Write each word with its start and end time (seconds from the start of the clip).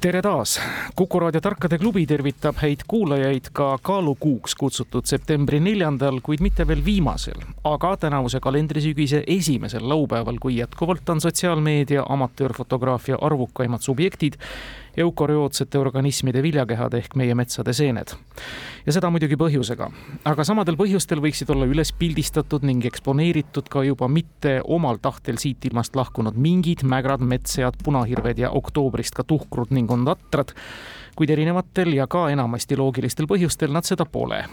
tere 0.00 0.20
taas, 0.22 0.60
Kuku 0.94 1.18
raadio 1.18 1.40
Tarkade 1.42 1.78
klubi 1.78 2.04
tervitab 2.06 2.60
häid 2.62 2.84
kuulajaid 2.86 3.48
ka 3.52 3.72
kaalukuuks 3.82 4.54
kutsutud 4.54 5.08
septembri 5.10 5.58
neljandal, 5.62 6.20
kuid 6.22 6.42
mitte 6.44 6.66
veel 6.68 6.84
viimasel, 6.86 7.40
aga 7.66 7.96
tänavuse 8.04 8.38
kalendrisügise 8.42 9.24
esimesel 9.26 9.88
laupäeval, 9.90 10.38
kui 10.38 10.60
jätkuvalt 10.60 11.08
on 11.10 11.22
sotsiaalmeedia 11.24 12.04
amatöörfotograafia 12.08 13.18
arvukaimad 13.20 13.82
subjektid 13.82 14.38
eukarüootsete 15.02 15.78
organismide 15.78 16.42
viljakehad 16.42 16.94
ehk 16.98 17.16
meie 17.18 17.34
metsade 17.38 17.72
seened. 17.76 18.14
ja 18.86 18.94
seda 18.94 19.10
muidugi 19.12 19.36
põhjusega, 19.40 19.90
aga 20.28 20.46
samadel 20.46 20.78
põhjustel 20.80 21.22
võiksid 21.24 21.50
olla 21.54 21.68
üles 21.68 21.92
pildistatud 21.92 22.64
ning 22.66 22.84
eksponeeritud 22.88 23.68
ka 23.72 23.84
juba 23.86 24.08
mitte 24.08 24.58
omal 24.64 25.00
tahtel 25.02 25.40
siit 25.40 25.64
ilmast 25.70 25.96
lahkunud 25.96 26.36
mingid, 26.36 26.84
mägrad, 26.84 27.20
metssead, 27.20 27.78
punahirved 27.84 28.38
ja 28.44 28.50
oktoobrist 28.50 29.16
ka 29.18 29.26
tuhkrud 29.28 29.74
ning 29.74 29.90
ondatrad, 29.90 30.54
kuid 31.18 31.30
erinevatel 31.34 31.94
ja 31.98 32.06
ka 32.06 32.28
enamasti 32.32 32.78
loogilistel 32.78 33.30
põhjustel 33.30 33.74
nad 33.74 33.86
seda 33.88 34.06
pole 34.06 34.44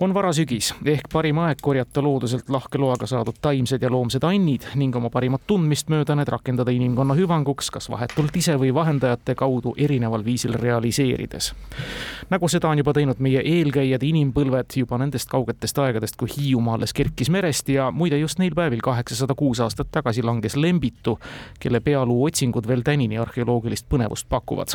on 0.00 0.14
varasügis 0.14 0.74
ehk 0.84 1.08
parim 1.12 1.38
aeg 1.38 1.58
korjata 1.62 2.02
looduselt 2.02 2.48
lahke 2.50 2.78
loaga 2.78 3.06
saadud 3.06 3.36
taimsed 3.42 3.82
ja 3.82 3.90
loomsed 3.90 4.24
annid 4.26 4.66
ning 4.74 4.96
oma 4.96 5.10
parimat 5.10 5.42
tundmist 5.46 5.90
mööda 5.92 6.16
need 6.18 6.28
rakendada 6.28 6.72
inimkonna 6.74 7.14
hüvanguks, 7.14 7.70
kas 7.70 7.88
vahetult 7.90 8.36
ise 8.36 8.56
või 8.60 8.72
vahendajate 8.74 9.34
kaudu 9.38 9.74
erineval 9.78 10.24
viisil 10.24 10.58
realiseerides. 10.58 11.52
nagu 12.30 12.48
seda 12.48 12.68
on 12.68 12.78
juba 12.78 12.92
teinud 12.92 13.18
meie 13.18 13.42
eelkäijad, 13.44 14.02
inimpõlved 14.02 14.76
juba 14.76 14.98
nendest 14.98 15.30
kaugetest 15.30 15.78
aegadest, 15.78 16.16
kui 16.16 16.28
Hiiumaa 16.36 16.74
alles 16.74 16.92
kerkis 16.92 17.30
merest 17.30 17.68
ja 17.68 17.90
muide 17.90 18.18
just 18.18 18.38
neil 18.38 18.54
päevil 18.54 18.82
kaheksasada 18.82 19.34
kuus 19.34 19.60
aastat 19.60 19.90
tagasi 19.90 20.22
langes 20.22 20.56
Lembitu, 20.56 21.18
kelle 21.60 21.80
pealuu 21.80 22.24
otsingud 22.24 22.66
veel 22.68 22.82
tänini 22.82 23.18
arheoloogilist 23.18 23.86
põnevust 23.88 24.28
pakuvad. 24.28 24.74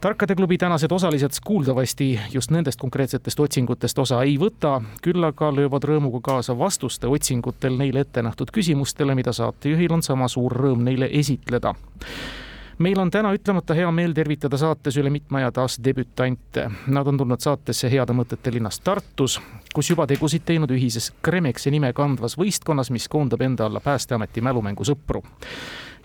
tarkade 0.00 0.34
klubi 0.34 0.58
tänased 0.58 0.92
osalised 0.92 1.40
kuuldavasti 1.44 2.20
just 2.32 2.50
nendest 2.50 2.80
konkreetsetest 2.80 3.40
otsingutest 3.40 3.98
osa 3.98 4.22
ei 4.22 4.27
võta, 4.36 4.80
küll 5.02 5.24
aga 5.24 5.52
löövad 5.54 5.84
rõõmuga 5.88 6.20
kaasa 6.22 6.58
vastuste 6.58 7.08
otsingutel 7.08 7.78
neile 7.78 8.04
ette 8.04 8.22
nähtud 8.22 8.52
küsimustele, 8.52 9.14
mida 9.14 9.32
saatejuhil 9.32 9.94
on 9.96 10.02
sama 10.02 10.28
suur 10.28 10.52
rõõm 10.52 10.84
neile 10.84 11.08
esitleda 11.12 11.74
meil 12.78 12.98
on 12.98 13.10
täna 13.10 13.32
ütlemata 13.34 13.74
hea 13.74 13.90
meel 13.90 14.12
tervitada 14.14 14.58
saates 14.58 14.96
üle 15.00 15.10
mitme 15.10 15.40
aja 15.40 15.50
taas 15.52 15.78
debütante. 15.84 16.68
Nad 16.86 17.06
on 17.10 17.18
tulnud 17.18 17.42
saatesse 17.42 17.90
heade 17.90 18.14
mõtete 18.14 18.52
linnast 18.54 18.84
Tartus, 18.86 19.40
kus 19.74 19.90
juba 19.90 20.06
tegusid 20.06 20.46
teinud 20.46 20.70
ühises 20.70 21.10
Kremexi 21.22 21.72
nime 21.74 21.92
kandvas 21.92 22.38
võistkonnas, 22.38 22.92
mis 22.94 23.08
koondab 23.08 23.42
enda 23.42 23.66
alla 23.66 23.82
Päästeameti 23.82 24.44
mälumängusõpru 24.46 25.24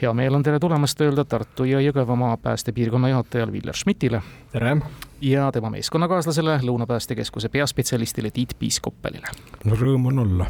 hea 0.01 0.13
meel 0.13 0.35
on 0.35 0.43
tere 0.43 0.59
tulemast 0.59 1.01
öelda 1.01 1.25
Tartu 1.25 1.63
ja 1.63 1.79
Jõgevamaa 1.81 2.37
päästepiirkonna 2.37 3.09
juhatajale 3.09 3.51
Viljar 3.51 3.75
Schmidtile. 3.75 4.21
tere! 4.51 4.77
ja 5.21 5.51
tema 5.51 5.69
meeskonnakaaslasele, 5.69 6.59
Lõuna 6.63 6.87
Päästekeskuse 6.87 7.49
peaspetsialistile 7.49 8.31
Tiit 8.31 8.55
Piiskoppelile. 8.59 9.27
no 9.65 9.75
rõõm 9.75 10.07
on 10.07 10.19
olla 10.19 10.45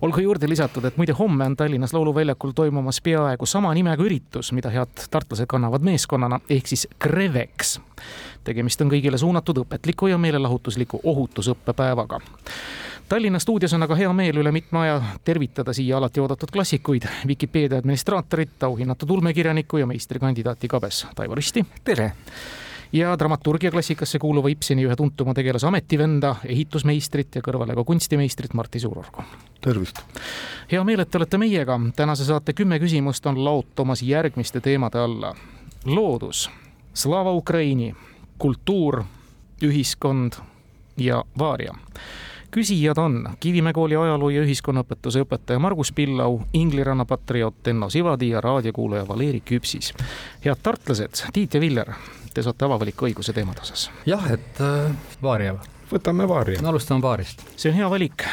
olgu 0.00 0.20
juurde 0.20 0.48
lisatud, 0.48 0.84
et 0.84 0.96
muide 0.96 1.12
homme 1.12 1.44
on 1.44 1.56
Tallinnas 1.56 1.92
Lauluväljakul 1.92 2.52
toimumas 2.56 3.00
peaaegu 3.00 3.46
sama 3.46 3.74
nimega 3.74 4.02
üritus, 4.02 4.52
mida 4.52 4.70
head 4.70 5.08
tartlased 5.10 5.46
kannavad 5.46 5.84
meeskonnana, 5.84 6.40
ehk 6.50 6.66
siis 6.66 6.88
Krevex. 6.98 7.80
tegemist 8.44 8.80
on 8.80 8.90
kõigile 8.90 9.18
suunatud 9.18 9.64
õpetliku 9.64 10.08
ja 10.08 10.18
meelelahutusliku 10.18 11.00
ohutusõppepäevaga 11.04 12.20
Tallinna 13.10 13.38
stuudios 13.38 13.72
on 13.72 13.82
aga 13.82 13.96
hea 13.98 14.10
meel 14.14 14.36
üle 14.38 14.52
mitme 14.54 14.78
aja 14.84 15.00
tervitada 15.26 15.72
siia 15.74 15.96
alati 15.98 16.20
oodatud 16.22 16.52
klassikuid, 16.54 17.08
Vikipeedia 17.26 17.80
administraatorit, 17.82 18.62
auhinnatud 18.62 19.10
ulmekirjanikku 19.10 19.80
ja 19.82 19.86
meistrikandidaati 19.90 20.68
Kabes 20.68 21.06
Taivo 21.18 21.34
Risti. 21.34 21.64
tere! 21.84 22.12
ja 22.92 23.18
dramaturgia 23.18 23.70
klassikasse 23.70 24.18
kuuluva 24.18 24.48
Ibseni 24.48 24.86
ühe 24.86 24.96
tuntuma 24.96 25.34
tegelase 25.34 25.66
ametivenda, 25.66 26.36
ehitusmeistrit 26.46 27.34
ja 27.34 27.42
kõrvale 27.42 27.74
ka 27.74 27.84
kunstimeistrit 27.84 28.54
Martti 28.54 28.78
Suurorgu. 28.78 29.26
tervist! 29.60 30.04
hea 30.70 30.84
meel, 30.84 31.02
et 31.02 31.10
te 31.10 31.18
olete 31.18 31.38
meiega. 31.38 31.80
tänase 31.96 32.24
saate 32.30 32.52
kümme 32.52 32.78
küsimust 32.78 33.26
on 33.26 33.44
laotumas 33.44 34.06
järgmiste 34.06 34.60
teemade 34.60 35.02
alla. 35.02 35.34
loodus, 35.84 36.50
Slava 36.94 37.32
Ukraini, 37.32 37.90
kultuur, 38.38 39.02
ühiskond 39.66 40.38
ja 40.96 41.24
vaaria 41.38 41.74
küsijad 42.50 42.98
on 42.98 43.28
Kivimäe 43.40 43.72
kooli 43.72 43.96
ajaloo 43.96 44.30
ja 44.30 44.42
ühiskonnaõpetuse 44.42 45.22
õpetaja 45.24 45.58
Margus 45.62 45.92
Pillau, 45.92 46.40
Ingliranna 46.52 47.04
patrioot 47.04 47.68
Enno 47.68 47.90
Sivadi 47.90 48.28
ja 48.28 48.40
raadiokuulaja 48.40 49.08
Valeri 49.08 49.42
Küpsis. 49.50 49.92
head 50.44 50.58
tartlased, 50.62 51.22
Tiit 51.32 51.54
ja 51.54 51.60
Viljar, 51.60 51.92
te 52.34 52.42
saate 52.42 52.64
avavaliku 52.64 53.06
õiguse 53.06 53.32
teemade 53.32 53.60
osas. 53.60 53.90
jah, 54.06 54.30
et 54.32 54.60
äh, 54.60 54.92
Vaaria. 55.22 55.54
võtame 55.92 56.28
Vaaria 56.28 56.62
no,. 56.62 56.68
alustame 56.68 57.02
Vaarist. 57.02 57.42
see 57.56 57.70
on 57.70 57.76
hea 57.76 57.90
valik 57.90 58.26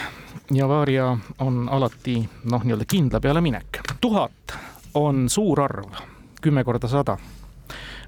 ja 0.52 0.68
Vaaria 0.68 1.18
on 1.40 1.70
alati 1.70 2.20
noh, 2.44 2.64
nii-öelda 2.64 2.86
kindla 2.86 3.20
peale 3.20 3.42
minek. 3.42 3.82
tuhat 4.02 4.58
on 4.94 5.30
suur 5.30 5.62
arv, 5.62 5.92
kümme 6.42 6.64
korda 6.64 6.88
sada 6.88 7.18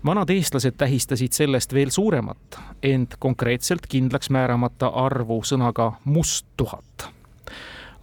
vanad 0.05 0.29
eestlased 0.29 0.77
tähistasid 0.77 1.31
sellest 1.31 1.73
veel 1.73 1.89
suuremat, 1.89 2.59
ent 2.83 3.15
konkreetselt 3.19 3.87
kindlaks 3.89 4.29
määramata 4.29 4.87
arvu 4.87 5.41
sõnaga 5.43 5.93
must 6.05 6.45
tuhat. 6.57 7.09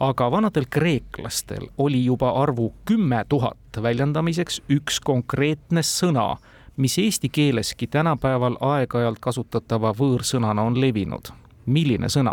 aga 0.00 0.30
vanadel 0.30 0.66
kreeklastel 0.70 1.68
oli 1.78 2.04
juba 2.04 2.30
arvu 2.42 2.74
kümme 2.84 3.24
tuhat 3.28 3.80
väljendamiseks 3.82 4.60
üks 4.68 5.00
konkreetne 5.00 5.80
sõna, 5.82 6.36
mis 6.76 6.98
eesti 6.98 7.28
keeleski 7.28 7.86
tänapäeval 7.86 8.56
aeg-ajalt 8.60 9.18
kasutatava 9.20 9.92
võõrsõnana 9.92 10.62
on 10.62 10.80
levinud. 10.80 11.32
milline 11.66 12.08
sõna? 12.08 12.32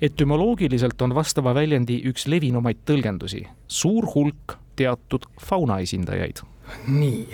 etümoloogiliselt 0.00 1.02
on 1.02 1.14
vastava 1.14 1.54
väljendi 1.54 2.02
üks 2.04 2.26
levinumaid 2.26 2.84
tõlgendusi, 2.86 3.46
suur 3.66 4.06
hulk 4.14 4.58
teatud 4.76 5.26
fauna 5.40 5.78
esindajaid. 5.78 6.42
Nii 6.88 7.26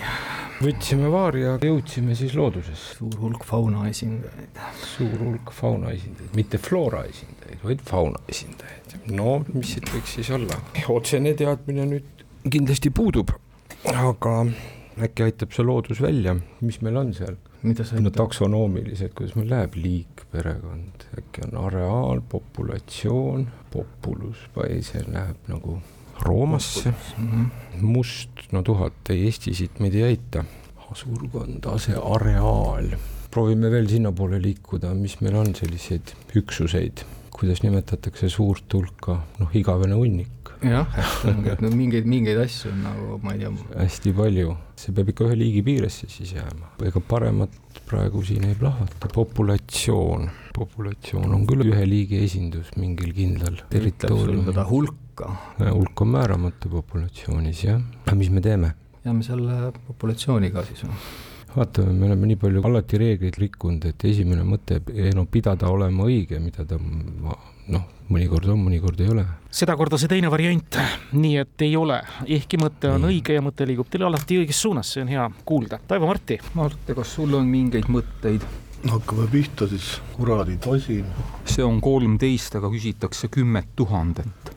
võtsime 0.62 1.10
vaaria, 1.12 1.54
jõudsime 1.62 2.14
siis 2.18 2.34
loodusesse. 2.38 2.98
suur 2.98 3.16
hulk 3.20 3.44
fauna 3.46 3.88
esindajaid. 3.90 4.60
suur 4.94 5.16
hulk 5.20 5.52
fauna 5.54 5.92
esindajaid, 5.94 6.34
mitte 6.38 6.58
floora 6.58 7.04
esindajaid, 7.10 7.62
vaid 7.64 7.82
fauna 7.88 8.20
esindajaid. 8.28 8.94
no 9.10 9.40
mis 9.52 9.74
siit 9.74 9.90
võiks 9.92 10.18
siis 10.18 10.30
olla? 10.34 10.60
otsene 10.88 11.34
teadmine 11.38 11.88
nüüd 11.90 12.24
kindlasti 12.50 12.92
puudub, 12.94 13.32
aga 13.90 14.36
äkki 15.04 15.26
aitab 15.26 15.54
see 15.56 15.66
loodus 15.66 16.00
välja, 16.04 16.36
mis 16.60 16.80
meil 16.84 17.00
on 17.00 17.12
seal? 17.16 17.36
no 17.64 18.10
taksonoomilised, 18.12 19.14
kuidas 19.16 19.34
meil 19.38 19.48
läheb, 19.48 19.78
liik, 19.80 20.26
perekond, 20.32 21.06
äkki 21.18 21.46
on 21.46 21.56
areaal, 21.64 22.20
populatsioon, 22.28 23.46
populus, 23.72 24.44
see 24.84 25.04
läheb 25.08 25.48
nagu 25.48 25.78
Roomasse 26.22 26.90
-hmm. 26.90 27.46
must, 27.80 28.30
no 28.52 28.62
tuhat, 28.62 29.10
ei 29.10 29.24
Eesti 29.26 29.54
siit 29.54 29.80
meid 29.80 29.94
ei 29.94 30.02
aita. 30.02 30.44
asurkond, 30.92 31.64
ase, 31.66 31.96
areaal, 31.96 32.92
proovime 33.30 33.70
veel 33.70 33.88
sinnapoole 33.90 34.38
liikuda, 34.42 34.92
mis 34.94 35.16
meil 35.24 35.34
on 35.40 35.54
selliseid 35.58 36.14
üksuseid, 36.38 37.02
kuidas 37.34 37.64
nimetatakse 37.64 38.28
suurt 38.30 38.76
hulka, 38.76 39.18
noh, 39.40 39.56
igavene 39.58 39.96
hunnik. 39.98 40.52
jah, 40.64 40.86
et 41.50 41.60
no 41.60 41.68
mingeid, 41.74 42.06
mingeid 42.08 42.38
asju 42.40 42.70
on 42.70 42.84
nagu, 42.86 43.18
ma 43.24 43.34
ei 43.34 43.42
tea. 43.42 43.50
hästi 43.74 44.12
palju, 44.16 44.54
see 44.80 44.94
peab 44.96 45.10
ikka 45.12 45.26
ühe 45.26 45.38
liigi 45.40 45.62
piiresse 45.66 46.08
siis 46.08 46.32
jääma, 46.36 46.70
ega 46.88 47.02
paremat 47.04 47.82
praegu 47.88 48.22
siin 48.24 48.46
ei 48.48 48.54
plahvata, 48.56 49.10
populatsioon, 49.12 50.30
populatsioon 50.56 51.34
on 51.36 51.44
küll 51.50 51.66
ühe 51.66 51.88
liigi 51.88 52.22
esindus 52.24 52.70
mingil 52.80 53.12
kindlal 53.16 53.58
territooriumil. 53.72 54.62
hulk 54.70 55.03
hulka. 55.14 55.36
hulk 55.72 56.00
on 56.00 56.08
määramatu 56.08 56.68
populatsioonis 56.68 57.64
jah, 57.64 57.80
aga 58.06 58.16
mis 58.16 58.30
me 58.30 58.40
teeme? 58.40 58.74
jääme 59.04 59.22
selle 59.22 59.72
populatsiooniga 59.86 60.64
siis 60.64 60.84
või? 60.84 60.94
vaatame, 61.56 61.92
me 61.92 62.06
oleme 62.06 62.26
nii 62.26 62.36
palju 62.36 62.62
alati 62.64 62.98
reegleid 62.98 63.38
rikkunud, 63.38 63.84
et 63.84 64.04
esimene 64.04 64.42
mõte, 64.42 64.80
no 65.14 65.26
pidada 65.30 65.68
olema 65.70 66.06
õige, 66.08 66.40
mida 66.42 66.64
ta 66.66 66.78
noh, 66.78 67.84
mõnikord 68.08 68.48
on, 68.50 68.64
mõnikord 68.64 69.00
ei 69.04 69.12
ole. 69.12 69.26
sedakorda 69.50 70.00
see 70.00 70.10
teine 70.10 70.30
variant, 70.32 70.80
nii 71.12 71.36
et 71.44 71.66
ei 71.68 71.76
ole, 71.76 72.00
ehkki 72.26 72.58
mõte 72.58 72.90
on 72.90 73.04
nii. 73.04 73.20
õige 73.20 73.38
ja 73.38 73.44
mõte 73.44 73.68
liigub 73.68 73.90
teil 73.90 74.08
alati 74.08 74.40
õiges 74.42 74.64
suunas, 74.66 74.90
see 74.90 75.04
on 75.04 75.14
hea 75.14 75.30
kuulda. 75.44 75.78
Taivo 75.86 76.10
Marti. 76.10 76.40
Mart, 76.58 76.90
kas 76.96 77.14
sul 77.20 77.38
on 77.38 77.46
mingeid 77.50 77.90
mõtteid? 77.92 78.44
hakkame 78.84 79.24
pihta 79.32 79.64
siis, 79.68 79.94
kuradi 80.12 80.58
tosin. 80.60 81.06
see 81.48 81.64
on 81.64 81.80
kolmteist, 81.80 82.58
aga 82.58 82.68
küsitakse 82.68 83.30
kümmet 83.32 83.70
tuhandet. 83.76 84.50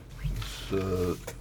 Äh, 0.68 1.34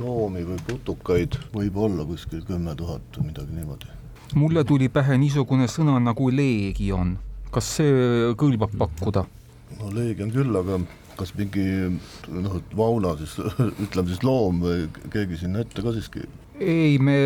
loomi 0.00 0.40
või 0.48 0.56
putukaid 0.64 1.36
võib 1.52 1.76
olla 1.76 2.06
kuskil 2.08 2.40
kümme 2.48 2.72
tuhat 2.74 3.18
või 3.18 3.28
midagi 3.28 3.52
niimoodi. 3.52 3.90
mulle 4.34 4.64
tuli 4.64 4.88
pähe 4.88 5.18
niisugune 5.20 5.68
sõna 5.68 5.98
nagu 6.00 6.30
leegion, 6.32 7.18
kas 7.52 7.68
see 7.76 8.32
kõlbab 8.40 8.72
pakkuda? 8.80 9.26
no 9.78 9.90
leegion 9.92 10.32
küll, 10.32 10.56
aga 10.56 10.80
kas 11.18 11.34
mingi 11.36 11.66
noh, 12.32 12.56
vauna 12.74 13.12
siis, 13.20 13.36
ütleme 13.84 14.08
siis 14.08 14.24
loom 14.24 14.64
või 14.64 14.88
keegi 15.12 15.44
sinna 15.44 15.60
ette 15.60 15.84
ka 15.84 15.92
siiski? 15.92 16.24
Ei, 16.58 16.96
me 16.98 17.18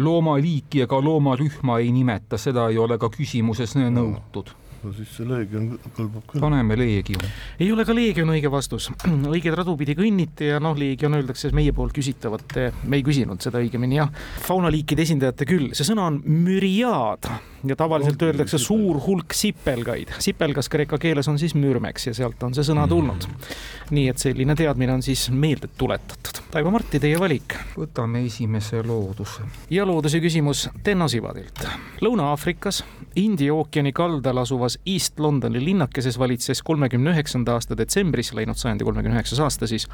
loomaliiki 0.00 0.86
ega 0.86 1.02
loomarühma 1.02 1.82
ei 1.84 1.92
nimeta, 1.92 2.40
seda 2.40 2.70
ei 2.72 2.78
ole 2.78 2.96
ka 2.98 3.12
küsimuses 3.12 3.76
nõutud. 3.76 4.54
no 4.56 4.65
no 4.86 4.92
siis 4.94 5.10
see 5.18 5.26
leegion 5.26 5.68
kõlbab 5.96 6.24
küll. 6.30 6.42
paneme 6.42 6.76
leegion. 6.78 7.24
ei 7.58 7.70
ole 7.74 7.86
ka 7.88 7.94
leegion 7.96 8.30
õige 8.34 8.50
vastus, 8.52 8.88
õiget 9.34 9.56
radu 9.58 9.76
pidi 9.80 9.96
kõnniti 9.98 10.50
ja 10.52 10.60
noh, 10.62 10.76
leegion 10.78 11.18
öeldakse 11.18 11.50
meie 11.56 11.74
poolt 11.76 11.94
küsitavat, 11.96 12.56
me 12.86 13.00
ei 13.00 13.04
küsinud 13.06 13.42
seda 13.42 13.62
õigemini 13.62 14.00
jah. 14.00 14.12
faunaliikide 14.46 15.06
esindajate 15.06 15.48
küll, 15.48 15.72
see 15.76 15.88
sõna 15.88 16.08
on 16.10 16.20
müriaad 16.24 17.30
ja 17.66 17.76
tavaliselt 17.76 18.20
no, 18.20 18.30
öeldakse 18.30 18.58
sipel. 18.58 18.66
suur 18.66 19.00
hulk 19.06 19.34
sipelgaid. 19.34 20.14
sipelgas 20.22 20.70
kreeka 20.72 20.98
keeles 21.02 21.28
on 21.28 21.38
siis 21.38 21.56
mürmeks 21.58 22.06
ja 22.10 22.14
sealt 22.14 22.42
on 22.46 22.54
see 22.54 22.66
sõna 22.66 22.86
mm. 22.86 22.92
tulnud. 22.92 23.50
nii 23.96 24.08
et 24.12 24.22
selline 24.22 24.54
teadmine 24.58 24.96
on 24.96 25.02
siis 25.02 25.28
meelde 25.30 25.70
tuletatud. 25.78 26.42
Taivo 26.50 26.70
Marti, 26.74 27.00
teie 27.02 27.18
valik. 27.20 27.56
võtame 27.76 28.22
esimese 28.26 28.82
looduse. 28.86 29.46
ja 29.70 29.86
looduse 29.86 30.20
küsimus 30.22 30.68
Tenno 30.82 31.08
Sivadilt. 31.10 31.66
Lõuna-Aafrikas 32.04 32.84
India 33.16 33.54
ookeani 33.54 33.92
kaldal 33.96 34.42
asuvas 34.42 34.75
asuvas 34.76 34.80
East 34.86 35.18
Londoni 35.20 35.64
linnakeses 35.64 36.18
valitses 36.18 36.62
kolmekümne 36.62 37.10
üheksanda 37.10 37.54
aasta 37.54 37.76
detsembris, 37.76 38.32
läinud 38.32 38.56
sajandi 38.56 38.84
kolmekümne 38.84 39.16
üheksas 39.16 39.40
aasta 39.40 39.66
siis, 39.66 39.88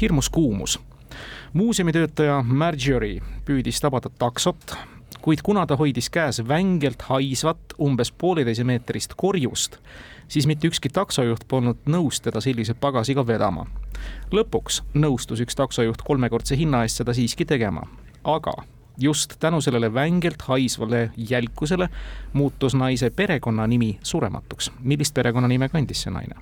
hirmus 0.00 0.28
kuumus. 0.30 0.78
muuseumitöötaja 1.52 2.42
Marjorie 2.42 3.20
püüdis 3.44 3.80
tabada 3.80 4.10
taksot, 4.18 4.76
kuid 5.22 5.40
kuna 5.42 5.66
ta 5.66 5.76
hoidis 5.76 6.10
käes 6.10 6.40
vängelt 6.48 7.02
haisvat 7.02 7.74
umbes 7.80 8.12
pooleteise 8.12 8.64
meetrist 8.64 9.14
korjust, 9.16 9.78
siis 10.28 10.46
mitte 10.46 10.68
ükski 10.68 10.88
taksojuht 10.88 11.48
polnud 11.48 11.78
nõus 11.86 12.20
teda 12.20 12.40
sellise 12.40 12.74
pagasiga 12.74 13.26
vedama. 13.26 13.66
lõpuks 14.32 14.82
nõustus 14.94 15.40
üks 15.40 15.56
taksojuht 15.56 16.02
kolmekordse 16.02 16.56
hinna 16.56 16.82
eest 16.82 16.96
seda 16.96 17.14
siiski 17.14 17.44
tegema, 17.44 17.82
aga 18.24 18.52
just 18.98 19.34
tänu 19.40 19.60
sellele 19.60 19.94
vängelt 19.94 20.42
haisvale 20.42 21.10
jälkusele 21.16 21.88
muutus 22.32 22.74
naise 22.74 23.10
perekonnanimi 23.10 23.98
surematuks. 24.02 24.70
millist 24.82 25.14
perekonnanime 25.14 25.68
kandis 25.68 26.02
see 26.02 26.12
naine? 26.12 26.34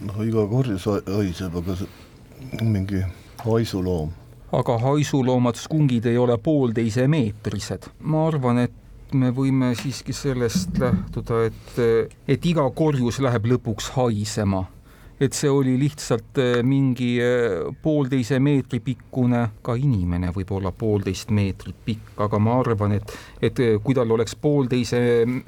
noh, 0.00 0.20
iga 0.26 0.46
korjus 0.46 0.86
haiseb, 0.86 1.56
aga 1.56 1.76
see 1.76 2.62
mingi 2.62 3.02
haisuloom. 3.44 4.10
aga 4.52 4.78
haisuloomad, 4.78 5.54
skungid 5.54 6.06
ei 6.06 6.18
ole 6.18 6.38
poolteise 6.38 7.08
meetrised. 7.08 7.90
ma 8.00 8.26
arvan, 8.28 8.58
et 8.58 9.14
me 9.14 9.30
võime 9.30 9.74
siiski 9.78 10.12
sellest 10.12 10.78
lähtuda, 10.78 11.44
et, 11.48 11.82
et 12.28 12.46
iga 12.46 12.64
korjus 12.70 13.20
läheb 13.22 13.46
lõpuks 13.54 13.92
haisema 13.96 14.64
et 15.24 15.36
see 15.36 15.50
oli 15.50 15.74
lihtsalt 15.80 16.38
äh, 16.42 16.58
mingi 16.66 17.14
äh, 17.22 17.68
poolteise 17.82 18.38
meetri 18.42 18.80
pikkune, 18.84 19.40
ka 19.64 19.76
inimene 19.78 20.32
võib 20.34 20.50
olla 20.56 20.72
poolteist 20.74 21.32
meetrit 21.34 21.78
pikk, 21.86 22.12
aga 22.26 22.40
ma 22.42 22.58
arvan, 22.60 22.96
et, 22.98 23.14
et 23.40 23.62
äh, 23.62 23.76
kui 23.84 23.96
tal 23.96 24.12
oleks 24.14 24.36
poolteise 24.40 25.00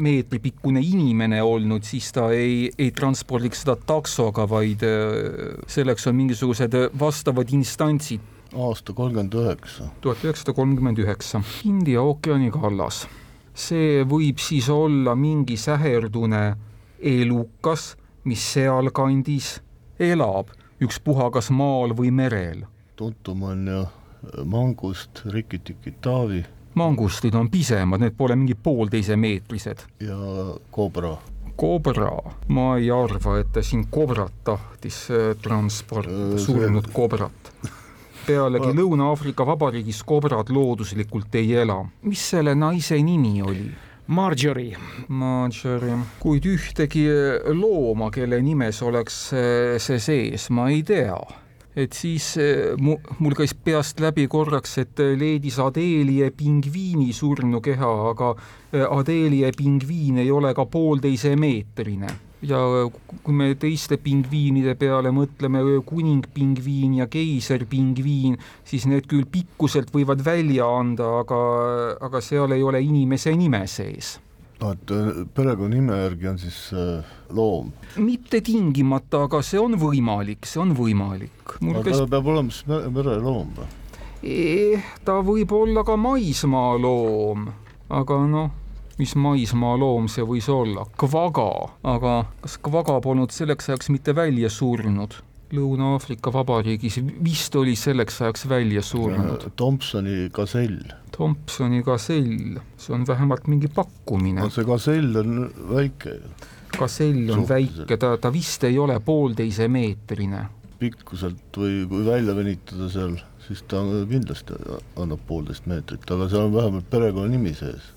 meetri 0.02 0.40
pikkune 0.44 0.82
inimene 0.84 1.42
olnud, 1.44 1.84
siis 1.86 2.08
ta 2.16 2.30
ei, 2.34 2.70
ei 2.78 2.92
transpordiks 2.96 3.64
seda 3.64 3.76
taksoga, 3.76 4.46
vaid 4.48 4.82
selleks 5.70 6.06
on 6.08 6.16
mingisugused 6.16 6.74
vastavad 6.98 7.52
instantsid. 7.56 8.32
aasta 8.56 8.92
kolmkümmend 8.96 9.34
üheksa. 9.34 9.90
tuhat 10.00 10.24
üheksasada 10.24 10.54
kolmkümmend 10.56 10.98
üheksa, 11.02 11.42
India 11.68 12.02
ookeani 12.02 12.50
kallas. 12.54 13.06
see 13.54 14.04
võib 14.04 14.40
siis 14.40 14.68
olla 14.68 15.14
mingi 15.16 15.56
säherdune 15.56 16.56
elukas 17.00 17.94
mis 18.26 18.42
sealkandis 18.52 19.60
elab, 19.98 20.50
ükspuha 20.80 21.30
kas 21.34 21.50
maal 21.50 21.94
või 21.96 22.10
merel. 22.10 22.66
tuntum 22.96 23.42
on 23.42 23.66
ju 23.68 23.86
mangust, 24.44 25.22
rikitiki-taavi. 25.24 26.44
mangustid 26.74 27.34
on 27.34 27.50
pisemad, 27.50 28.00
need 28.00 28.16
pole 28.16 28.36
mingi 28.36 28.54
poolteisemeetrised. 28.54 29.86
ja 30.00 30.18
kobra. 30.70 31.16
Kobra, 31.56 32.12
ma 32.48 32.76
ei 32.76 32.90
arva, 32.90 33.38
et 33.40 33.52
ta 33.52 33.62
siin 33.64 33.86
kobrat 33.90 34.32
tahtis 34.44 35.06
äh, 35.10 35.32
transportida, 35.42 36.34
äh, 36.34 36.40
surnud 36.44 36.92
kobrat 36.92 37.52
pealegi 38.26 38.72
Lõuna-Aafrika 38.74 39.46
Vabariigis 39.46 40.02
kobrad 40.06 40.50
looduslikult 40.50 41.34
ei 41.38 41.54
ela. 41.62 41.78
mis 42.02 42.30
selle 42.30 42.54
naise 42.58 42.98
nimi 43.02 43.42
oli? 43.42 43.70
Marjorie. 44.06 44.76
Marjorie, 45.08 45.96
kuid 46.22 46.46
ühtegi 46.46 47.06
looma, 47.54 48.10
kelle 48.14 48.38
nimes 48.42 48.78
oleks 48.86 49.16
see 49.82 49.98
sees, 49.98 50.46
ma 50.54 50.68
ei 50.70 50.84
tea 50.86 51.18
et 51.76 51.92
siis 51.92 52.30
mu, 52.80 52.94
mul 53.20 53.34
käis 53.36 53.52
peast 53.52 54.00
läbi 54.00 54.24
korraks, 54.32 54.78
et 54.80 55.02
leidis 55.20 55.58
Adelie 55.60 56.30
pingviini 56.32 57.10
surnukeha, 57.12 57.90
aga 58.12 58.30
Adelie 58.96 59.50
pingviin 59.56 60.22
ei 60.22 60.30
ole 60.32 60.54
ka 60.56 60.64
poolteise 60.72 61.34
meetrine 61.36 62.14
ja 62.46 62.60
kui 63.22 63.34
me 63.34 63.52
teiste 63.60 63.98
pingviinide 64.02 64.76
peale 64.78 65.12
mõtleme, 65.14 65.62
kuningpingviin 65.86 67.00
ja 67.00 67.08
keiserpingviin, 67.10 68.36
siis 68.66 68.86
need 68.90 69.08
küll 69.10 69.26
pikkuselt 69.30 69.90
võivad 69.94 70.22
välja 70.26 70.68
anda, 70.78 71.18
aga, 71.22 71.40
aga 72.06 72.22
seal 72.24 72.54
ei 72.56 72.64
ole 72.66 72.82
inimese 72.84 73.34
nime 73.36 73.64
sees 73.70 74.16
no 74.60 74.72
et 74.72 74.92
äh, 74.94 75.24
perekonnanime 75.36 75.96
järgi 76.00 76.28
on 76.30 76.38
siis 76.40 76.58
äh, 76.72 77.16
loom? 77.36 77.72
mitte 78.00 78.40
tingimata, 78.44 79.26
aga 79.26 79.42
see 79.44 79.60
on 79.60 79.76
võimalik, 79.80 80.48
see 80.48 80.62
on 80.62 80.72
võimalik. 80.76 81.56
aga 81.60 81.82
kes... 81.84 81.98
ta 82.00 82.06
peab 82.16 82.30
olema 82.32 82.54
siis 82.54 82.68
mereloom 82.68 83.52
või? 83.58 83.72
Eh, 84.26 84.86
ta 85.04 85.20
võib 85.22 85.52
olla 85.52 85.84
ka 85.86 85.98
maismaaloom, 86.00 87.50
aga 87.94 88.22
noh 88.30 88.54
mis 88.98 89.14
maismaaloom 89.20 90.08
see 90.08 90.24
võis 90.26 90.48
olla, 90.52 90.86
kvaga, 91.00 91.48
aga 91.84 92.18
kas 92.44 92.58
kvaga 92.64 92.98
polnud 93.04 93.34
selleks 93.34 93.70
ajaks 93.70 93.90
mitte 93.92 94.14
välja 94.16 94.50
surnud? 94.52 95.18
Lõuna-Aafrika 95.54 96.32
Vabariigis 96.34 96.96
vist 97.22 97.54
oli 97.54 97.76
selleks 97.78 98.16
ajaks 98.24 98.48
välja 98.50 98.82
surnud. 98.82 99.44
Thompsoni 99.54 100.26
gasell. 100.34 100.80
Thompsoni 101.14 101.84
gasell, 101.86 102.58
see 102.82 102.94
on 102.96 103.06
vähemalt 103.06 103.46
mingi 103.46 103.70
pakkumine. 103.70 104.40
no 104.40 104.50
see 104.50 104.66
gasell 104.66 105.20
on 105.22 105.46
väike. 105.70 106.18
gasell 106.74 107.30
on 107.30 107.44
Suhteliselt. 107.44 107.78
väike, 107.86 107.96
ta, 108.02 108.16
ta 108.18 108.32
vist 108.34 108.66
ei 108.66 108.78
ole 108.78 108.98
poolteise 109.00 109.68
meetrine. 109.68 110.46
pikkuselt 110.80 111.56
või 111.56 111.86
kui 111.88 112.02
välja 112.04 112.34
venitada 112.36 112.90
seal, 112.92 113.14
siis 113.46 113.62
ta 113.70 113.84
kindlasti 114.10 114.58
annab 115.00 115.22
poolteist 115.28 115.70
meetrit, 115.70 116.10
aga 116.10 116.26
seal 116.28 116.50
on 116.50 116.56
vähemalt 116.58 116.90
perekonnanimi 116.90 117.54
sees 117.54 117.94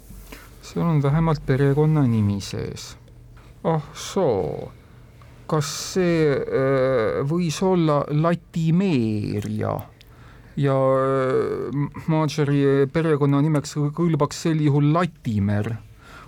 seal 0.69 0.85
on 0.85 1.01
vähemalt 1.01 1.41
perekonnanimi 1.45 2.41
sees. 2.41 2.95
ah 3.63 3.81
soo, 3.93 4.71
kas 5.49 5.69
see 5.93 6.35
äh, 6.35 7.21
võis 7.27 7.57
olla 7.65 8.03
Latimeeria 8.09 9.73
ja 10.59 10.77
äh, 10.77 11.88
Margery 12.07 12.85
perekonnanimeks 12.93 13.75
kõlbaks 13.97 14.45
sel 14.45 14.61
juhul 14.61 14.91
Latimer. 14.93 15.73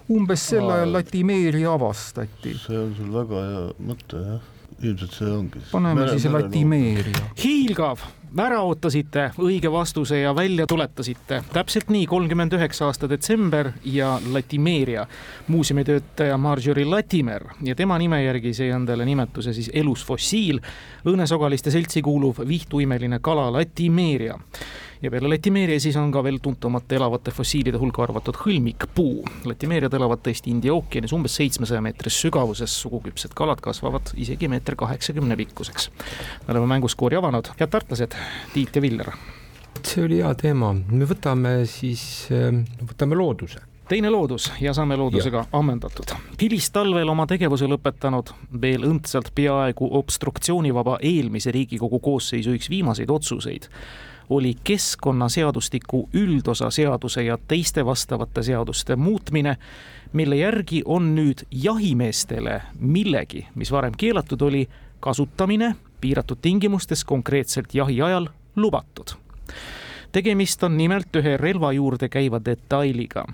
umbes 0.09 0.47
sel 0.49 0.69
ajal 0.69 0.97
Latimeeria 0.97 1.75
avastati. 1.77 2.57
see 2.65 2.81
on 2.81 2.95
sul 2.97 3.13
väga 3.19 3.45
hea 3.45 3.67
mõte 3.91 4.25
jah 4.25 4.50
ilmselt 4.83 5.13
see 5.13 5.29
ongi. 5.31 5.61
paneme 5.71 6.01
mere, 6.01 6.17
siis 6.17 6.31
Latimeeria. 6.33 7.29
hiilgav 7.43 8.03
ära 8.39 8.61
ootasite 8.63 9.25
õige 9.43 9.71
vastuse 9.71 10.21
ja 10.21 10.35
välja 10.35 10.65
tuletasite. 10.67 11.41
täpselt 11.53 11.89
nii, 11.91 12.05
kolmkümmend 12.07 12.53
üheksa 12.55 12.87
aasta 12.87 13.09
detsember 13.09 13.71
ja 13.85 14.13
Latimeeria 14.31 15.05
muuseumitöötaja 15.47 16.37
Marjorie 16.37 16.85
Latimer 16.85 17.45
ja 17.63 17.75
tema 17.75 17.97
nime 17.99 18.23
järgi 18.23 18.53
sai 18.53 18.69
endale 18.71 19.05
nimetuse 19.05 19.53
siis 19.53 19.69
elus 19.73 20.05
fossiil, 20.05 20.61
õõnesogaliste 21.05 21.71
seltsi 21.71 22.01
kuuluv 22.01 22.39
vihtuimeline 22.47 23.19
kala 23.19 23.51
Latimeeria 23.51 24.39
ja 25.01 25.11
peale 25.11 25.29
latimeeria 25.29 25.79
siis 25.79 25.97
on 25.97 26.11
ka 26.13 26.23
veel 26.23 26.37
tuntumate 26.43 26.95
elavate 26.95 27.33
fossiilide 27.33 27.79
hulka 27.81 28.03
arvatud 28.05 28.37
hõlmikpuu. 28.43 29.25
latimeeriad 29.49 29.93
elavad 29.97 30.21
tõesti 30.25 30.53
India 30.53 30.73
ookeanis 30.73 31.13
umbes 31.17 31.35
seitsmesaja 31.39 31.81
meetris 31.81 32.19
sügavuses, 32.21 32.75
suguküpsed 32.83 33.33
kalad 33.37 33.61
kasvavad 33.63 34.13
isegi 34.15 34.47
meeter 34.51 34.75
kaheksakümne 34.75 35.37
pikkuseks. 35.37 35.89
me 36.47 36.53
oleme 36.53 36.69
mänguskoori 36.75 37.17
avanud, 37.17 37.53
head 37.59 37.73
tartlased, 37.73 38.15
Tiit 38.53 38.75
ja 38.75 38.81
Viljar. 38.81 39.13
see 39.83 40.05
oli 40.05 40.21
hea 40.21 40.33
teema, 40.35 40.73
me 40.73 41.05
võtame 41.09 41.65
siis, 41.65 42.29
võtame 42.85 43.17
looduse 43.17 43.65
teine 43.91 44.09
loodus 44.09 44.45
ja 44.61 44.71
saame 44.73 44.95
loodusega 44.95 45.45
ammendatud. 45.51 46.13
hilistalvel 46.41 47.09
oma 47.09 47.25
tegevuse 47.27 47.67
lõpetanud, 47.67 48.29
veel 48.61 48.85
õndselt 48.87 49.33
peaaegu 49.35 49.89
obstruktsioonivaba 49.99 50.99
eelmise 51.01 51.51
Riigikogu 51.51 51.99
koosseisu 51.99 52.53
üks 52.55 52.69
viimaseid 52.69 53.09
otsuseid 53.09 53.67
oli 54.31 54.55
keskkonnaseadustiku 54.63 56.09
üldosa 56.13 56.69
seaduse 56.71 57.23
ja 57.23 57.37
teiste 57.47 57.85
vastavate 57.85 58.43
seaduste 58.43 58.95
muutmine, 58.95 59.57
mille 60.13 60.35
järgi 60.35 60.81
on 60.85 61.15
nüüd 61.15 61.43
jahimeestele 61.51 62.61
millegi, 62.79 63.47
mis 63.55 63.71
varem 63.71 63.93
keelatud 63.97 64.41
oli, 64.41 64.69
kasutamine 64.99 65.75
piiratud 66.01 66.37
tingimustes 66.41 67.03
konkreetselt 67.03 67.75
jahi 67.75 68.01
ajal 68.01 68.27
lubatud. 68.55 69.17
tegemist 70.11 70.63
on 70.63 70.77
nimelt 70.77 71.15
ühe 71.15 71.37
relva 71.37 71.73
juurde 71.73 72.09
käiva 72.09 72.39
detailiga 72.45 73.25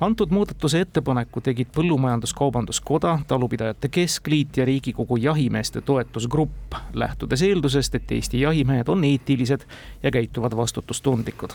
antud 0.00 0.30
muudatuse 0.30 0.80
ettepaneku 0.80 1.40
tegid 1.40 1.68
Põllumajandus-Kaubanduskoda, 1.76 3.18
Talupidajate 3.26 3.88
Keskliit 3.88 4.56
ja 4.56 4.64
Riigikogu 4.64 5.16
Jahimeeste 5.16 5.80
Toetusgrupp, 5.80 6.74
lähtudes 6.94 7.42
eeldusest, 7.42 7.94
et 7.94 8.12
Eesti 8.12 8.40
jahimehed 8.40 8.88
on 8.88 9.04
eetilised 9.04 9.60
ja 10.02 10.10
käituvad 10.10 10.56
vastutustundlikud. 10.56 11.50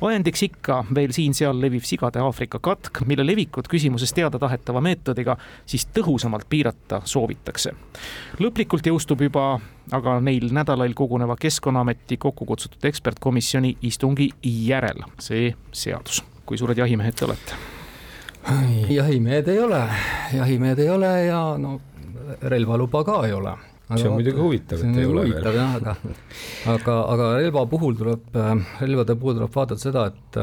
ajendiks 0.00 0.42
ikka 0.42 0.84
veel 0.94 1.12
siin-seal 1.12 1.60
leviv 1.60 1.82
sigade 1.84 2.18
Aafrika 2.18 2.58
katk, 2.58 3.00
mille 3.06 3.26
levikut 3.26 3.68
küsimuses 3.68 4.12
teada 4.14 4.38
tahetava 4.38 4.80
meetodiga 4.80 5.36
siis 5.66 5.88
tõhusamalt 5.98 6.48
piirata 6.48 7.02
soovitakse. 7.04 7.72
lõplikult 8.40 8.86
jõustub 8.86 9.20
juba 9.20 9.60
aga 9.92 10.18
neil 10.20 10.50
nädalal 10.54 10.94
koguneva 10.94 11.36
Keskkonnaameti 11.40 12.16
kokku 12.16 12.46
kutsutud 12.46 12.84
ekspertkomisjoni 12.90 13.76
istungi 13.82 14.30
järel 14.42 15.06
see 15.18 15.54
seadus 15.72 16.22
kui 16.50 16.58
suured 16.58 16.78
jahimehed 16.82 17.14
te 17.14 17.28
olete? 17.28 17.58
jahimehed 18.90 19.48
ei 19.52 19.60
ole, 19.62 19.80
jahimehed 20.34 20.80
ei 20.82 20.88
ole 20.90 21.10
ja 21.28 21.42
no 21.60 21.76
relvaluba 22.42 23.04
ka 23.06 23.20
ei 23.28 23.34
ole 23.38 23.52
see 23.90 24.06
on 24.06 24.16
muidugi 24.18 24.38
huvitav, 24.38 24.82
et 24.86 24.98
ei 25.02 25.06
ole 25.06 25.24
veel. 25.26 25.46
jah, 25.56 25.72
aga, 25.74 25.94
aga, 26.70 26.96
aga 27.14 27.28
relva 27.40 27.64
puhul 27.70 27.96
tuleb, 27.98 28.38
relvade 28.80 29.16
puhul 29.18 29.38
tuleb 29.38 29.54
vaadata 29.54 29.82
seda, 29.82 30.04
et, 30.12 30.38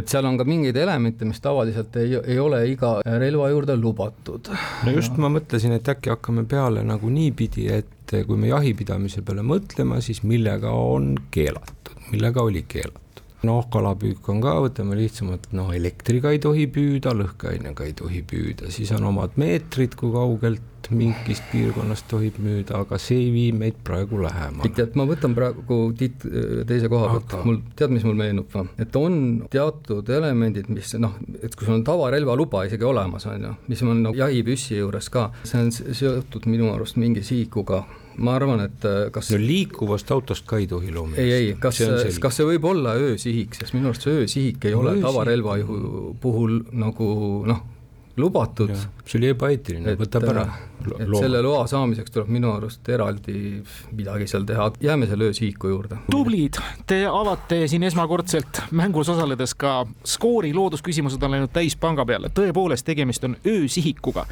et 0.00 0.12
seal 0.12 0.28
on 0.28 0.38
ka 0.40 0.46
mingeid 0.48 0.76
elemente, 0.80 1.28
mis 1.28 1.40
tavaliselt 1.44 1.96
ei, 2.00 2.16
ei 2.22 2.38
ole 2.40 2.62
iga 2.72 2.96
relva 3.04 3.50
juurde 3.52 3.76
lubatud. 3.80 4.52
no 4.88 4.96
just 4.96 5.20
ma 5.20 5.32
mõtlesin, 5.32 5.76
et 5.76 5.92
äkki 5.92 6.12
hakkame 6.14 6.46
peale 6.48 6.84
nagu 6.88 7.12
niipidi, 7.12 7.68
et 7.80 8.16
kui 8.28 8.40
me 8.40 8.52
jahipidamise 8.52 9.24
peale 9.26 9.44
mõtlema, 9.44 10.00
siis 10.04 10.22
millega 10.24 10.72
on 10.72 11.14
keelatud, 11.34 11.96
millega 12.12 12.48
oli 12.48 12.64
keelatud 12.68 13.05
noh, 13.46 13.66
kalapüük 13.72 14.28
on 14.32 14.40
ka, 14.44 14.56
võtame 14.66 14.98
lihtsamalt, 14.98 15.50
noh, 15.56 15.72
elektriga 15.76 16.32
ei 16.34 16.40
tohi 16.42 16.66
püüda, 16.72 17.14
lõhkeainega 17.16 17.86
ei 17.86 17.94
tohi 17.96 18.22
püüda, 18.26 18.70
siis 18.74 18.92
on 18.96 19.06
omad 19.12 19.38
meetrid, 19.40 19.96
kui 19.98 20.12
kaugelt 20.14 20.90
mingist 20.94 21.42
piirkonnast 21.50 22.06
tohib 22.10 22.36
müüda, 22.42 22.80
aga 22.84 22.98
see 23.02 23.18
ei 23.24 23.30
vii 23.34 23.52
meid 23.58 23.78
praegu 23.86 24.20
lähemale. 24.22 24.70
tead, 24.76 24.94
ma 24.98 25.06
võtan 25.08 25.34
praegu 25.34 25.78
Tiit 25.98 26.22
teise 26.68 26.90
koha 26.92 27.08
pealt. 27.10 27.32
Aga..., 27.32 27.42
mul, 27.48 27.60
tead, 27.78 27.94
mis 27.94 28.06
mul 28.06 28.18
meenub 28.18 28.56
et 28.82 28.98
on 28.98 29.18
teatud 29.50 30.08
elemendid, 30.18 30.70
mis 30.72 30.94
noh, 31.02 31.16
et 31.40 31.54
kui 31.56 31.66
sul 31.66 31.78
on 31.78 31.84
tavarelvaluba 31.86 32.66
isegi 32.68 32.86
olemas, 32.86 33.26
on 33.30 33.48
ju, 33.48 33.54
mis 33.70 33.82
on 33.86 34.02
nagu 34.08 34.18
jahipüssi 34.18 34.80
juures 34.80 35.10
ka, 35.12 35.30
see 35.46 35.62
on 35.64 35.72
seotud 35.74 36.46
minu 36.50 36.70
arust 36.74 37.00
mingi 37.00 37.24
sihikuga 37.26 37.82
ma 38.18 38.36
arvan, 38.38 38.64
et 38.66 38.84
äh, 38.88 39.06
kas 39.14 39.30
no 39.34 39.40
liikuvast 39.42 40.10
autost 40.14 40.46
ka 40.48 40.60
ei 40.60 40.68
tohi 40.70 40.92
loomulikult. 40.94 41.22
ei, 41.22 41.32
ei, 41.50 41.54
kas, 41.60 41.80
kas 42.22 42.40
see 42.40 42.48
võib 42.54 42.68
olla 42.70 42.96
öösihik, 43.00 43.56
sest 43.58 43.76
minu 43.76 43.92
arust 43.92 44.06
see 44.06 44.20
öösihik 44.24 44.68
ei 44.68 44.76
no, 44.76 44.82
ole 44.84 44.98
tavarelva 45.02 45.56
puhul 46.22 46.60
nagu 46.76 47.08
noh, 47.48 47.64
lubatud. 48.16 48.72
see 49.04 49.18
oli 49.20 49.30
ebaeetiline, 49.34 49.96
võtab 50.00 50.24
ära. 50.32 50.44
et 50.96 51.10
selle 51.18 51.42
loa 51.44 51.66
saamiseks 51.70 52.14
tuleb 52.14 52.30
minu 52.32 52.50
arust 52.56 52.88
eraldi 52.88 53.60
midagi 53.96 54.28
seal 54.30 54.46
teha, 54.48 54.70
jääme 54.82 55.08
selle 55.10 55.28
öösihiku 55.30 55.72
juurde. 55.72 56.00
tublid, 56.10 56.60
te 56.88 57.02
avate 57.10 57.62
siin 57.68 57.84
esmakordselt 57.88 58.62
mängus 58.70 59.12
osaledes 59.12 59.54
ka 59.54 59.82
skoori, 60.04 60.54
loodusküsimused 60.56 61.22
on 61.22 61.36
läinud 61.36 61.52
täispanga 61.52 62.06
peale, 62.08 62.32
tõepoolest, 62.34 62.88
tegemist 62.88 63.28
on 63.28 63.36
öösihikuga 63.46 64.26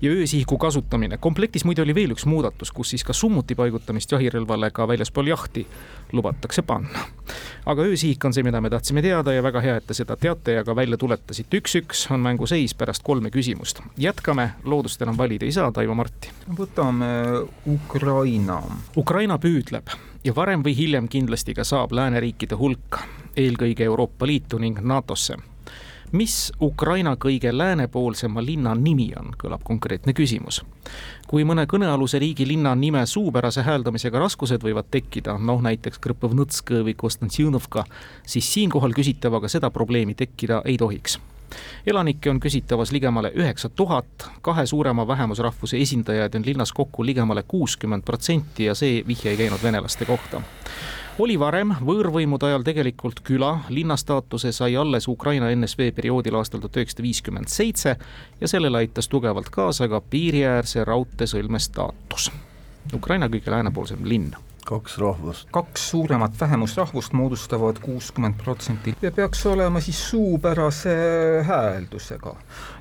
ja 0.00 0.10
öösihiku 0.10 0.58
kasutamine. 0.58 1.18
komplektis 1.18 1.64
muide 1.64 1.82
oli 1.82 1.94
veel 1.94 2.10
üks 2.10 2.26
muudatus, 2.26 2.72
kus 2.72 2.90
siis 2.90 3.04
ka 3.04 3.12
summuti 3.12 3.54
paigutamist 3.54 4.12
jahirelvale 4.12 4.70
ka 4.70 4.88
väljaspool 4.88 5.26
jahti 5.26 5.66
lubatakse 6.12 6.62
panna. 6.62 7.06
aga 7.66 7.82
öösihik 7.82 8.24
on 8.24 8.34
see, 8.34 8.42
mida 8.42 8.60
me 8.60 8.70
tahtsime 8.70 9.02
teada 9.02 9.32
ja 9.32 9.42
väga 9.42 9.60
hea, 9.60 9.76
et 9.76 9.86
te 9.86 9.94
seda 9.94 10.16
teate 10.16 10.52
ja 10.52 10.64
ka 10.64 10.76
välja 10.76 10.96
tuletasite. 10.96 11.60
üks-üks 11.60 12.06
on 12.12 12.20
mänguseis 12.20 12.74
pärast 12.74 13.02
kolme 13.02 13.30
küsimust. 13.30 13.80
jätkame, 13.98 14.50
loodust 14.64 15.02
enam 15.02 15.18
valida 15.18 15.44
ei 15.44 15.52
saa, 15.52 15.72
Taivo 15.72 15.94
Marti. 15.94 16.30
võtame 16.48 17.46
Ukraina. 17.66 18.62
Ukraina 18.96 19.38
püüdleb 19.38 19.90
ja 20.24 20.34
varem 20.34 20.62
või 20.62 20.76
hiljem 20.76 21.08
kindlasti 21.08 21.54
ka 21.54 21.64
saab 21.64 21.92
lääneriikide 21.92 22.54
hulka, 22.54 23.04
eelkõige 23.36 23.84
Euroopa 23.84 24.26
Liitu 24.26 24.58
ning 24.58 24.80
NATO-sse 24.80 25.55
mis 26.16 26.52
Ukraina 26.62 27.16
kõige 27.20 27.52
läänepoolsema 27.52 28.42
linna 28.44 28.74
nimi 28.74 29.10
on, 29.18 29.34
kõlab 29.38 29.64
konkreetne 29.64 30.14
küsimus. 30.16 30.62
kui 31.26 31.44
mõne 31.44 31.66
kõnealuse 31.66 32.18
riigi 32.22 32.46
linna 32.46 32.74
nime 32.74 33.06
suupärase 33.06 33.62
hääldamisega 33.62 34.18
raskused 34.18 34.62
võivad 34.62 34.86
tekkida, 34.90 35.38
noh 35.38 35.62
näiteks 35.62 35.98
Krõpovnõtsk 35.98 36.70
või 36.86 36.94
Konstantšinovka, 36.96 37.84
siis 38.26 38.52
siinkohal 38.54 38.94
küsitavaga 38.94 39.48
seda 39.48 39.70
probleemi 39.70 40.14
tekkida 40.14 40.62
ei 40.64 40.76
tohiks 40.76 41.18
elanikke 41.86 42.30
on 42.30 42.40
küsitavas 42.40 42.90
ligemale 42.92 43.30
üheksa 43.34 43.68
tuhat, 43.68 44.28
kahe 44.42 44.66
suurema 44.66 45.06
vähemusrahvuse 45.06 45.78
esindajaid 45.78 46.34
on 46.34 46.46
linnas 46.46 46.72
kokku 46.72 47.06
ligemale 47.06 47.44
kuuskümmend 47.48 48.02
protsenti 48.02 48.64
ja 48.64 48.74
see 48.74 49.04
vihje 49.06 49.30
ei 49.30 49.36
käinud 49.36 49.62
venelaste 49.62 50.04
kohta 50.04 50.42
oli 51.18 51.36
varem 51.40 51.72
võõrvõimude 51.80 52.50
ajal 52.50 52.64
tegelikult 52.66 53.22
küla, 53.24 53.52
linna 53.72 53.96
staatuse 53.96 54.52
sai 54.52 54.76
alles 54.76 55.08
Ukraina 55.08 55.48
NSV 55.54 55.94
perioodil 55.96 56.36
aastal 56.36 56.60
tuhat 56.60 56.76
üheksasada 56.76 57.06
viiskümmend 57.06 57.48
seitse 57.52 57.94
ja 58.40 58.48
sellele 58.48 58.84
aitas 58.84 59.08
tugevalt 59.08 59.48
kaasa 59.52 59.88
ka 59.88 60.00
piiriäärse 60.00 60.84
raudteesõlme 60.84 61.60
staatus. 61.62 62.28
Ukraina 62.94 63.30
kõige 63.32 63.50
läänepoolsem 63.50 64.04
linn 64.04 64.36
kaks 64.66 64.98
rahvast. 64.98 65.48
kaks 65.54 65.90
suuremat 65.90 66.40
vähemusrahvust 66.40 67.12
moodustavad 67.12 67.78
kuuskümmend 67.82 68.34
protsenti 68.34 68.96
ja 69.02 69.12
peaks 69.12 69.46
olema 69.46 69.80
siis 69.80 70.10
suupärase 70.10 70.96
hääldusega. 71.46 72.36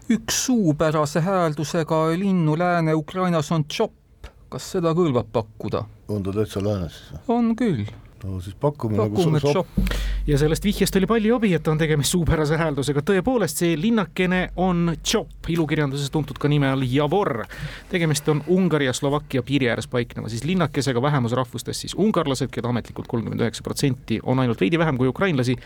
üks 0.10 0.46
suupärase 0.46 1.22
hääldusega 1.22 2.08
linnu 2.18 2.58
Lääne-Ukrainas 2.58 3.52
on 3.52 3.66
Tšopp, 3.66 4.28
kas 4.50 4.72
seda 4.72 4.92
kõlbab 4.98 5.30
pakkuda? 5.32 5.84
on 6.08 6.24
ta 6.24 6.34
täitsa 6.34 6.64
läänes 6.64 6.98
siis? 7.10 7.22
on 7.28 7.56
küll 7.56 7.86
no 8.26 8.42
siis 8.42 8.56
pakume, 8.60 8.98
pakume 8.98 9.38
nagu 9.38 9.54
sopp. 9.54 9.94
ja 10.28 10.38
sellest 10.38 10.66
vihjest 10.66 10.96
oli 11.00 11.08
palju 11.10 11.36
abi, 11.38 11.54
et 11.58 11.68
on 11.68 11.78
tegemist 11.78 12.16
suupärase 12.16 12.58
hääldusega, 12.60 13.04
tõepoolest 13.06 13.62
see 13.64 13.76
linnakene 13.80 14.42
on 14.62 14.96
Tšop, 15.02 15.52
ilukirjanduses 15.56 16.12
tuntud 16.14 16.40
ka 16.42 16.50
nime 16.52 16.70
all 16.72 16.86
Javor. 16.90 17.46
tegemist 17.92 18.30
on 18.30 18.44
Ungari 18.48 18.90
ja 18.90 18.94
Slovakkia 18.94 19.44
piiri 19.44 19.70
ääres 19.70 19.88
paikneva 19.88 20.30
siis 20.30 20.44
linnakesega 20.44 21.02
vähemusrahvustest 21.02 21.86
siis 21.86 21.96
ungarlased, 21.96 22.52
keda 22.52 22.70
ametlikult 22.74 23.08
kolmkümmend 23.08 23.46
üheksa 23.46 23.64
protsenti 23.64 24.20
on 24.24 24.40
ainult 24.40 24.62
veidi 24.62 24.80
vähem 24.80 24.98
kui 24.98 25.08
ukrainlasi 25.08 25.58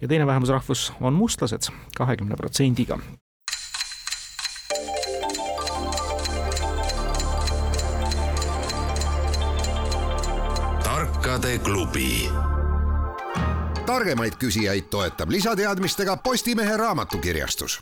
ja 0.00 0.08
teine 0.08 0.26
vähemusrahvus 0.26 0.92
on 1.00 1.14
mustlased 1.14 1.72
kahekümne 1.96 2.36
protsendiga. 2.36 2.98
Tarkade 11.32 11.58
klubi. 11.58 12.28
targemaid 13.86 14.32
küsijaid 14.38 14.90
toetab 14.90 15.30
lisateadmistega 15.30 16.16
Postimehe 16.16 16.76
raamatukirjastus 16.76 17.80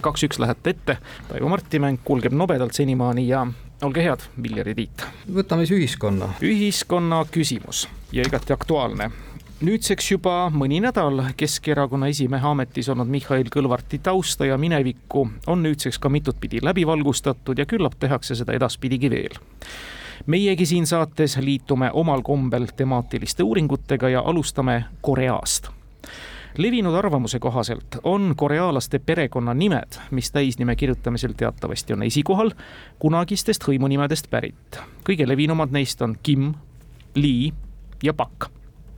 kaks-üks 0.00 0.38
lähete 0.38 0.70
ette, 0.70 0.98
Taivo 1.28 1.48
Marti 1.48 1.78
mäng 1.78 2.00
kulgeb 2.04 2.32
nobedalt 2.32 2.74
senimaani 2.74 3.28
ja 3.28 3.46
olge 3.82 4.02
head, 4.02 4.26
Viljar 4.42 4.68
ja 4.68 4.74
Tiit. 4.74 5.06
võtame 5.34 5.66
siis 5.66 5.78
ühiskonna. 5.78 6.28
ühiskonna 6.42 7.24
küsimus 7.30 7.88
ja 8.12 8.26
igati 8.26 8.52
aktuaalne 8.52 9.10
nüüdseks 9.62 10.10
juba 10.10 10.50
mõni 10.50 10.82
nädal 10.82 11.22
Keskerakonna 11.36 12.10
esimehe 12.10 12.46
ametis 12.50 12.88
olnud 12.88 13.08
Mihhail 13.08 13.46
Kõlvarti 13.46 14.02
tausta 14.02 14.50
ja 14.50 14.58
minevikku 14.58 15.28
on 15.46 15.62
nüüdseks 15.62 15.98
ka 15.98 16.08
mitut 16.08 16.40
pidi 16.40 16.58
läbi 16.62 16.86
valgustatud 16.86 17.58
ja 17.58 17.66
küllap 17.66 17.94
tehakse 18.00 18.34
seda 18.34 18.58
edaspidigi 18.58 19.10
veel 19.10 19.38
meiegi 20.26 20.66
siin 20.66 20.86
saates 20.86 21.36
liitume 21.36 21.90
omal 21.92 22.22
kombel 22.22 22.66
temaatiliste 22.76 23.42
uuringutega 23.42 24.08
ja 24.08 24.22
alustame 24.26 24.84
Koreast 25.00 25.68
levinud 26.58 26.94
arvamuse 26.94 27.38
kohaselt 27.38 27.96
on 28.02 28.34
korealaste 28.36 28.98
perekonnanimed, 28.98 29.98
mis 30.10 30.30
täisnime 30.32 30.76
kirjutamisel 30.76 31.32
teatavasti 31.36 31.92
on 31.92 32.02
esikohal, 32.02 32.50
kunagistest 32.98 33.64
hõimunimedest 33.68 34.30
pärit. 34.30 34.78
kõige 35.04 35.28
levinumad 35.28 35.70
neist 35.70 36.02
on 36.02 36.16
Kim, 36.22 36.54
Lee 37.14 37.52
ja 38.02 38.14
Pak. 38.14 38.50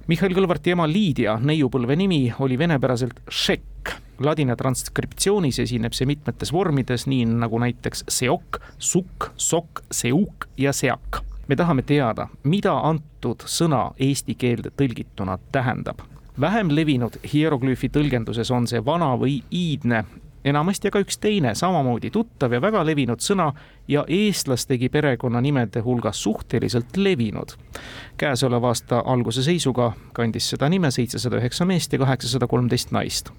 Mihhail 0.07 0.35
Kõlvarti 0.35 0.71
ema 0.71 0.87
Liidia 0.87 1.39
neiupõlve 1.43 1.97
nimi 1.97 2.33
oli 2.39 2.59
venepäraselt 2.59 3.21
Šekk. 3.31 3.76
Ladina 4.21 4.57
transkriptsioonis 4.57 5.59
esineb 5.61 5.93
see 5.93 6.09
mitmetes 6.09 6.53
vormides, 6.53 7.05
nii 7.07 7.27
nagu 7.29 7.59
näiteks 7.61 8.07
seok, 8.09 8.61
sukk, 8.79 9.31
sokk, 9.37 9.83
seuk 9.91 10.49
ja 10.57 10.73
seak. 10.73 11.23
me 11.49 11.57
tahame 11.57 11.83
teada, 11.83 12.29
mida 12.43 12.73
antud 12.89 13.45
sõna 13.47 13.93
eesti 13.99 14.35
keelde 14.35 14.71
tõlgituna 14.77 15.39
tähendab. 15.53 16.01
vähem 16.41 16.71
levinud 16.71 17.19
hieroglüüfi 17.33 17.89
tõlgenduses 17.89 18.51
on 18.51 18.67
see 18.67 18.85
vana 18.85 19.17
või 19.17 19.43
iidne 19.51 20.05
enamasti 20.47 20.91
aga 20.91 21.03
üks 21.03 21.19
teine 21.21 21.55
samamoodi 21.59 22.11
tuttav 22.15 22.55
ja 22.55 22.61
väga 22.63 22.85
levinud 22.87 23.23
sõna 23.23 23.51
ja 23.89 24.05
eestlastegi 24.09 24.89
perekonnanimede 24.93 25.83
hulgas 25.85 26.23
suhteliselt 26.23 26.97
levinud. 26.97 27.57
käesoleva 28.17 28.69
aasta 28.69 29.03
alguse 29.07 29.43
seisuga 29.43 29.93
kandis 30.13 30.51
seda 30.51 30.69
nime 30.69 30.91
seitsesada 30.91 31.41
üheksa 31.41 31.67
meest 31.67 31.93
ja 31.93 31.99
kaheksasada 31.99 32.47
kolmteist 32.47 32.93
naist. 32.93 33.31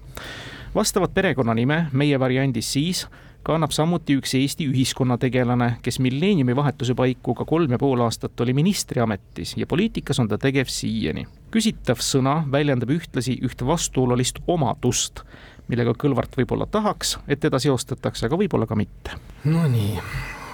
vastavat 0.74 1.14
perekonnanime 1.14 1.86
meie 1.92 2.20
variandis 2.20 2.72
siis 2.72 3.06
kannab 3.42 3.72
samuti 3.72 4.18
üks 4.18 4.34
Eesti 4.34 4.66
ühiskonnategelane, 4.68 5.78
kes 5.82 5.98
milleeniumi 6.04 6.56
vahetuse 6.56 6.94
paiku 6.94 7.34
ka 7.34 7.46
kolm 7.48 7.72
ja 7.72 7.78
pool 7.78 8.02
aastat 8.04 8.40
oli 8.40 8.52
ministriametis 8.52 9.54
ja 9.56 9.66
poliitikas 9.66 10.20
on 10.20 10.28
ta 10.28 10.38
tegev 10.38 10.68
siiani. 10.68 11.26
küsitav 11.50 12.02
sõna 12.04 12.42
väljendab 12.52 12.90
ühtlasi 12.92 13.38
üht 13.42 13.64
vastuolulist 13.64 14.42
omadust 14.46 15.24
millega 15.68 15.94
Kõlvart 15.98 16.36
võib-olla 16.40 16.66
tahaks, 16.70 17.18
et 17.28 17.40
teda 17.40 17.60
seostatakse, 17.62 18.26
aga 18.26 18.40
võib-olla 18.40 18.68
ka 18.68 18.78
mitte. 18.78 19.16
Nonii, 19.44 19.96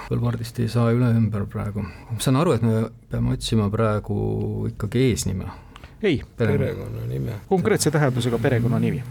Kõlvardist 0.08 0.58
ei 0.60 0.68
saa 0.68 0.90
üle 0.92 1.08
ümber 1.16 1.46
praegu. 1.50 1.82
ma 1.82 2.20
saan 2.20 2.36
aru, 2.36 2.52
et 2.52 2.62
me 2.62 2.86
peame 3.10 3.32
otsima 3.32 3.70
praegu 3.72 4.68
ikkagi 4.72 5.10
eesnime. 5.10 5.50
ei, 6.02 6.22
perekonnanime. 6.36 7.40
konkreetse 7.48 7.90
tähendusega 7.90 8.38
perekonnanimi 8.38 9.02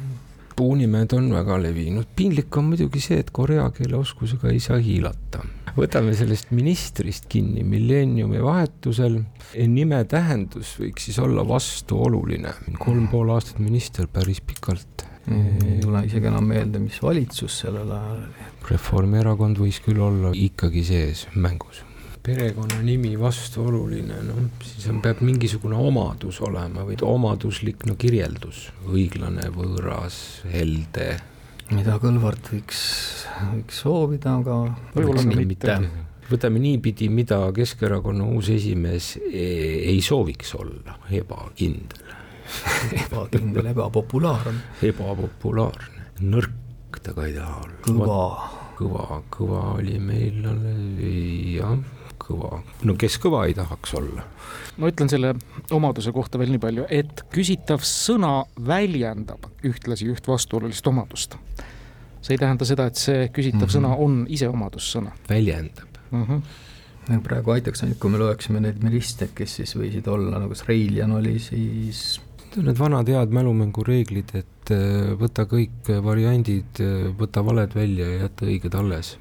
puunimed 0.55 1.13
on 1.17 1.31
väga 1.33 1.57
levinud, 1.61 2.07
piinlik 2.15 2.57
on 2.57 2.71
muidugi 2.71 3.01
see, 3.01 3.19
et 3.23 3.31
korea 3.33 3.65
keele 3.73 3.97
oskusega 3.97 4.51
ei 4.53 4.59
saa 4.63 4.77
hiilata. 4.77 5.43
võtame 5.73 6.13
sellest 6.13 6.51
ministrist 6.53 7.25
kinni, 7.29 7.63
milleeniumi 7.65 8.41
vahetusel 8.43 9.17
nime 9.67 10.03
tähendus 10.05 10.75
võiks 10.77 11.07
siis 11.07 11.17
olla 11.19 11.47
vastuoluline. 11.47 12.53
kolm 12.77 13.07
pool 13.07 13.33
aastat 13.33 13.59
minister, 13.59 14.07
päris 14.07 14.41
pikalt 14.41 15.07
ei 15.31 15.79
tule 15.81 16.03
isegi 16.07 16.27
enam 16.27 16.45
meelde, 16.51 16.81
mis 16.83 16.99
valitsus 17.03 17.61
sellel 17.63 17.91
ajal 17.95 18.21
oli. 18.25 18.47
Reformierakond 18.69 19.59
võis 19.59 19.79
küll 19.83 19.99
olla 20.03 20.33
ikkagi 20.35 20.83
sees 20.87 21.27
mängus. 21.35 21.83
perekonnanimi 22.23 23.17
vastuoluline, 23.19 24.21
noh, 24.23 24.45
siis 24.63 24.85
on, 24.87 25.01
peab 25.03 25.19
mingisugune 25.27 25.75
omadus 25.75 26.37
olema 26.39 26.85
või 26.87 26.95
omaduslik 27.03 27.83
no 27.83 27.97
kirjeldus, 27.99 28.69
õiglane, 28.87 29.49
võõras, 29.51 30.21
helde. 30.47 31.09
mida 31.75 31.97
Kõlvart 31.99 32.47
võiks, 32.53 32.79
võiks 33.51 33.83
soovida, 33.83 34.37
aga 34.39 34.57
võib-olla 34.95 35.27
ka 35.27 35.43
mitte 35.43 35.77
võtame 36.31 36.63
niipidi, 36.63 37.09
mida 37.11 37.43
Keskerakonna 37.51 38.23
uus 38.31 38.47
esimees 38.55 39.17
ei, 39.19 39.91
ei 39.91 40.01
sooviks 40.01 40.55
olla, 40.55 40.95
ebakindel 41.11 42.22
ebakindel, 43.03 43.71
ebapopulaarne. 43.73 44.59
ebapopulaarne, 44.89 46.09
nõrk 46.21 47.01
ta 47.03 47.13
ka 47.15 47.27
ei 47.27 47.35
taha 47.37 47.63
olla. 47.63 47.79
kõva. 47.87 48.21
kõva, 48.77 49.19
kõva 49.33 49.61
oli 49.77 49.99
meil 50.01 50.45
jah, 51.53 51.75
kõva, 52.21 52.61
no 52.87 52.95
kes 52.99 53.17
kõva 53.21 53.45
ei 53.49 53.55
tahaks 53.57 53.93
olla? 53.99 54.25
ma 54.77 54.89
ütlen 54.89 55.11
selle 55.11 55.33
omaduse 55.75 56.13
kohta 56.15 56.41
veel 56.41 56.53
nii 56.53 56.63
palju, 56.63 56.87
et 56.89 57.25
küsitav 57.33 57.83
sõna 57.87 58.41
väljendab 58.57 59.49
ühtlasi 59.67 60.09
üht 60.11 60.27
vastuolulist 60.27 60.87
omadust. 60.89 61.37
see 62.21 62.35
ei 62.37 62.41
tähenda 62.41 62.65
seda, 62.67 62.87
et 62.87 62.99
see 62.99 63.27
küsitav 63.29 63.67
mm 63.67 63.69
-hmm. 63.69 63.75
sõna 63.77 63.95
on 63.97 64.25
ise 64.29 64.49
omadussõna. 64.49 65.11
väljendab 65.29 65.99
mm. 66.11 66.23
-hmm 66.23 66.71
praegu 67.23 67.51
aitaks 67.51 67.83
ainult, 67.83 67.99
kui 67.99 68.09
me 68.09 68.17
loeksime 68.17 68.61
neid 68.63 68.83
ministreid, 68.83 69.33
kes 69.35 69.55
siis 69.59 69.75
võisid 69.75 70.07
olla, 70.07 70.39
nagu 70.39 70.53
kas 70.53 70.63
Reiljan 70.67 71.11
oli 71.11 71.39
siis 71.39 72.21
Need 72.53 72.77
vanad 72.77 73.09
head 73.09 73.31
mälumängu 73.33 73.81
reeglid, 73.87 74.29
et 74.37 74.71
äh, 74.73 75.13
võta 75.17 75.47
kõik 75.49 75.89
variandid, 76.05 76.81
äh, 76.83 77.07
võta 77.17 77.41
valed 77.45 77.73
välja 77.73 78.05
ja 78.05 78.25
jäta 78.27 78.49
õiged 78.49 78.77
alles. 78.77 79.17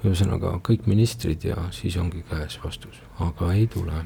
ühesõnaga 0.00 0.54
kõik 0.64 0.86
ministrid 0.88 1.44
ja 1.44 1.66
siis 1.76 1.96
ongi 2.00 2.22
käes 2.24 2.56
vastus, 2.62 3.02
aga 3.20 3.52
ei 3.52 3.66
tule. 3.66 4.04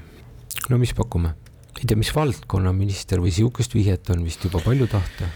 no 0.70 0.78
mis 0.78 0.94
pakume? 0.94 1.34
ei 1.78 1.86
tea, 1.86 1.98
mis 1.98 2.10
valdkonna 2.14 2.72
minister 2.72 3.22
või 3.22 3.30
sihukest 3.34 3.74
vihjet 3.74 4.10
on 4.10 4.24
vist 4.24 4.42
juba 4.44 4.62
palju 4.62 4.86
tahta? 4.90 5.30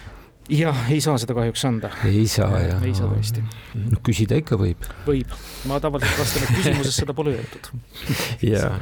jah, 0.48 0.90
ei 0.90 1.00
saa 1.00 1.18
seda 1.18 1.34
kahjuks 1.38 1.64
anda. 1.68 1.90
ei 2.04 2.26
saa 2.26 2.58
jah? 2.62 2.82
ei 2.82 2.94
saa 2.94 3.10
tõesti. 3.12 3.44
no 3.84 4.02
küsida 4.02 4.38
ikka 4.38 4.58
võib. 4.58 4.86
võib, 5.06 5.34
ma 5.70 5.78
tavaliselt 5.82 6.22
vastan, 6.22 6.46
et 6.46 6.58
küsimuses 6.58 7.00
seda 7.02 7.14
pole 7.14 7.34
öeldud. 7.38 7.72
jaa. 8.54 8.78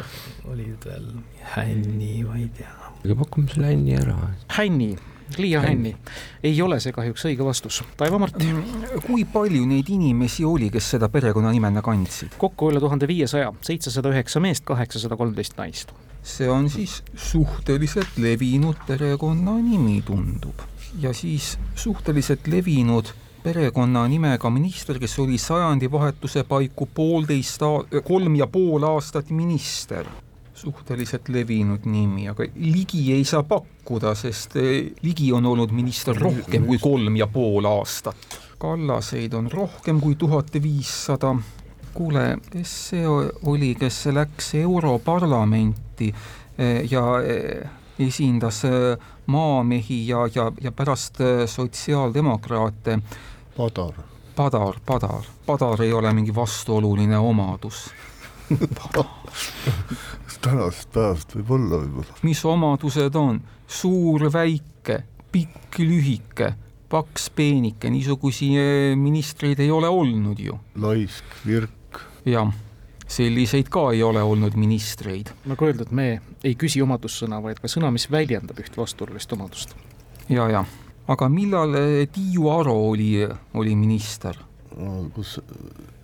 olid 0.49 0.89
veel 0.89 1.15
Hänni, 1.57 2.25
ma 2.27 2.41
ei 2.41 2.49
tea 2.57 2.86
aga 3.07 3.21
pakume 3.25 3.53
selle 3.53 3.71
Hänni 3.71 3.95
ära. 3.97 4.17
Hänni 4.59 4.95
Liia 5.39 5.61
Hänni, 5.61 5.97
ei 6.43 6.63
ole 6.63 6.79
see 6.81 6.95
kahjuks 6.95 7.25
õige 7.27 7.45
vastus. 7.45 7.81
Taivo 7.99 8.19
Mart. 8.23 8.39
Mm, 8.39 9.01
kui 9.05 9.25
palju 9.29 9.65
neid 9.69 9.89
inimesi 9.91 10.47
oli, 10.47 10.69
kes 10.73 10.93
seda 10.95 11.09
perekonnanimena 11.13 11.83
kandsid? 11.85 12.37
kokku 12.39 12.71
üle 12.71 12.81
tuhande 12.81 13.09
viiesaja, 13.11 13.51
seitsesada 13.67 14.13
üheksa 14.15 14.41
meest, 14.41 14.65
kaheksasada 14.69 15.19
kolmteist 15.19 15.59
naist. 15.59 15.93
see 16.27 16.49
on 16.51 16.71
siis 16.71 17.03
suhteliselt 17.15 18.17
levinud 18.23 18.79
perekonnanimi, 18.87 20.01
tundub. 20.07 20.63
ja 21.03 21.13
siis 21.15 21.57
suhteliselt 21.75 22.47
levinud 22.47 23.11
perekonnanimega 23.43 24.51
minister, 24.51 24.99
kes 24.99 25.19
oli 25.19 25.39
sajandivahetuse 25.39 26.45
paiku 26.45 26.87
poolteist, 26.95 27.67
kolm 28.05 28.39
ja 28.39 28.47
pool 28.47 28.87
aastat 28.87 29.31
minister 29.31 30.07
suhteliselt 30.57 31.29
levinud 31.29 31.85
nimi, 31.85 32.29
aga 32.29 32.47
Ligi 32.55 33.13
ei 33.13 33.25
saa 33.25 33.43
pakkuda, 33.47 34.15
sest 34.17 34.57
eh, 34.61 34.93
Ligi 35.03 35.31
on 35.33 35.47
olnud 35.47 35.73
minister 35.77 36.17
rohkem 36.17 36.67
kui 36.67 36.81
kolm 36.83 37.17
ja 37.21 37.29
pool 37.31 37.69
aastat. 37.69 38.41
Kallaseid 38.59 39.35
on 39.37 39.51
rohkem 39.53 40.01
kui 40.01 40.17
tuhat 40.17 40.57
viissada. 40.63 41.37
kuule, 41.97 42.39
kes 42.53 42.73
see 42.89 43.07
oli, 43.09 43.75
kes 43.75 44.07
läks 44.13 44.55
Europarlamenti 44.55 46.11
eh, 46.59 46.83
ja 46.91 47.05
eh, 47.25 47.69
esindas 47.99 48.63
maamehi 49.27 50.09
ja, 50.09 50.27
ja, 50.35 50.51
ja 50.61 50.73
pärast 50.73 51.23
sotsiaaldemokraate? 51.47 52.99
Padar. 53.57 53.95
Padar, 54.37 54.77
Padar, 54.87 55.25
Padar 55.47 55.83
ei 55.83 55.93
ole 55.93 56.13
mingi 56.13 56.35
vastuoluline 56.35 57.19
omadus 57.19 57.87
tänasest 60.47 60.93
päevast 60.95 61.35
võib-olla 61.35 61.81
võib-olla. 61.83 62.19
mis 62.27 62.43
omadused 62.47 63.19
on? 63.19 63.41
suur, 63.67 64.29
väike, 64.33 65.01
pikk, 65.35 65.81
lühike, 65.83 66.53
paks, 66.93 67.31
peenike, 67.35 67.91
niisuguseid 67.91 68.61
eh, 68.61 68.93
ministreid 68.99 69.61
ei 69.65 69.73
ole 69.75 69.91
olnud 69.91 70.41
ju. 70.41 70.59
laisk, 70.83 71.37
virk. 71.47 72.01
jah, 72.29 72.53
selliseid 73.07 73.71
ka 73.73 73.89
ei 73.95 74.05
ole 74.07 74.23
olnud 74.23 74.55
ministreid. 74.59 75.33
nagu 75.51 75.67
öeldud, 75.67 75.91
me 75.91 76.21
ei 76.45 76.55
küsi 76.55 76.83
omadussõna, 76.85 77.43
vaid 77.43 77.59
ka 77.63 77.71
sõna, 77.71 77.91
mis 77.95 78.07
väljendab 78.11 78.61
üht 78.63 78.79
vastuolulist 78.79 79.35
omadust. 79.35 79.75
ja, 80.31 80.47
ja, 80.53 80.63
aga 81.11 81.31
millal 81.33 81.75
eh, 81.81 82.05
Tiiu 82.13 82.53
Aro 82.55 82.77
oli, 82.93 83.17
oli 83.55 83.75
minister? 83.79 84.39
kus 85.17 85.39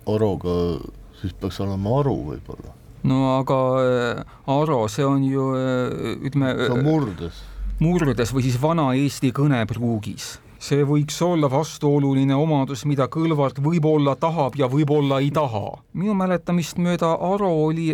Aroga 0.09 0.81
siis 1.23 1.33
peaks 1.39 1.59
olema 1.63 1.99
Aru 2.03 2.17
võib-olla 2.29 2.77
no 3.07 3.23
aga 3.39 3.57
äh, 3.81 4.23
Aro, 4.51 4.85
see 4.91 5.05
on 5.07 5.25
ju 5.27 5.49
äh, 5.57 6.15
ütleme. 6.29 6.55
see 6.59 6.71
on 6.77 6.85
murdes. 6.85 7.43
murdes 7.83 8.33
või 8.35 8.47
siis 8.47 8.59
vana-eesti 8.61 9.33
kõnepruugis 9.35 10.37
see 10.63 10.85
võiks 10.87 11.17
olla 11.25 11.49
vastuoluline 11.51 12.35
omadus, 12.39 12.85
mida 12.87 13.09
Kõlvart 13.11 13.57
võib-olla 13.63 14.13
tahab 14.15 14.55
ja 14.55 14.69
võib-olla 14.71 15.19
ei 15.19 15.27
taha. 15.35 15.73
minu 15.91 16.15
mäletamist 16.15 16.79
mööda 16.79 17.09
Aro 17.19 17.49
oli, 17.65 17.89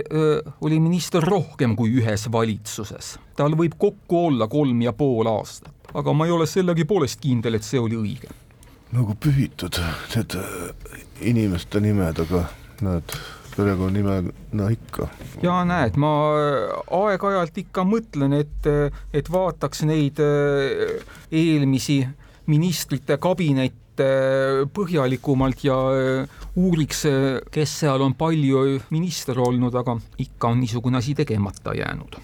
oli 0.62 0.78
minister 0.78 1.26
rohkem 1.26 1.74
kui 1.76 1.96
ühes 1.98 2.28
valitsuses. 2.32 3.18
tal 3.36 3.58
võib 3.58 3.74
kokku 3.78 4.26
olla 4.28 4.48
kolm 4.48 4.86
ja 4.86 4.94
pool 4.94 5.32
aastat, 5.32 5.74
aga 5.94 6.13
ma 6.13 6.30
ei 6.30 6.36
ole 6.36 6.46
sellegipoolest 6.46 7.20
kindel, 7.20 7.58
et 7.58 7.65
see 7.65 7.82
oli 7.82 7.98
õige. 7.98 8.30
nagu 8.94 9.18
pühitud 9.18 9.82
need 10.13 10.38
inimeste 11.34 11.82
nimed, 11.82 12.22
aga 12.22 12.46
näed 12.86 13.15
perekonnanimena 13.56 14.70
ikka. 14.72 15.10
ja 15.44 15.60
näed, 15.68 15.98
ma 16.00 16.12
aeg-ajalt 17.00 17.58
ikka 17.63 17.86
mõtlen, 17.88 18.38
et, 18.39 18.70
et 19.13 19.32
vaataks 19.32 19.84
neid 19.89 20.22
eh, 20.24 21.00
eelmisi 21.32 22.02
ministrite 22.50 23.20
kabinette 23.22 24.06
põhjalikumalt 24.74 25.65
ja 25.68 25.76
uuriks, 26.56 27.04
kes 27.52 27.74
seal 27.82 28.06
on 28.06 28.15
palju 28.20 28.80
minister 28.96 29.42
olnud, 29.44 29.76
aga 29.76 29.98
ikka 30.24 30.54
on 30.54 30.63
niisugune 30.63 31.02
asi 31.02 31.18
tegemata 31.20 31.76
jäänud. 31.76 32.15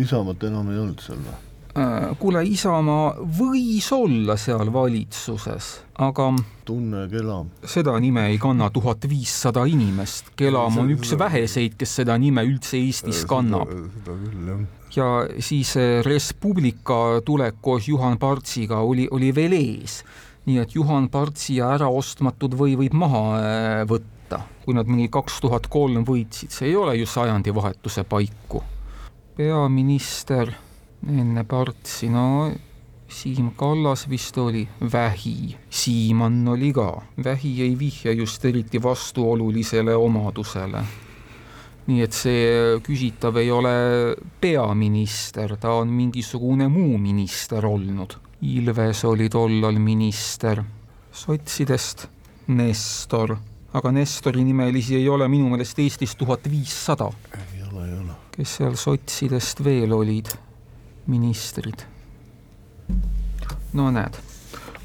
Isamaat 0.00 0.42
enam 0.50 0.74
ei 0.74 0.82
olnud 0.82 1.06
seal 1.06 1.22
või? 1.22 1.38
Äh, 1.80 2.10
kuule, 2.20 2.42
Isamaa 2.44 3.12
võis 3.38 3.86
olla 3.94 4.34
seal 4.40 4.68
valitsuses, 4.74 5.68
aga 6.02 6.26
tunne 6.66 7.06
Kelam. 7.08 7.48
seda 7.64 7.94
nime 8.02 8.26
ei 8.28 8.40
kanna 8.42 8.68
tuhat 8.74 9.06
viissada 9.08 9.62
inimest. 9.70 10.32
Kelam 10.36 10.76
on 10.82 10.90
üks 10.92 11.14
väheseid, 11.18 11.78
kes 11.80 11.94
seda 12.02 12.18
nime 12.20 12.44
üldse 12.44 12.76
Eestis 12.76 13.22
kannab. 13.30 13.70
seda 13.96 14.18
küll, 14.18 14.50
jah. 14.50 14.62
ja 14.98 15.08
siis 15.40 15.72
äh, 15.80 16.02
Res 16.04 16.32
Publica 16.34 17.20
tulek 17.24 17.62
koos 17.64 17.88
Juhan 17.88 18.18
Partsiga 18.18 18.82
oli, 18.84 19.08
oli 19.10 19.32
veel 19.34 19.56
ees. 19.56 20.02
nii 20.50 20.60
et 20.60 20.74
Juhan 20.74 21.08
Partsi 21.08 21.60
äraostmatud 21.64 22.56
või 22.60 22.76
võib 22.76 22.96
maha 22.98 23.26
äh, 23.38 23.82
võtta, 23.88 24.42
kui 24.66 24.76
nad 24.76 24.90
mingi 24.90 25.08
kaks 25.08 25.40
tuhat 25.46 25.70
kolm 25.70 26.04
võitsid, 26.04 26.50
see 26.52 26.74
ei 26.74 26.76
ole 26.76 26.98
ju 26.98 27.06
sajandivahetuse 27.08 28.04
paiku. 28.04 28.64
peaminister 29.36 30.52
enne 31.06 31.44
Partsi, 31.44 32.08
no 32.08 32.50
Siim 33.10 33.50
Kallas 33.56 34.06
vist 34.08 34.38
oli, 34.38 34.68
Vähi, 34.92 35.56
Siimann 35.70 36.48
oli 36.48 36.72
ka. 36.72 37.02
Vähi 37.24 37.62
ei 37.62 37.78
vihja 37.78 38.12
just 38.12 38.44
eriti 38.44 38.82
vastuolulisele 38.82 39.94
omadusele. 39.96 40.84
nii 41.90 42.02
et 42.04 42.14
see 42.14 42.42
küsitav 42.86 43.40
ei 43.40 43.48
ole 43.50 43.70
peaminister, 44.40 45.56
ta 45.58 45.72
on 45.80 45.88
mingisugune 45.90 46.68
muu 46.70 46.98
minister 47.02 47.66
olnud. 47.66 48.14
Ilves 48.46 49.00
oli 49.04 49.26
tollal 49.28 49.80
minister, 49.82 50.62
sotsidest 51.10 52.06
Nestor, 52.46 53.34
aga 53.72 53.90
Nestori 53.90 54.44
nimelisi 54.44 55.00
ei 55.00 55.08
ole 55.08 55.26
minu 55.28 55.48
meelest 55.50 55.78
Eestis 55.82 56.14
tuhat 56.16 56.46
viissada. 56.50 57.10
ei 57.34 57.64
ole, 57.72 57.88
ei 57.88 57.98
ole. 57.98 58.14
kes 58.36 58.54
seal 58.60 58.78
sotsidest 58.78 59.64
veel 59.64 59.92
olid? 59.92 60.30
Ministrid. 61.10 61.86
no 63.72 63.90
näed, 63.94 64.16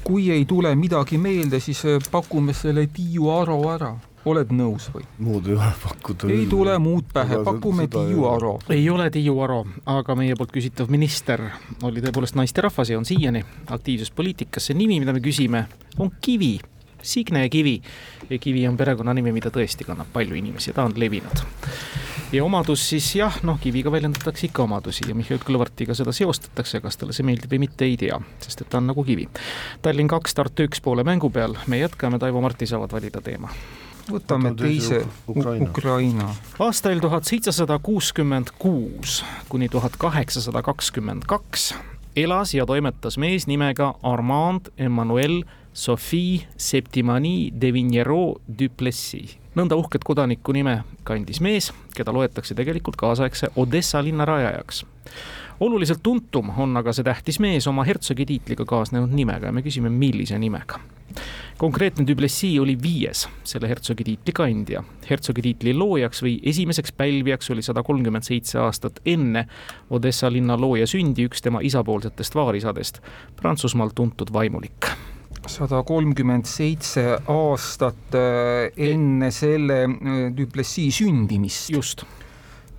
kui 0.04 0.30
ei 0.30 0.44
tule 0.44 0.74
midagi 0.78 1.18
meelde, 1.18 1.60
siis 1.60 1.84
äh, 1.86 2.02
pakume 2.10 2.54
selle 2.54 2.86
Tiiu 2.86 3.30
Aro 3.30 3.58
ära. 3.70 3.94
oled 4.26 4.50
nõus 4.50 4.88
või? 4.94 5.04
muud 5.22 5.46
ei 5.46 5.54
ole 5.54 5.72
pakkuda. 5.82 6.30
ei 6.34 6.46
tule 6.50 6.78
muud 6.82 7.10
pähe, 7.12 7.40
pakume 7.46 7.88
Tiiu 7.90 8.28
Aro. 8.30 8.58
ei 8.70 8.88
ole 8.90 9.10
Tiiu 9.10 9.40
Aro, 9.42 9.64
aga 9.86 10.18
meie 10.18 10.36
poolt 10.38 10.54
küsitav 10.54 10.90
minister 10.90 11.42
oli 11.82 12.02
tõepoolest 12.04 12.38
naisterahvas 12.38 12.90
ja 12.90 12.98
on 12.98 13.08
siiani 13.08 13.44
aktiivses 13.66 14.10
poliitikas. 14.10 14.66
see 14.66 14.78
nimi, 14.78 15.00
mida 15.00 15.14
me 15.14 15.22
küsime, 15.22 15.66
on 15.98 16.10
Kivi, 16.20 16.58
Signe 17.02 17.48
Kivi. 17.48 17.80
ja 18.30 18.38
Kivi 18.38 18.68
on 18.68 18.76
perekonnanimi, 18.76 19.32
mida 19.32 19.50
tõesti 19.50 19.86
kannab 19.86 20.10
palju 20.12 20.34
inimesi 20.34 20.70
ja 20.70 20.80
ta 20.80 20.86
on 20.90 20.94
levinud 20.96 21.46
ja 22.32 22.44
omadus 22.44 22.88
siis 22.88 23.08
jah, 23.16 23.38
noh, 23.46 23.58
Kiviga 23.60 23.92
väljendatakse 23.92 24.46
ikka 24.48 24.64
omadusi 24.66 25.06
ja 25.08 25.14
Mihhail 25.14 25.40
Kõlvartiga 25.42 25.94
seda 25.94 26.12
seostatakse, 26.16 26.80
kas 26.84 26.98
talle 26.98 27.14
see 27.16 27.26
meeldib 27.26 27.52
või 27.52 27.62
mitte, 27.66 27.86
ei 27.86 27.96
tea, 28.00 28.18
sest 28.42 28.64
et 28.64 28.70
ta 28.70 28.80
on 28.80 28.90
nagu 28.90 29.04
kivi. 29.06 29.28
Tallinn 29.82 30.10
kaks, 30.10 30.34
Tartu 30.36 30.66
üks 30.66 30.82
poole 30.82 31.04
mängu 31.06 31.30
peal, 31.32 31.56
me 31.66 31.80
jätkame, 31.80 32.18
Taivo 32.22 32.42
Marti 32.44 32.68
saavad 32.68 32.92
valida 32.96 33.22
teema. 33.24 33.50
Võtame 34.06 34.52
teise 34.54 35.00
Ukraina, 35.26 35.66
Ukraina.. 35.66 36.28
aastail 36.62 37.00
tuhat 37.02 37.26
seitsesada 37.26 37.80
kuuskümmend 37.82 38.52
kuus 38.58 39.24
kuni 39.50 39.66
tuhat 39.68 39.98
kaheksasada 39.98 40.62
kakskümmend 40.62 41.26
kaks 41.26 41.72
elas 42.16 42.54
ja 42.54 42.66
toimetas 42.66 43.18
mees 43.18 43.48
nimega 43.50 43.94
Armand 44.06 44.70
Emmanuel 44.78 45.42
Sophie 45.76 46.46
Septimani 46.56 47.52
de 47.60 47.68
Vignereau 47.72 48.38
Duplessis 48.48 49.34
nõnda 49.56 49.76
uhket 49.76 50.04
kodaniku 50.04 50.54
nime 50.56 50.78
kandis 51.04 51.42
mees, 51.44 51.68
keda 51.92 52.14
loetakse 52.16 52.54
tegelikult 52.56 52.96
kaasaegse 52.96 53.50
Odessa 53.60 54.00
linna 54.00 54.24
rajajaks. 54.24 54.86
oluliselt 55.60 56.02
tuntum 56.02 56.48
on 56.56 56.76
aga 56.76 56.92
see 56.92 57.04
tähtis 57.04 57.38
mees 57.40 57.66
oma 57.66 57.84
hertsogi 57.84 58.26
tiitliga 58.26 58.64
kaasnenud 58.64 59.12
nimega 59.12 59.46
ja 59.46 59.52
me 59.52 59.62
küsime, 59.62 59.90
millise 59.92 60.38
nimega. 60.38 60.80
konkreetne 61.58 62.06
Duplessis 62.06 62.60
oli 62.60 62.78
viies 62.82 63.28
selle 63.44 63.68
hertsogi 63.68 64.04
tiitli 64.04 64.32
kandja. 64.32 64.82
hertsogi 65.10 65.42
tiitli 65.42 65.74
loojaks 65.74 66.22
või 66.22 66.38
esimeseks 66.42 66.92
pälvijaks 66.92 67.50
oli 67.50 67.62
sada 67.62 67.82
kolmkümmend 67.82 68.24
seitse 68.24 68.58
aastat 68.58 69.00
enne 69.04 69.44
Odessa 69.90 70.32
linna 70.32 70.56
looja 70.56 70.86
sündi 70.86 71.28
üks 71.28 71.42
tema 71.42 71.60
isapoolsetest 71.60 72.34
vaarisadest, 72.34 73.02
Prantsusmaal 73.36 73.92
tuntud 73.94 74.32
vaimulik 74.32 74.96
sada 75.46 75.82
kolmkümmend 75.86 76.46
seitse 76.48 77.18
aastat 77.30 78.14
äh, 78.16 78.70
enne 78.76 79.30
selle 79.34 79.82
äh, 79.84 80.36
Duplessis 80.36 81.00
sündimist. 81.00 81.70
just. 81.70 82.04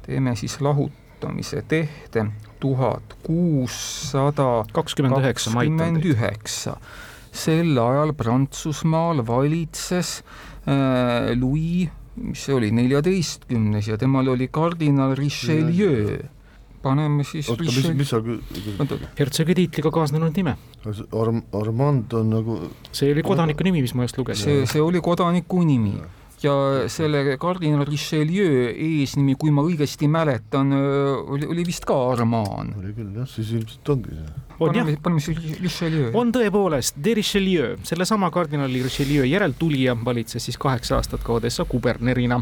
teeme 0.05 0.35
siis 0.35 0.61
lahutamise 0.61 1.63
tehte 1.67 2.25
tuhat 2.59 3.17
kuussada 3.23 4.65
kakskümmend 4.73 5.19
üheksa. 5.21 5.51
kakskümmend 5.51 6.05
üheksa. 6.05 6.77
sel 7.31 7.77
ajal 7.77 8.13
Prantsusmaal 8.13 9.27
valitses 9.27 10.23
äh, 10.67 11.35
Louis, 11.35 11.89
mis 12.15 12.47
see 12.47 12.55
oli, 12.55 12.71
neljateistkümnes 12.71 13.91
ja 13.91 13.97
temal 13.97 14.27
oli 14.33 14.47
kardinal 14.51 15.15
Richelieu 15.15 16.17
paneme 16.81 17.25
siis 17.27 17.49
oota, 17.49 17.65
mis, 17.65 17.89
mis 17.97 18.11
sa 18.13 18.21
hertsogi 19.19 19.55
tiitliga 19.57 19.91
kaasnenud 19.93 20.37
nime. 20.37 20.57
Arm-, 20.85 21.43
Armand 21.57 22.13
on 22.19 22.31
nagu 22.35 22.59
see 22.91 23.11
oli 23.15 23.25
kodaniku 23.25 23.67
nimi, 23.67 23.83
mis 23.85 23.95
ma 23.97 24.07
just 24.07 24.19
lugesin. 24.21 24.45
see, 24.45 24.71
see 24.75 24.83
oli 24.83 25.01
kodaniku 25.03 25.63
nimi 25.67 25.97
ja 26.43 26.53
selle 26.91 27.37
kardinal 27.41 27.85
Richelieu 27.87 28.67
eesnimi, 28.69 29.35
kui 29.39 29.53
ma 29.53 29.63
õigesti 29.65 30.09
mäletan, 30.11 30.73
oli, 30.73 31.47
oli 31.49 31.65
vist 31.65 31.87
ka 31.87 31.95
Armand. 32.11 32.75
oli 32.77 32.93
küll 32.97 33.15
jah, 33.17 33.29
siis 33.29 33.53
ilmselt 33.57 33.93
ongi 33.95 34.13
see. 34.13 34.35
paneme, 34.59 34.97
paneme 35.01 35.23
siis 35.23 35.39
Richelieu. 35.63 36.11
on 36.17 36.33
tõepoolest, 36.35 36.99
de 37.03 37.15
Richelieu, 37.17 37.71
sellesama 37.87 38.29
kardinali 38.33 38.83
Richelieu 38.85 39.25
järeltulija 39.25 39.97
valitses 40.05 40.49
siis 40.49 40.61
kaheksa 40.61 40.99
aastat 41.01 41.25
ka 41.25 41.39
Odessa 41.39 41.65
kubernerina 41.65 42.41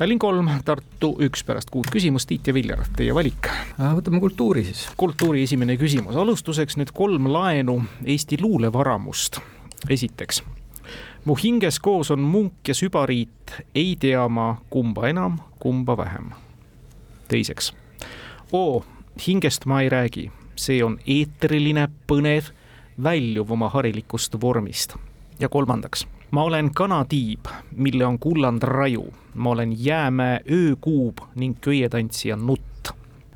Tallinn 0.00 0.16
kolm, 0.16 0.46
Tartu 0.64 1.10
üks 1.20 1.42
pärast 1.44 1.68
kuut 1.68 1.90
küsimust, 1.92 2.24
Tiit 2.30 2.46
ja 2.48 2.54
Viljar, 2.56 2.86
teie 2.96 3.12
valik. 3.12 3.50
võtame 3.76 4.16
kultuuri 4.22 4.62
siis. 4.64 4.86
kultuuri 4.96 5.42
esimene 5.44 5.74
küsimus, 5.76 6.16
alustuseks 6.16 6.78
nüüd 6.80 6.88
kolm 6.96 7.26
laenu 7.28 7.74
Eesti 8.06 8.38
luulevaramust. 8.40 9.36
esiteks, 9.90 10.40
mu 11.24 11.36
hinges 11.36 11.78
koos 11.78 12.10
on 12.10 12.20
munk 12.20 12.68
ja 12.68 12.74
sübariit, 12.74 13.52
ei 13.74 13.96
tea 14.00 14.28
ma, 14.28 14.62
kumba 14.70 15.08
enam, 15.08 15.36
kumba 15.58 15.96
vähem. 15.96 16.30
teiseks, 17.28 17.74
oo, 18.52 18.84
hingest 19.26 19.66
ma 19.66 19.82
ei 19.82 19.88
räägi, 19.88 20.30
see 20.56 20.80
on 20.84 20.96
eetriline, 21.06 21.88
põnev, 22.06 22.48
väljuv 23.02 23.52
oma 23.52 23.68
harilikust 23.68 24.40
vormist. 24.40 24.96
ja 25.38 25.48
kolmandaks 25.48 26.06
ma 26.30 26.42
olen 26.42 26.70
kanatiib, 26.74 27.40
mille 27.76 28.06
on 28.06 28.18
kulland 28.18 28.62
raju, 28.62 29.12
ma 29.34 29.50
olen 29.50 29.84
jäämäe 29.84 30.40
öökuub 30.52 31.18
ning 31.34 31.56
köietantsija 31.60 32.36
nutt. 32.36 32.90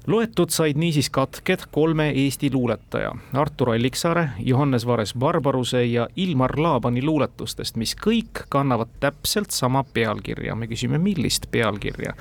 loetud 0.07 0.51
said 0.51 0.77
niisiis 0.77 1.11
katked 1.11 1.59
kolme 1.73 2.11
Eesti 2.11 2.51
luuletaja 2.53 3.13
Artur 3.33 3.71
Alliksaare, 3.71 4.29
Johannes 4.39 4.87
Vares 4.87 5.15
Barbaruse 5.15 5.85
ja 5.85 6.09
Ilmar 6.17 6.61
Laabani 6.61 7.03
luuletustest, 7.03 7.77
mis 7.77 7.97
kõik 8.07 8.45
kannavad 8.49 8.89
täpselt 9.01 9.51
sama 9.51 9.85
pealkirja. 9.85 10.55
me 10.55 10.67
küsime, 10.67 10.99
millist 10.99 11.47
pealkirja. 11.51 12.15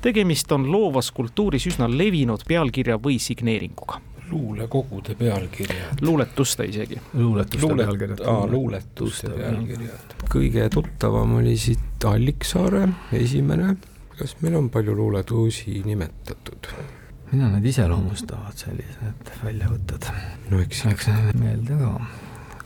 tegemist 0.00 0.52
on 0.52 0.72
loovas 0.72 1.10
kultuuris 1.10 1.66
üsna 1.66 1.88
levinud 1.98 2.40
pealkirja 2.48 2.96
või 2.96 3.18
signeeringuga 3.18 4.11
luulekogude 4.32 5.14
pealkirjad. 5.18 6.00
luuletuste 6.00 6.64
isegi. 6.64 7.00
luuletuste 7.14 7.66
Luulet, 7.66 7.86
pealkirjad. 7.86 8.20
aa, 8.26 8.46
luuletuste 8.46 9.30
pealkirjad. 9.30 10.16
kõige 10.34 10.68
tuttavam 10.72 11.36
oli 11.40 11.56
siit 11.56 12.04
Alliksaare 12.04 12.88
esimene. 13.12 13.76
kas 14.18 14.36
meil 14.40 14.56
on 14.60 14.70
palju 14.70 14.96
luuletusi 14.96 15.82
nimetatud? 15.84 16.72
mida 17.32 17.48
nad 17.48 17.64
iseloomustavad, 17.64 18.56
sellised 18.56 19.34
väljavõtted? 19.44 20.08
no 20.50 20.60
eks 20.64 20.84
läks 20.88 21.12
meelde 21.34 21.78
ka, 21.80 21.92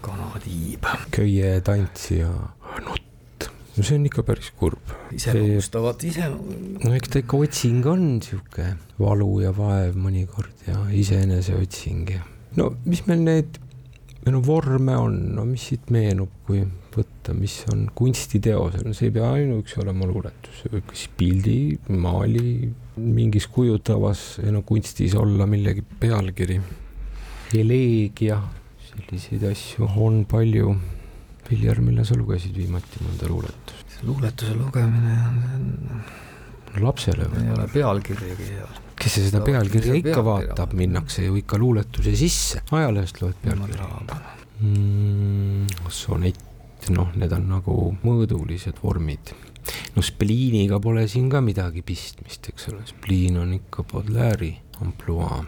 kanatiib. 0.07 0.87
köietantsija, 1.14 2.33
nutt 2.87 3.06
no 3.77 3.85
see 3.85 3.99
on 3.99 4.07
ikka 4.09 4.25
päris 4.27 4.53
kurb. 4.57 4.95
iseloomustavad 5.12 6.07
ise. 6.09 6.31
no 6.31 6.95
eks 6.97 7.12
ta 7.12 7.21
ikka 7.23 7.43
otsing 7.45 7.87
on 7.91 8.09
sihuke 8.25 8.73
valu 9.01 9.31
ja 9.45 9.53
vaev 9.57 9.99
mõnikord 10.01 10.67
ja 10.69 10.81
iseeneseotsing 11.03 12.17
ja 12.17 12.25
no 12.57 12.73
mis 12.89 13.05
meil 13.09 13.23
need, 13.27 13.61
no 14.33 14.41
vorme 14.45 14.97
on, 14.99 15.21
no 15.37 15.45
mis 15.49 15.69
siit 15.71 15.93
meenub, 15.95 16.33
kui 16.47 16.65
võtta, 16.97 17.35
mis 17.37 17.59
on 17.73 17.87
kunstiteosel, 17.97 18.87
no 18.87 18.97
see 18.97 19.11
ei 19.11 19.15
pea 19.19 19.29
ainuüksi 19.37 19.81
olema 19.83 20.09
luuletus, 20.09 20.62
see 20.62 20.73
võib 20.73 20.87
ka 20.89 20.97
siis 20.97 21.12
pildi, 21.19 21.59
maali, 21.93 22.71
mingis 22.97 23.49
kujutavas 23.53 24.25
no 24.53 24.65
kunstis 24.67 25.15
olla 25.21 25.49
millegi 25.51 25.85
pealkiri. 26.01 26.61
eleegia, 27.57 28.41
selliseid 28.89 29.45
asju 29.53 29.91
on 30.03 30.25
palju 30.29 30.73
Viljar, 31.46 31.80
millal 31.85 32.06
sa 32.09 32.16
lugesid 32.18 32.56
viimati 32.56 33.02
mõnda 33.04 33.28
luuletust? 33.30 33.87
luuletuse 34.04 34.54
lugemine 34.56 35.14
on, 35.24 36.02
lapsele 36.82 37.28
või? 37.30 37.44
ei 37.46 37.52
ole 37.54 37.66
pealkirjagi 37.72 38.48
hea. 38.50 38.66
kes 39.00 39.14
see 39.16 39.28
seda 39.28 39.40
pealkirja 39.44 39.96
ikka 40.00 40.24
vaatab, 40.26 40.74
minnakse 40.76 41.24
ju 41.24 41.38
ikka 41.40 41.59
luuletuse 41.61 42.12
sisse, 42.18 42.62
ajalehest 42.76 43.22
loed 43.22 43.38
pealkirja 43.44 43.88
mm,. 44.61 45.88
sonett, 45.88 46.88
noh, 46.92 47.12
need 47.16 47.32
on 47.37 47.48
nagu 47.54 47.76
mõõdulised 48.04 48.82
vormid. 48.82 49.32
no 49.96 50.04
spliiniga 50.04 50.80
pole 50.82 51.06
siin 51.11 51.30
ka 51.32 51.40
midagi 51.44 51.82
pistmist, 51.87 52.50
eks 52.52 52.68
ole, 52.72 52.85
spliin 52.90 53.40
on 53.40 53.54
ikka 53.56 53.87
Baudelaire'i 53.92 54.52
ampluaa, 54.85 55.40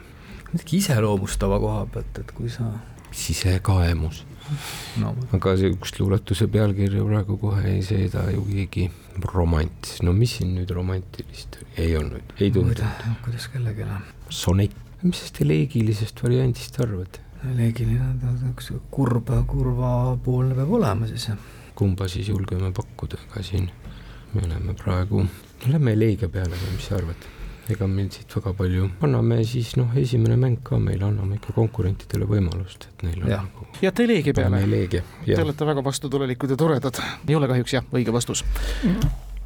midagi 0.52 0.80
iseloomustava 0.80 1.61
koha 1.61 1.84
pealt, 1.92 2.22
et 2.24 2.32
kui 2.32 2.48
sa 2.52 2.72
sisekaemus. 3.12 4.24
no 5.02 5.14
aga 5.37 5.54
sihukest 5.61 6.00
luuletuse 6.00 6.48
pealkirja 6.52 7.04
praegu 7.06 7.38
kohe 7.40 7.64
ei 7.74 7.82
seeda 7.87 8.28
ju 8.34 8.44
keegi 8.48 8.88
romant, 9.32 9.94
no 10.06 10.14
mis 10.16 10.38
siin 10.38 10.54
nüüd 10.56 10.72
romantilist 10.74 11.61
oli? 11.61 11.70
ei 11.84 11.96
olnud, 11.98 12.34
ei 12.38 12.52
tundunud. 12.54 12.84
kuidas 13.24 13.48
kellelegi 13.52 13.88
sonett, 14.30 14.76
mis 15.02 15.22
sellest 15.22 15.42
eleegilisest 15.46 16.22
variandist 16.24 16.80
arvad? 16.84 17.20
eleegiline, 17.52 18.12
üks 18.50 18.72
kurb, 18.90 19.30
kurvapoolne 19.50 20.58
peab 20.58 20.76
olema 20.80 21.06
siis 21.11 21.30
kumba 21.78 22.08
siis 22.11 22.28
julgeme 22.32 22.72
pakkuda, 22.74 23.20
ega 23.28 23.42
siin 23.46 23.68
me 24.34 24.42
oleme 24.42 24.74
praegu, 24.74 25.22
lähme 25.66 25.94
eleegia 25.94 26.28
peale 26.28 26.58
või 26.58 26.74
mis 26.74 26.88
sa 26.90 26.98
arvad? 26.98 27.28
Ega 27.72 27.87
meil 27.90 28.09
siit 28.12 28.33
väga 28.37 28.52
palju, 28.57 28.88
anname 29.04 29.42
siis 29.46 29.74
noh, 29.76 29.92
esimene 30.00 30.38
mäng 30.40 30.61
ka 30.64 30.78
meile, 30.81 31.04
anname 31.09 31.37
ikka 31.38 31.52
konkurentidele 31.57 32.28
võimalust, 32.28 32.88
et 32.90 33.07
neil 33.07 33.22
on 33.22 33.33
Jah. 33.33 33.44
nagu 33.44 33.68
jääte 33.83 34.07
paneme 34.35 34.61
peale. 34.66 35.02
Te 35.26 35.42
olete 35.42 35.66
väga 35.66 35.85
vastutulelikud 35.85 36.50
ja 36.50 36.57
toredad. 36.57 37.00
ei 37.28 37.35
ole 37.35 37.48
kahjuks 37.48 37.74
jah, 37.74 37.85
õige 37.92 38.12
vastus. 38.12 38.44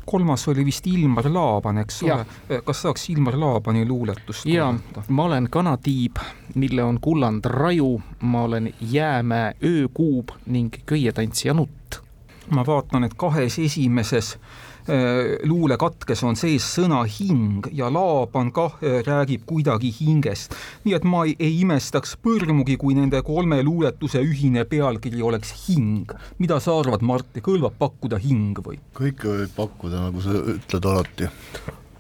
kolmas 0.07 0.49
oli 0.49 0.65
vist 0.65 0.87
Ilmar 0.87 1.27
Laaban, 1.31 1.79
eks 1.79 2.03
ole. 2.03 2.27
kas 2.65 2.83
saaks 2.83 3.11
Ilmar 3.11 3.39
Laabani 3.39 3.87
luuletust 3.89 4.47
ja 4.47 4.67
kuulata? 4.71 5.05
ma 5.09 5.25
olen 5.25 5.49
kanatiib, 5.51 6.17
mille 6.55 6.83
on 6.83 7.01
kulland 7.01 7.45
raju, 7.45 8.03
ma 8.21 8.43
olen 8.43 8.75
jäämäe 8.81 9.55
öökuub 9.65 10.31
ning 10.47 10.75
köietantsija 10.87 11.55
nutt. 11.55 12.03
ma 12.51 12.67
vaatan, 12.67 13.05
et 13.05 13.15
kahes 13.15 13.59
esimeses 13.59 14.39
äh, 14.89 15.39
luulekatkes 15.49 16.23
on 16.27 16.39
sees 16.39 16.65
sõna 16.77 17.03
hing 17.07 17.67
ja 17.73 17.91
Laaban 17.93 18.53
kah 18.55 18.79
äh, 18.81 19.01
räägib 19.07 19.45
kuidagi 19.49 19.93
hingest. 20.01 20.57
nii 20.85 20.97
et 20.97 21.05
ma 21.05 21.25
ei, 21.27 21.37
ei 21.39 21.61
imestaks 21.63 22.17
põrmugi, 22.23 22.79
kui 22.81 22.97
nende 22.99 23.23
kolme 23.27 23.63
luuletuse 23.63 24.23
ühine 24.23 24.65
pealkiri 24.69 25.23
oleks 25.23 25.53
hing. 25.67 26.13
mida 26.39 26.61
sa 26.61 26.79
arvad, 26.81 27.03
Martti, 27.03 27.45
kõlbab 27.45 27.79
pakkuda 27.79 28.19
hing 28.23 28.59
või? 28.65 28.81
kõike 28.99 29.31
võib 29.31 29.55
pakkuda, 29.57 30.09
nagu 30.09 30.25
sa 30.25 30.35
ütled 30.57 30.91
alati. 30.95 31.31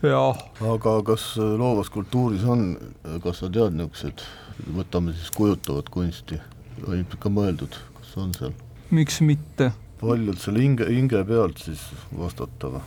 jah, 0.02 0.42
aga 0.74 0.96
kas 1.06 1.28
äh, 1.38 1.54
loovas 1.58 1.92
kultuuris 1.92 2.44
on, 2.44 2.74
kas 3.22 3.44
sa 3.44 3.52
tead 3.52 3.78
niisugused, 3.78 4.26
võtame 4.74 5.14
siis 5.16 5.30
kujutavat 5.36 5.88
kunsti, 5.92 6.40
on 6.86 7.06
ikka 7.06 7.30
mõeldud, 7.30 7.78
kas 8.00 8.18
on 8.18 8.36
seal? 8.38 8.58
miks 8.92 9.22
mitte 9.24 9.70
paljud 10.02 10.38
selle 10.42 10.62
hinge, 10.64 10.88
hinge 10.90 11.22
pealt 11.28 11.62
siis 11.62 11.82
vastata 12.18 12.74
või? 12.74 12.82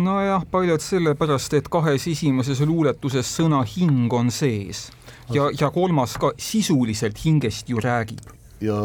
nojah, 0.00 0.44
paljud 0.50 0.82
sellepärast, 0.82 1.54
et 1.58 1.68
kahes 1.68 2.06
esimeses 2.08 2.62
luuletuses 2.64 3.30
sõna 3.38 3.62
hing 3.66 4.12
on 4.16 4.30
sees 4.34 4.88
ja, 5.34 5.48
ja 5.60 5.70
kolmas 5.74 6.16
ka 6.20 6.32
sisuliselt 6.38 7.18
hingest 7.24 7.68
ju 7.68 7.80
räägib. 7.82 8.30
ja 8.60 8.76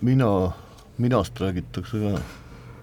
mina, 0.00 0.52
minast 0.98 1.40
räägitakse 1.40 2.02
ka. 2.04 2.20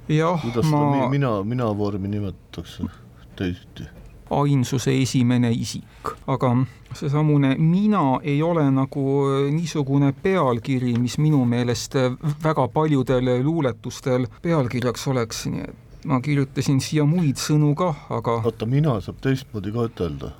jah, 0.10 0.44
ma 0.64 0.82
mi, 0.92 1.10
mina, 1.18 1.44
mina 1.44 1.72
vormi 1.78 2.08
nimetatakse 2.08 2.90
teisiti? 3.36 3.88
Ainsuse 4.30 4.94
esimene 5.02 5.52
isik, 5.52 6.14
aga 6.28 6.54
seesamune 6.94 7.56
mina 7.60 8.20
ei 8.24 8.42
ole 8.44 8.66
nagu 8.72 9.04
niisugune 9.52 10.14
pealkiri, 10.24 10.96
mis 11.00 11.18
minu 11.18 11.44
meelest 11.46 11.96
väga 12.44 12.68
paljudel 12.74 13.32
luuletustel 13.44 14.28
pealkirjaks 14.42 15.08
oleks, 15.08 15.46
nii 15.52 15.68
et 15.68 16.08
ma 16.08 16.20
kirjutasin 16.24 16.80
siia 16.84 17.06
muid 17.08 17.40
sõnu 17.42 17.74
kah, 17.76 18.06
aga 18.14 18.40
oota, 18.46 18.68
mina 18.70 19.00
saab 19.04 19.20
teistmoodi 19.24 19.74
ka 19.76 19.88
ütelda 19.90 20.32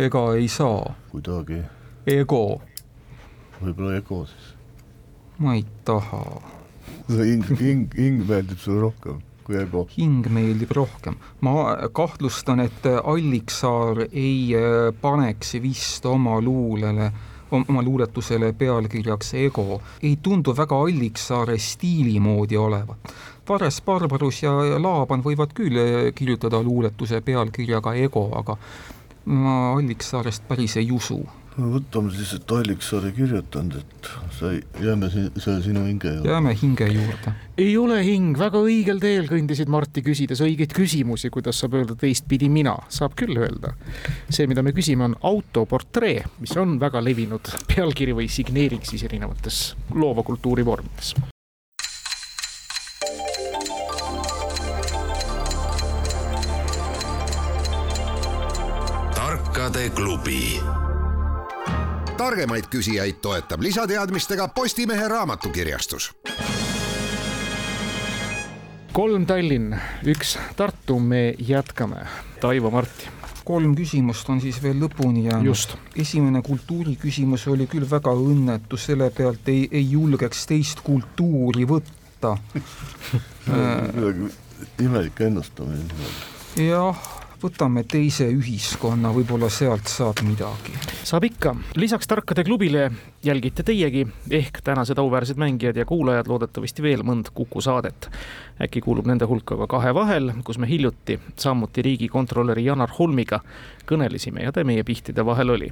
ega 0.00 0.22
ei 0.38 0.48
saa. 0.48 0.94
kuidagi, 1.10 1.60
ego, 2.06 2.60
võib-olla 3.60 3.98
ego 3.98 4.22
siis. 4.30 4.52
ma 5.38 5.56
ei 5.58 5.64
taha. 5.84 6.22
hing, 7.08 7.44
hing, 7.58 7.90
hing 7.96 8.24
meeldib 8.28 8.62
sulle 8.62 8.86
rohkem 8.86 9.20
kui 9.50 9.58
ego. 9.58 9.86
hing 9.96 10.26
meeldib 10.30 10.70
rohkem. 10.76 11.16
ma 11.40 11.74
kahtlustan, 11.92 12.60
et 12.60 12.86
Alliksaar 12.86 14.06
ei 14.12 14.54
äh, 14.54 14.92
paneks 15.00 15.56
vist 15.62 16.06
oma 16.06 16.40
luulele, 16.40 17.10
oma 17.50 17.82
luuletusele 17.82 18.52
pealkirjaks 18.52 19.34
Ego. 19.34 19.80
ei 20.02 20.16
tundu 20.22 20.54
väga 20.56 20.78
Alliksaare 20.78 21.58
stiili 21.58 22.20
moodi 22.20 22.56
olevat. 22.56 23.12
Vares, 23.48 23.82
Barbarus 23.82 24.42
ja 24.42 24.52
ja 24.64 24.78
Laaban 24.82 25.24
võivad 25.26 25.54
küll 25.54 25.76
äh, 25.76 26.14
kirjutada 26.14 26.62
luuletuse 26.62 27.20
pealkirjaga 27.20 27.94
Ego, 27.94 28.28
aga 28.38 28.56
ma 29.24 29.72
Alliksaarest 29.72 30.46
päris 30.48 30.76
ei 30.76 30.92
usu. 30.92 31.24
No 31.58 31.70
võtame 31.74 32.12
siis, 32.14 32.32
et 32.36 32.52
Alliksaar 32.54 33.06
ei 33.08 33.14
kirjutanud, 33.16 33.80
et 33.80 34.10
sa 34.36 34.52
jääme 34.82 35.10
siin, 35.10 35.30
selle 35.36 35.62
sinu 35.64 35.82
hinge 35.86 36.12
juurde. 36.14 36.30
jääme 36.30 36.54
hinge 36.62 36.86
juurde. 36.92 37.34
ei 37.58 37.76
ole 37.78 37.98
hing, 38.06 38.38
väga 38.38 38.62
õigel 38.62 39.00
teel 39.02 39.26
kõndisid 39.30 39.72
Marti 39.72 40.04
küsides 40.06 40.42
õigeid 40.44 40.74
küsimusi, 40.76 41.30
kuidas 41.32 41.60
saab 41.60 41.74
öelda 41.80 41.96
teistpidi 41.98 42.48
mina, 42.52 42.76
saab 42.88 43.16
küll 43.18 43.36
öelda. 43.36 43.74
see, 44.28 44.46
mida 44.50 44.62
me 44.62 44.74
küsime, 44.76 45.10
on 45.10 45.16
autoportree, 45.32 46.22
mis 46.40 46.54
on 46.60 46.78
väga 46.80 47.02
levinud 47.04 47.52
pealkiri 47.74 48.14
või 48.16 48.30
signeering 48.30 48.86
siis 48.86 49.04
erinevates 49.08 49.74
loova 49.94 50.22
kultuuri 50.22 50.66
vormides. 50.66 51.14
tarkade 59.20 59.90
klubi 59.94 60.60
targemaid 62.20 62.66
küsijaid 62.68 63.22
toetab 63.24 63.62
lisateadmistega 63.64 64.48
Postimehe 64.48 65.08
raamatukirjastus. 65.08 66.10
kolm 68.92 69.24
Tallinn, 69.26 69.76
üks 70.04 70.34
Tartu, 70.56 70.98
me 70.98 71.34
jätkame. 71.38 72.04
Taivo 72.40 72.70
Marti. 72.70 73.08
kolm 73.44 73.72
küsimust 73.74 74.28
on 74.28 74.40
siis 74.40 74.62
veel 74.62 74.76
lõpuni 74.82 75.24
jäänud. 75.30 75.46
Just. 75.46 75.76
esimene 75.96 76.42
kultuuriküsimus 76.42 77.46
oli 77.48 77.66
küll 77.66 77.88
väga 77.90 78.12
õnnetu, 78.12 78.76
selle 78.76 79.10
pealt 79.10 79.48
ei, 79.48 79.68
ei 79.70 79.90
julgeks 79.90 80.44
teist 80.46 80.84
kultuuri 80.84 81.64
võtta. 81.64 82.36
imelik 84.86 85.20
ennustamine. 85.24 86.12
jah, 86.68 87.19
võtame 87.40 87.84
teise 87.88 88.26
ühiskonna, 88.34 89.12
võib-olla 89.14 89.48
sealt 89.52 89.88
saab 89.88 90.20
midagi. 90.26 90.74
saab 91.04 91.24
ikka, 91.24 91.54
lisaks 91.76 92.08
Tarkade 92.10 92.44
klubile 92.44 92.90
jälgite 93.24 93.62
teiegi 93.62 94.06
ehk 94.30 94.60
tänased 94.64 94.98
auväärsed 94.98 95.40
mängijad 95.40 95.76
ja 95.76 95.84
kuulajad 95.84 96.28
loodetavasti 96.28 96.82
veel 96.82 97.02
mõnd 97.02 97.32
Kuku 97.34 97.60
saadet. 97.60 98.10
äkki 98.60 98.80
kuulub 98.80 99.06
nende 99.06 99.24
hulka 99.24 99.56
ka 99.56 99.66
Kahe 99.66 99.94
vahel, 99.94 100.32
kus 100.44 100.58
me 100.58 100.68
hiljuti 100.68 101.20
samuti 101.36 101.82
riigikontrolöri 101.82 102.64
Janar 102.64 102.90
Holmiga 102.98 103.40
kõnelesime 103.88 104.44
ja 104.44 104.52
ta 104.52 104.64
meie 104.64 104.84
pihtide 104.84 105.24
vahel 105.26 105.50
oli. 105.50 105.70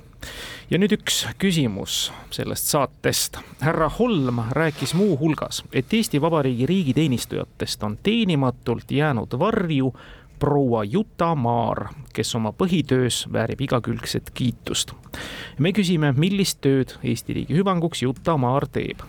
ja 0.70 0.78
nüüd 0.78 0.92
üks 0.96 1.26
küsimus 1.38 2.12
sellest 2.30 2.66
saatest. 2.66 3.38
härra 3.60 3.88
Holm 3.98 4.40
rääkis 4.50 4.94
muuhulgas, 4.94 5.64
et 5.72 5.92
Eesti 5.92 6.20
Vabariigi 6.20 6.66
riigiteenistujatest 6.66 7.82
on 7.82 7.98
teenimatult 8.02 8.90
jäänud 8.90 9.38
varju 9.38 9.92
proua 10.38 10.84
Juta 10.84 11.34
Maar, 11.34 11.88
kes 12.14 12.34
oma 12.34 12.52
põhitöös 12.52 13.26
väärib 13.32 13.60
igakülgset 13.60 14.30
kiitust. 14.34 14.92
me 15.58 15.72
küsime, 15.72 16.12
millist 16.16 16.60
tööd 16.60 16.96
Eesti 17.02 17.32
riigi 17.32 17.54
hüvanguks 17.54 18.02
Juta 18.02 18.36
Maar 18.36 18.68
teeb 18.68 19.02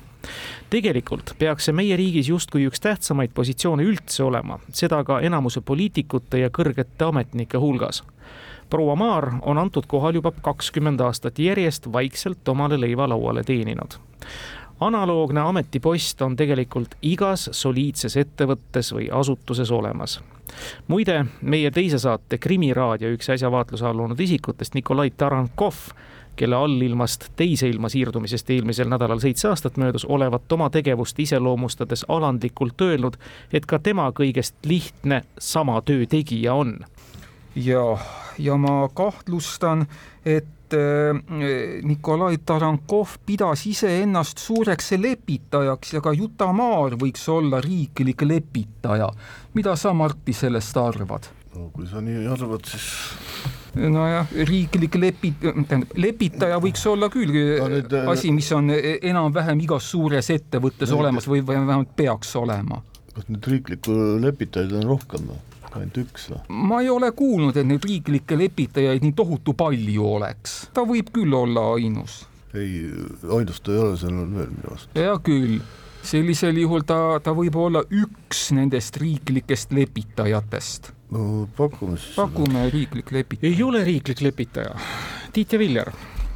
tegelikult 0.69 1.33
peaks 1.39 1.69
see 1.69 1.75
meie 1.75 1.97
riigis 1.97 2.29
justkui 2.29 2.65
üks 2.67 2.81
tähtsamaid 2.83 3.31
positsioone 3.33 3.85
üldse 3.87 4.23
olema, 4.23 4.59
seda 4.73 5.01
ka 5.07 5.19
enamuse 5.25 5.61
poliitikute 5.65 6.43
ja 6.43 6.49
kõrgete 6.53 7.07
ametnike 7.07 7.57
hulgas. 7.57 8.03
proua 8.69 8.95
Maar 8.95 9.31
on 9.41 9.57
antud 9.57 9.87
kohal 9.87 10.15
juba 10.15 10.31
kakskümmend 10.31 11.01
aastat 11.01 11.39
järjest 11.39 11.91
vaikselt 11.93 12.47
omale 12.47 12.79
leiva 12.79 13.09
lauale 13.09 13.43
teeninud 13.43 13.99
analoogne 14.79 15.41
ametipost 15.41 16.21
on 16.21 16.35
tegelikult 16.35 16.95
igas 17.01 17.49
soliidses 17.51 18.17
ettevõttes 18.17 18.93
või 18.93 19.09
asutuses 19.11 19.71
olemas. 19.71 20.19
muide, 20.87 21.25
meie 21.41 21.71
teise 21.71 21.99
saate 21.99 22.37
Krimiraadio 22.37 23.11
üks 23.13 23.29
äsja 23.29 23.51
vaatluse 23.51 23.85
all 23.85 23.99
olnud 23.99 24.19
isikutest, 24.19 24.73
Nikolai 24.73 25.11
Tarankov, 25.11 25.75
kelle 26.35 26.55
allilmast 26.55 27.31
teise 27.35 27.69
ilma 27.69 27.89
siirdumisest 27.89 28.49
eelmisel 28.49 28.89
nädalal 28.89 29.19
seitse 29.19 29.47
aastat 29.47 29.77
möödus, 29.77 30.05
olevat 30.05 30.51
oma 30.51 30.69
tegevust 30.69 31.19
iseloomustades 31.19 32.05
alandlikult 32.07 32.81
öelnud, 32.81 33.19
et 33.53 33.65
ka 33.65 33.79
tema 33.79 34.09
kõigest 34.15 34.55
lihtne 34.65 35.23
sama 35.39 35.81
töö 35.81 36.05
tegija 36.09 36.53
on 36.53 36.79
ja, 37.55 37.97
ja 38.38 38.57
ma 38.57 38.89
kahtlustan, 38.93 39.85
et 40.25 40.73
äh, 40.73 41.81
Nikolai 41.83 42.38
Tarankov 42.45 43.17
pidas 43.25 43.65
iseennast 43.67 44.38
suureks 44.38 44.91
lepitajaks 44.97 45.93
ja 45.93 46.01
ka 46.01 46.13
Juta 46.13 46.51
Maar 46.53 46.97
võiks 46.99 47.25
olla 47.31 47.62
riiklik 47.62 48.21
lepitaja. 48.21 49.09
mida 49.53 49.75
sa, 49.75 49.93
Martti, 49.93 50.33
sellest 50.33 50.77
arvad? 50.77 51.29
no 51.55 51.69
kui 51.73 51.88
sa 51.89 52.01
nii 52.01 52.27
arvad, 52.29 52.65
siis 52.69 52.85
nojah, 53.75 54.29
riiklik 54.49 54.95
lepi-, 55.01 55.33
tähendab, 55.41 55.91
lepitaja 55.97 56.59
võiks 56.62 56.85
olla 56.89 57.09
küll 57.13 57.33
no, 57.33 57.69
nüüd, 57.73 57.93
äh, 57.93 58.09
asi, 58.13 58.31
mis 58.35 58.49
on 58.55 58.69
enam-vähem 58.73 59.65
igas 59.65 59.89
suures 59.91 60.29
ettevõttes 60.33 60.93
no, 60.93 61.01
olemas 61.01 61.27
või, 61.29 61.41
või 61.41 61.57
vähemalt 61.57 61.95
peaks 61.97 62.35
olema. 62.39 62.83
kas 63.13 63.29
nüüd 63.29 63.53
riiklikku 63.53 63.95
lepitajaid 64.21 64.77
on 64.81 64.91
rohkem 64.93 65.31
või? 65.31 65.45
Ainult 65.77 65.99
üks 66.03 66.29
või? 66.32 66.41
ma 66.69 66.82
ei 66.84 66.89
ole 66.93 67.12
kuulnud, 67.15 67.58
et 67.58 67.67
neid 67.67 67.86
riiklikke 67.86 68.38
lepitajaid 68.39 69.05
nii 69.05 69.15
tohutu 69.17 69.55
palju 69.58 70.08
oleks, 70.15 70.62
ta 70.73 70.86
võib 70.88 71.12
küll 71.15 71.36
olla 71.36 71.69
ainus. 71.75 72.23
ei, 72.53 72.86
ainus 73.38 73.62
ta 73.62 73.75
ei 73.75 73.84
ole, 73.84 73.97
seal 73.99 74.15
on 74.15 74.36
veel 74.38 74.53
minu 74.53 74.71
arust. 74.73 74.93
hea 74.97 75.15
küll, 75.25 75.58
sellisel 76.12 76.62
juhul 76.62 76.86
ta, 76.88 77.19
ta 77.23 77.36
võib 77.38 77.58
olla 77.60 77.84
üks 77.89 78.49
nendest 78.58 78.97
riiklikest 79.01 79.75
lepitajatest 79.75 80.93
no 81.15 81.47
pakume 81.58 81.97
siis. 81.97 82.15
pakume 82.15 82.69
riiklik 82.73 83.12
lepitaja. 83.12 83.53
ei 83.53 83.63
ole 83.63 83.84
riiklik 83.84 84.21
lepitaja. 84.21 84.75
Tiit 85.34 85.53
ja 85.53 85.60
Viljar, 85.60 85.91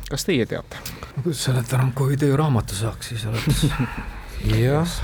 kas 0.10 0.26
teie 0.26 0.46
teate? 0.50 0.82
kuidas 1.22 1.43
selle 1.46 1.63
Tarankovi 1.69 2.17
tööraamatu 2.17 2.76
saaks, 2.76 3.13
siis 3.13 3.26
oleks 3.30 3.65
jah, 4.51 4.95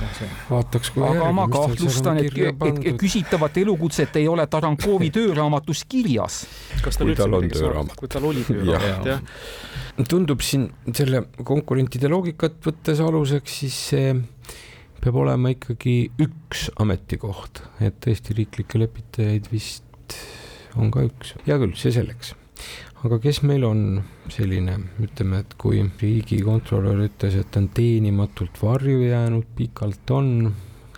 vaataks 0.50 0.90
kui 0.94 1.04
aga 1.06 1.30
ma 1.34 1.46
kahtlustan, 1.50 2.20
et, 2.22 2.36
et, 2.50 2.80
et 2.90 2.98
küsitavat 3.00 3.56
elukutset 3.62 4.18
ei 4.20 4.28
ole 4.30 4.46
Tarankovi 4.50 5.10
tööraamatus 5.16 5.84
kirjas. 5.90 6.42
kas 6.84 7.00
tal 7.00 7.12
üldse 7.12 7.28
midagi 7.30 7.62
saab, 7.62 7.94
kui 7.98 8.10
tal 8.12 8.26
oli 8.30 8.44
tööraamat, 8.48 9.08
jah? 9.08 9.22
tundub 10.08 10.44
siin 10.44 10.68
selle 10.96 11.26
konkurentide 11.44 12.08
loogikat 12.12 12.60
võttes 12.64 13.00
aluseks, 13.04 13.60
siis 13.64 13.78
see 13.92 14.12
peab 15.00 15.16
olema 15.22 15.52
ikkagi 15.54 15.96
üks 16.20 16.68
ametikoht, 16.80 17.64
et 17.84 17.96
tõesti 18.04 18.36
riiklikke 18.36 18.80
lepitajaid 18.80 19.48
vist 19.52 20.18
on 20.78 20.92
ka 20.92 21.06
üks, 21.08 21.34
hea 21.46 21.56
küll, 21.60 21.74
see 21.78 21.92
selleks 21.94 22.34
aga 23.06 23.16
kes 23.22 23.40
meil 23.48 23.64
on 23.64 23.84
selline, 24.30 24.76
ütleme, 25.00 25.40
et 25.44 25.54
kui 25.60 25.80
riigikontrolör 26.02 27.06
ütles, 27.06 27.36
et 27.40 27.48
ta 27.52 27.62
on 27.62 27.70
teenimatult 27.74 28.60
varju 28.60 29.04
jäänud, 29.06 29.46
pikalt 29.56 30.12
on, 30.16 30.32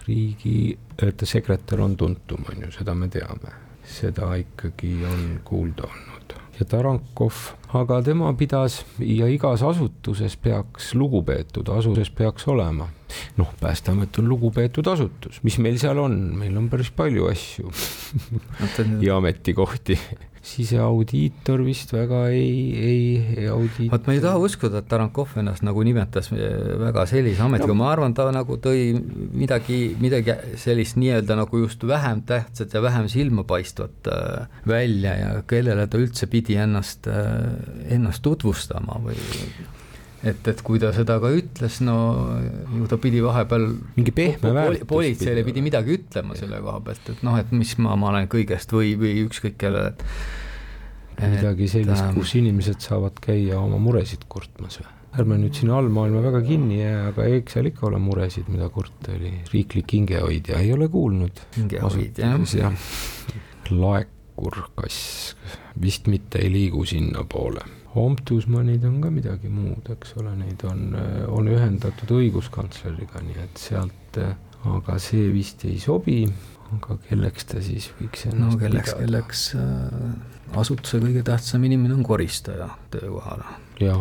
riigi, 0.07 0.73
et 0.99 1.27
sekretär 1.29 1.83
on 1.85 1.95
tuntum, 1.97 2.43
on 2.51 2.65
ju, 2.67 2.73
seda 2.75 2.97
me 2.99 3.11
teame. 3.13 3.59
seda 3.93 4.29
ikkagi 4.39 4.93
on 5.05 5.23
kuulda 5.45 5.89
olnud. 5.89 6.35
ja 6.59 6.65
Tarankov, 6.71 7.39
aga 7.75 7.99
tema 8.03 8.31
pidas 8.39 8.85
ja 9.03 9.27
igas 9.27 9.63
asutuses 9.67 10.37
peaks 10.37 10.93
lugupeetud 10.95 11.69
asutuses 11.69 12.11
peaks 12.11 12.49
olema. 12.49 12.89
noh, 13.37 13.55
Päästeamet 13.61 14.19
on 14.19 14.29
lugupeetud 14.29 14.87
asutus, 14.87 15.43
mis 15.43 15.59
meil 15.59 15.79
seal 15.79 15.99
on, 15.99 16.19
meil 16.39 16.57
on 16.57 16.71
päris 16.71 16.91
palju 16.91 17.31
asju 17.31 17.73
ja 19.07 19.17
ametikohti 19.17 19.99
siseaudiitor 20.43 21.63
vist 21.63 21.93
väga 21.95 22.25
ei, 22.35 22.55
ei, 22.75 23.03
ei 23.37 23.49
audit-. 23.53 23.91
vot 23.93 24.09
ma 24.09 24.17
ei 24.17 24.23
taha 24.23 24.41
uskuda, 24.43 24.83
et 24.83 24.89
Tarankov 24.91 25.37
ennast 25.39 25.63
nagu 25.67 25.85
nimetas 25.87 26.33
väga 26.33 27.05
sellise 27.11 27.45
ametiga 27.45 27.71
no., 27.71 27.79
ma 27.79 27.93
arvan, 27.95 28.15
ta 28.17 28.27
nagu 28.35 28.59
tõi 28.63 28.91
midagi, 29.39 29.81
midagi 30.03 30.35
sellist 30.61 30.99
nii-öelda 30.99 31.39
nagu 31.39 31.63
just 31.63 31.87
vähem 31.87 32.25
tähtsat 32.27 32.75
ja 32.75 32.83
vähem 32.83 33.07
silmapaistvat 33.13 34.11
äh, 34.11 34.49
välja 34.69 35.15
ja 35.21 35.31
kellele 35.47 35.87
ta 35.87 36.01
üldse 36.03 36.27
pidi 36.33 36.59
ennast, 36.59 37.07
äh, 37.07 37.95
ennast 37.95 38.25
tutvustama 38.27 38.99
või 39.05 39.19
et, 40.23 40.49
et 40.53 40.63
kui 40.65 40.81
ta 40.83 40.93
seda 40.95 41.19
ka 41.23 41.31
ütles, 41.35 41.81
no 41.85 41.97
ju 42.71 42.87
ta 42.91 42.99
pidi 43.03 43.23
vahepeal 43.25 43.67
mingi 43.97 44.15
pehme 44.15 44.55
väärtus 44.55 44.87
politseile 44.91 45.45
pidi 45.47 45.65
midagi 45.65 45.99
ütlema 45.99 46.39
selle 46.39 46.63
koha 46.63 46.79
pealt, 46.87 47.11
et 47.15 47.27
noh, 47.27 47.37
et 47.41 47.51
mis 47.55 47.75
ma, 47.83 47.97
ma 47.99 48.13
olen 48.13 48.31
kõigest 48.33 48.75
või, 48.75 48.95
või 49.01 49.17
ükskõik 49.27 49.59
kellele, 49.61 49.95
midagi 51.23 51.69
sellist, 51.71 52.09
kus 52.17 52.37
inimesed 52.39 52.83
saavad 52.83 53.19
käia 53.23 53.59
oma 53.61 53.81
muresid 53.83 54.27
kurtmas 54.33 54.81
või? 54.81 54.91
ärme 55.13 55.37
nüüd 55.37 55.59
sinna 55.59 55.77
allmaailma 55.77 56.23
väga 56.25 56.39
kinni 56.47 56.79
jää, 56.79 57.03
aga 57.11 57.27
eks 57.37 57.59
seal 57.59 57.69
ikka 57.69 57.85
ole 57.91 57.99
muresid, 58.01 58.47
mida 58.49 58.71
kurta 58.73 59.13
oli. 59.13 59.35
riiklik 59.53 59.93
hingehoidja, 59.99 60.63
ei 60.65 60.73
ole 60.73 60.89
kuulnud. 60.89 61.43
hingehoidja, 61.59 62.31
jah. 62.57 62.89
laekur, 63.69 64.63
kass, 64.79 65.37
vist 65.77 66.09
mitte 66.09 66.41
ei 66.41 66.49
liigu 66.55 66.87
sinnapoole 66.89 67.82
Ombudsmanid 67.95 68.85
on 68.89 69.01
ka 69.03 69.11
midagi 69.13 69.51
muud, 69.53 69.91
eks 69.93 70.15
ole, 70.23 70.33
neid 70.39 70.63
on, 70.65 70.95
on 71.29 71.49
ühendatud 71.53 72.15
õiguskantsleriga, 72.17 73.21
nii 73.21 73.43
et 73.43 73.61
sealt, 73.61 74.21
aga 74.73 74.97
see 75.03 75.27
vist 75.35 75.67
ei 75.69 75.77
sobi, 75.83 76.23
aga 76.73 76.97
kelleks 77.09 77.49
ta 77.51 77.61
siis 77.65 77.91
võiks 77.99 78.25
ennast 78.31 78.57
no 78.57 78.61
kelleks, 78.61 78.95
kelleks 78.97 79.45
äh, 79.61 80.57
asutuse 80.63 81.03
kõige 81.03 81.25
tähtsam 81.27 81.65
inimene 81.69 81.99
on 81.99 82.07
koristaja 82.07 82.71
töökohal. 82.95 83.45
jaa. 83.81 84.01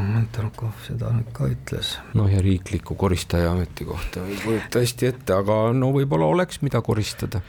Mentorkov 0.00 0.78
seda 0.86 1.10
ka 1.36 1.44
ütles. 1.52 1.98
noh, 2.16 2.30
ja 2.32 2.40
riikliku 2.40 2.94
koristaja 2.96 3.50
ametikohta 3.52 4.24
ei 4.24 4.38
kujuta 4.40 4.80
hästi 4.80 5.10
ette, 5.10 5.36
aga 5.36 5.60
no 5.76 5.90
võib-olla 5.92 6.30
oleks, 6.32 6.62
mida 6.64 6.80
koristada. 6.80 7.42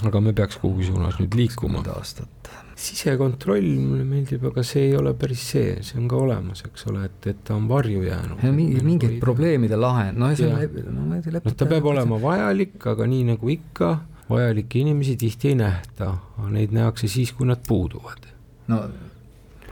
aga 0.00 0.24
me 0.24 0.32
peaks 0.32 0.56
kuhugi 0.62 0.88
suunas 0.88 1.20
nüüd 1.20 1.36
liikuma. 1.36 1.84
aastat 1.92 2.52
sisekontroll 2.82 3.68
mulle 3.78 4.04
meeldib, 4.08 4.44
aga 4.50 4.64
see 4.66 4.88
ei 4.88 4.96
ole 4.98 5.14
päris 5.18 5.44
see, 5.54 5.76
see 5.86 5.98
on 6.00 6.08
ka 6.10 6.18
olemas, 6.18 6.64
eks 6.68 6.88
ole, 6.90 7.04
et, 7.08 7.28
et 7.30 7.44
ta 7.46 7.56
on 7.56 7.68
varju 7.70 8.02
jäänud. 8.06 8.42
mingi, 8.50 8.82
mingid 8.86 9.18
probleemide 9.22 9.78
lahend, 9.78 10.18
no 10.20 10.32
see 10.38 10.48
on, 10.48 10.58
no 10.96 11.06
ma 11.06 11.20
ei 11.20 11.24
tea. 11.26 11.38
noh, 11.38 11.56
ta 11.58 11.68
peab 11.70 11.88
olema 11.92 12.18
vajalik, 12.22 12.76
aga 12.94 13.08
nii 13.12 13.30
nagu 13.32 13.54
ikka, 13.54 13.92
vajalikke 14.30 14.82
inimesi 14.82 15.16
tihti 15.20 15.52
ei 15.52 15.58
nähta, 15.62 16.12
neid 16.52 16.74
nähakse 16.74 17.10
siis, 17.10 17.34
kui 17.36 17.48
nad 17.48 17.62
puuduvad. 17.68 18.30
no 18.72 18.84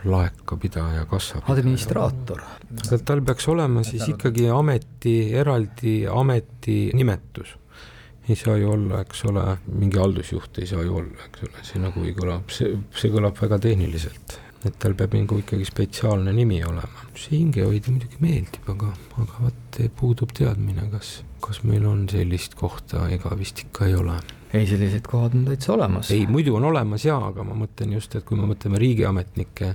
laekapidaja, 0.01 1.05
kassapidaja. 1.05 1.59
administraator. 1.59 2.45
tal 3.05 3.21
peaks 3.21 3.49
olema 3.53 3.83
siis 3.85 4.07
ikkagi 4.09 4.49
ameti, 4.49 5.17
eraldi 5.37 6.03
ameti 6.09 6.83
nimetus 6.97 7.60
ei 8.31 8.39
saa 8.39 8.57
ju 8.61 8.71
olla, 8.73 9.01
eks 9.05 9.25
ole, 9.31 9.45
mingi 9.73 9.99
haldusjuht 10.01 10.61
ei 10.63 10.69
saa 10.71 10.85
ju 10.87 11.01
olla, 11.03 11.27
eks 11.27 11.47
ole, 11.49 11.65
see 11.67 11.83
nagu 11.83 12.05
ei 12.07 12.15
kõla, 12.17 12.39
see, 12.53 12.77
see 12.97 13.13
kõlab 13.13 13.39
väga 13.41 13.61
tehniliselt. 13.67 14.39
et 14.61 14.75
tal 14.77 14.93
peab 14.93 15.15
nagu 15.17 15.39
ikkagi 15.41 15.65
spetsiaalne 15.65 16.33
nimi 16.37 16.61
olema. 16.65 17.07
see 17.17 17.39
hingehoidja 17.39 17.95
muidugi 17.95 18.21
meeldib, 18.21 18.69
aga, 18.69 18.93
aga 19.23 19.47
vot 19.47 19.81
puudub 19.97 20.35
teadmine, 20.37 20.85
kas, 20.93 21.23
kas 21.41 21.63
meil 21.65 21.87
on 21.89 22.07
sellist 22.09 22.55
kohta, 22.55 23.09
ega 23.09 23.33
vist 23.39 23.65
ikka 23.65 23.89
ei 23.89 23.97
ole 23.97 24.21
ei, 24.53 24.67
sellised 24.67 25.07
kohad 25.07 25.35
on 25.39 25.45
täitsa 25.47 25.73
olemas. 25.73 26.11
ei, 26.11 26.27
muidu 26.27 26.57
on 26.59 26.65
olemas 26.65 27.05
jaa, 27.05 27.21
aga 27.31 27.45
ma 27.47 27.57
mõtlen 27.59 27.95
just, 27.95 28.15
et 28.19 28.27
kui 28.27 28.39
me 28.39 28.49
mõtleme 28.51 28.81
riigiametnikke, 28.83 29.75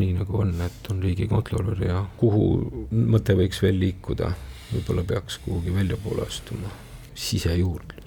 nii 0.00 0.14
nagu 0.20 0.40
on, 0.40 0.54
et 0.64 0.90
on 0.90 1.02
riigikontrolör 1.04 1.84
ja 1.86 2.00
kuhu 2.20 2.46
mõte 2.90 3.36
võiks 3.38 3.60
veel 3.62 3.78
liikuda, 3.80 4.32
võib-olla 4.72 5.04
peaks 5.12 5.38
kuhugi 5.44 5.74
väljapoole 5.76 6.26
astuma 6.26 6.72
sisejuurdlus 7.14 8.04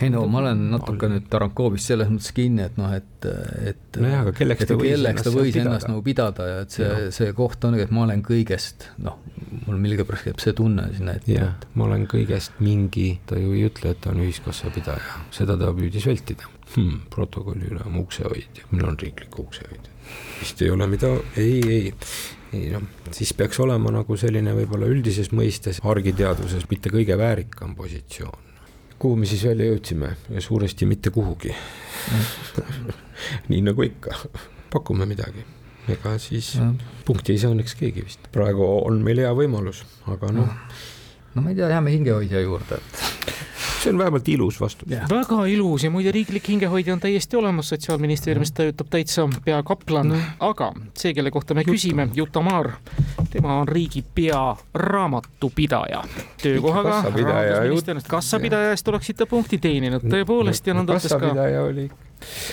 ei 0.00 0.10
no 0.12 0.24
ma 0.30 0.40
olen 0.42 0.66
natuke 0.70 1.08
nüüd 1.10 1.26
Tarankovist 1.32 1.90
selles 1.90 2.10
mõttes 2.12 2.32
kinni, 2.36 2.64
et 2.66 2.76
noh, 2.78 2.92
et, 2.94 3.28
et 3.70 3.98
nojah, 4.02 4.26
aga 4.26 4.34
kelleks 4.36 4.68
ta 4.68 4.76
võis 4.78 4.92
kelleks 4.92 5.26
ta 5.26 5.32
võis 5.34 5.58
ennast 5.62 5.88
nagu 5.90 6.02
pidada 6.06 6.48
ja 6.50 6.58
et 6.66 6.76
see, 6.76 6.90
see 7.16 7.32
koht 7.36 7.64
ongi, 7.68 7.82
et 7.86 7.94
ma 7.94 8.04
olen 8.04 8.22
kõigest, 8.26 8.90
noh, 9.02 9.18
mul 9.64 9.80
millegipärast 9.82 10.28
käib 10.28 10.42
see 10.44 10.56
tunne 10.56 10.86
sinna 10.96 11.16
ette. 11.18 11.32
jah, 11.32 11.56
ma 11.74 11.88
olen 11.88 12.06
kõigest 12.10 12.60
mingi, 12.62 13.08
ta 13.28 13.40
ju 13.40 13.56
ei 13.56 13.66
ütle, 13.70 13.94
et 13.94 14.02
ta 14.04 14.12
on 14.12 14.22
ühiskassapidaja, 14.26 15.20
seda 15.34 15.58
ta 15.60 15.72
püüdis 15.76 16.08
vältida 16.08 16.48
hmm,. 16.74 17.06
protokolli 17.12 17.72
üle 17.72 17.84
oma 17.88 18.04
uksehoidja, 18.04 18.68
meil 18.74 18.90
on 18.92 19.00
riiklik 19.00 19.40
uksehoidja. 19.46 19.94
vist 20.42 20.62
ei 20.62 20.72
ole 20.72 20.90
mida, 20.92 21.14
ei, 21.40 21.60
ei 21.64 21.94
ei 22.56 22.72
noh, 22.72 22.84
siis 23.14 23.32
peaks 23.36 23.60
olema 23.62 23.92
nagu 23.94 24.16
selline 24.18 24.54
võib-olla 24.56 24.88
üldises 24.90 25.30
mõistes 25.36 25.80
argiteaduses 25.84 26.66
mitte 26.70 26.92
kõige 26.92 27.18
väärikam 27.18 27.76
positsioon. 27.78 28.44
Kuhu 28.98 29.18
me 29.20 29.28
siis 29.28 29.44
välja 29.44 29.68
jõudsime? 29.68 30.14
Ja 30.32 30.40
suuresti 30.40 30.88
mitte 30.88 31.12
kuhugi. 31.12 31.52
Nii 33.50 33.60
nagu 33.66 33.84
ikka, 33.84 34.16
pakume 34.72 35.06
midagi, 35.08 35.44
ega 35.92 36.16
siis 36.22 36.54
ja. 36.56 36.70
punkti 37.04 37.34
ei 37.34 37.42
saa 37.42 37.52
õnneks 37.52 37.76
keegi 37.78 38.04
vist, 38.06 38.28
praegu 38.32 38.64
on 38.78 39.02
meil 39.04 39.20
hea 39.24 39.32
võimalus, 39.36 39.82
aga 40.12 40.32
noh. 40.34 40.52
no 41.34 41.44
ma 41.44 41.52
ei 41.52 41.58
tea, 41.58 41.70
jääme 41.72 41.92
hingehoidja 41.94 42.42
juurde, 42.44 42.80
et 42.80 43.36
see 43.82 43.92
on 43.92 43.98
vähemalt 43.98 44.28
ilus 44.28 44.60
vastus. 44.60 44.88
väga 45.10 45.46
ilus 45.46 45.84
ja 45.84 45.90
muide, 45.90 46.12
riiklik 46.12 46.48
hingehoidja 46.48 46.92
on 46.92 47.00
täiesti 47.00 47.36
olemas, 47.36 47.68
Sotsiaalministeeriumis 47.68 48.52
töötab 48.52 48.86
täitsa 48.90 49.28
peakaplan 49.44 50.08
no., 50.08 50.16
aga 50.40 50.72
see, 50.94 51.14
kelle 51.14 51.30
kohta 51.30 51.54
me 51.54 51.60
Juta. 51.60 51.72
küsime, 51.72 52.08
Juta 52.14 52.40
Maar, 52.40 52.70
tema 53.30 53.60
on 53.60 53.68
riigi 53.68 54.04
pearaamatupidaja. 54.14 56.04
töökohaga 56.42 57.02
rahandusministeeriumist 57.02 58.08
kassapidaja 58.08 58.70
eest 58.70 58.88
oleksite 58.88 59.26
punkti 59.26 59.58
teeninud 59.58 60.02
tõepoolest 60.02 60.66
ja 60.66 60.74
nõnda 60.74 60.92
ütles 60.96 61.12
ka. 61.12 61.18
kassapidaja 61.18 61.62
oli 61.62 61.90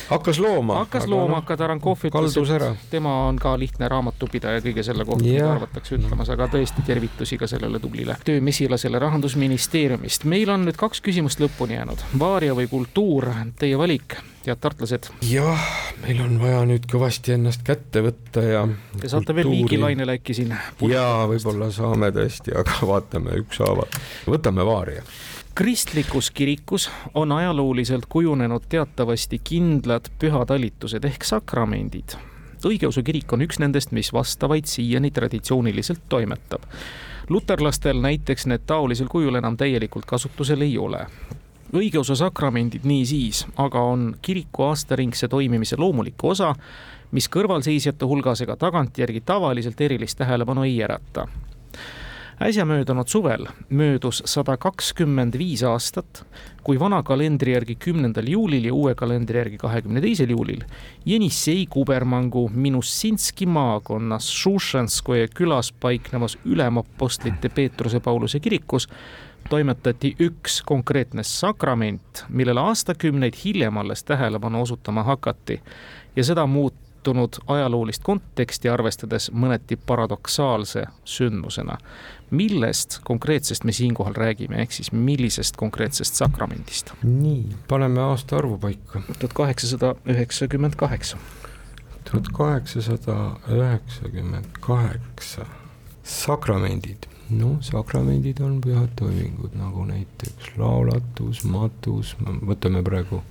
hakkas 0.09 0.39
looma. 0.39 0.79
hakkas 0.83 1.07
looma, 1.11 1.39
aga 1.43 1.57
Tarankov 1.57 2.03
ütles, 2.09 2.37
et 2.57 2.89
tema 2.91 3.13
on 3.27 3.39
ka 3.41 3.55
lihtne 3.59 3.87
raamatupidaja 3.91 4.63
kõige 4.65 4.85
selle 4.85 5.05
kohta, 5.07 5.25
mida 5.25 5.51
arvatakse 5.53 5.97
ütlemas, 5.97 6.31
aga 6.33 6.49
tõesti 6.53 6.85
tervitusi 6.87 7.39
ka 7.41 7.49
sellele 7.49 7.81
tublile 7.83 8.17
töömesilasele 8.25 9.01
Rahandusministeeriumist. 9.03 10.27
meil 10.29 10.51
on 10.53 10.67
nüüd 10.67 10.79
kaks 10.79 11.01
küsimust 11.05 11.43
lõpuni 11.43 11.79
jäänud, 11.79 12.05
vaaria 12.19 12.55
või 12.57 12.69
kultuur, 12.71 13.31
teie 13.59 13.79
valik 13.79 14.19
head 14.45 14.59
tartlased. 14.59 15.09
jah, 15.27 15.67
meil 16.03 16.19
on 16.23 16.35
vaja 16.41 16.63
nüüd 16.67 16.87
kõvasti 16.91 17.37
ennast 17.37 17.63
kätte 17.67 18.03
võtta 18.03 18.43
ja. 18.43 18.63
Te 18.99 19.07
saate 19.07 19.31
kultuuri... 19.31 19.37
veel 19.39 19.51
viigilainele 19.53 20.17
äkki 20.19 20.35
siin. 20.37 20.55
jaa, 20.89 21.27
võib-olla 21.31 21.69
saame 21.71 22.11
tõesti, 22.15 22.55
aga 22.59 22.89
vaatame 22.89 23.39
ükshaaval. 23.43 24.01
võtame 24.27 24.67
vaaria 24.67 25.05
kristlikus 25.55 26.31
kirikus 26.31 26.91
on 27.13 27.31
ajalooliselt 27.31 28.05
kujunenud 28.09 28.61
teatavasti 28.69 29.39
kindlad 29.43 30.05
pühatalitused 30.19 31.05
ehk 31.05 31.23
sakramendid. 31.23 32.15
õigeusu 32.65 33.03
kirik 33.03 33.33
on 33.33 33.41
üks 33.45 33.59
nendest, 33.59 33.91
mis 33.91 34.13
vastavaid 34.13 34.65
siiani 34.65 35.11
traditsiooniliselt 35.11 36.01
toimetab. 36.09 36.61
luterlastel 37.29 38.01
näiteks 38.01 38.45
need 38.45 38.65
taolisel 38.65 39.07
kujul 39.07 39.35
enam 39.35 39.57
täielikult 39.57 40.05
kasutusel 40.05 40.61
ei 40.61 40.77
ole 40.77 41.07
õigeusu 41.73 42.15
sakramendid 42.15 42.81
niisiis 42.83 43.45
aga 43.57 43.81
on 43.81 44.15
kiriku 44.21 44.63
aastaringse 44.63 45.27
toimimise 45.27 45.77
loomulik 45.77 46.23
osa, 46.23 46.55
mis 47.11 47.29
kõrvalseisjate 47.29 48.05
hulgas 48.05 48.41
ega 48.41 48.55
tagantjärgi 48.55 49.21
tavaliselt 49.21 49.81
erilist 49.81 50.17
tähelepanu 50.17 50.63
ei 50.63 50.83
ärata 50.83 51.27
äsja 52.41 52.65
möödunud 52.65 53.07
suvel 53.07 53.45
möödus 53.69 54.23
sada 54.25 54.57
kakskümmend 54.57 55.37
viis 55.37 55.63
aastat, 55.63 56.23
kui 56.63 56.79
vana 56.79 57.03
kalendri 57.03 57.53
järgi 57.53 57.75
kümnendal 57.75 58.27
juulil 58.27 58.65
ja 58.65 58.73
uue 58.73 58.95
kalendri 58.95 59.37
järgi 59.37 59.57
kahekümne 59.57 60.01
teisel 60.01 60.29
juulil 60.29 60.63
Jenissei 61.05 61.65
kubermangu 61.69 62.49
Minussinski 62.53 63.45
maakonnas 63.45 64.29
Šušanskoje 64.31 65.27
külas 65.35 65.73
paiknevas 65.79 66.37
ülemapostlite 66.45 67.49
Peetruse 67.49 67.99
Pauluse 67.99 68.39
kirikus 68.39 68.89
toimetati 69.49 70.15
üks 70.19 70.61
konkreetne 70.65 71.23
sakrament, 71.23 72.25
millele 72.29 72.59
aastakümneid 72.59 73.35
hiljem 73.45 73.77
alles 73.77 74.03
tähelepanu 74.03 74.61
osutama 74.61 75.03
hakati 75.03 75.61
ja 76.15 76.23
seda 76.23 76.47
muut-, 76.47 76.83
muutunud 77.03 77.33
ajaloolist 77.47 78.03
konteksti 78.03 78.69
arvestades 78.69 79.31
mõneti 79.31 79.77
paradoksaalse 79.85 80.85
sündmusena. 81.03 81.77
Millest 82.33 82.99
konkreetsest 83.05 83.63
me 83.63 83.75
siinkohal 83.75 84.17
räägime, 84.17 84.59
ehk 84.63 84.75
siis 84.75 84.91
millisest 84.91 85.57
konkreetsest 85.59 86.19
sakramendist? 86.19 86.93
nii, 87.03 87.55
paneme 87.67 88.01
aastaarvu 88.01 88.57
paika. 88.57 89.01
tuhat 89.19 89.33
kaheksasada 89.33 89.95
üheksakümmend 90.05 90.75
kaheksa. 90.75 91.17
tuhat 92.11 92.29
kaheksasada 92.33 93.17
üheksakümmend 93.47 94.59
kaheksa, 94.59 95.45
sakramendid 96.03 97.09
no 97.29 97.57
sakramendid 97.61 98.41
on 98.43 98.59
pühad 98.61 98.91
toimingud, 98.99 99.55
nagu 99.57 99.85
näiteks 99.87 100.53
laulatus, 100.59 101.43
matus, 101.47 102.15
võtame 102.21 102.83
praegu 102.85 103.21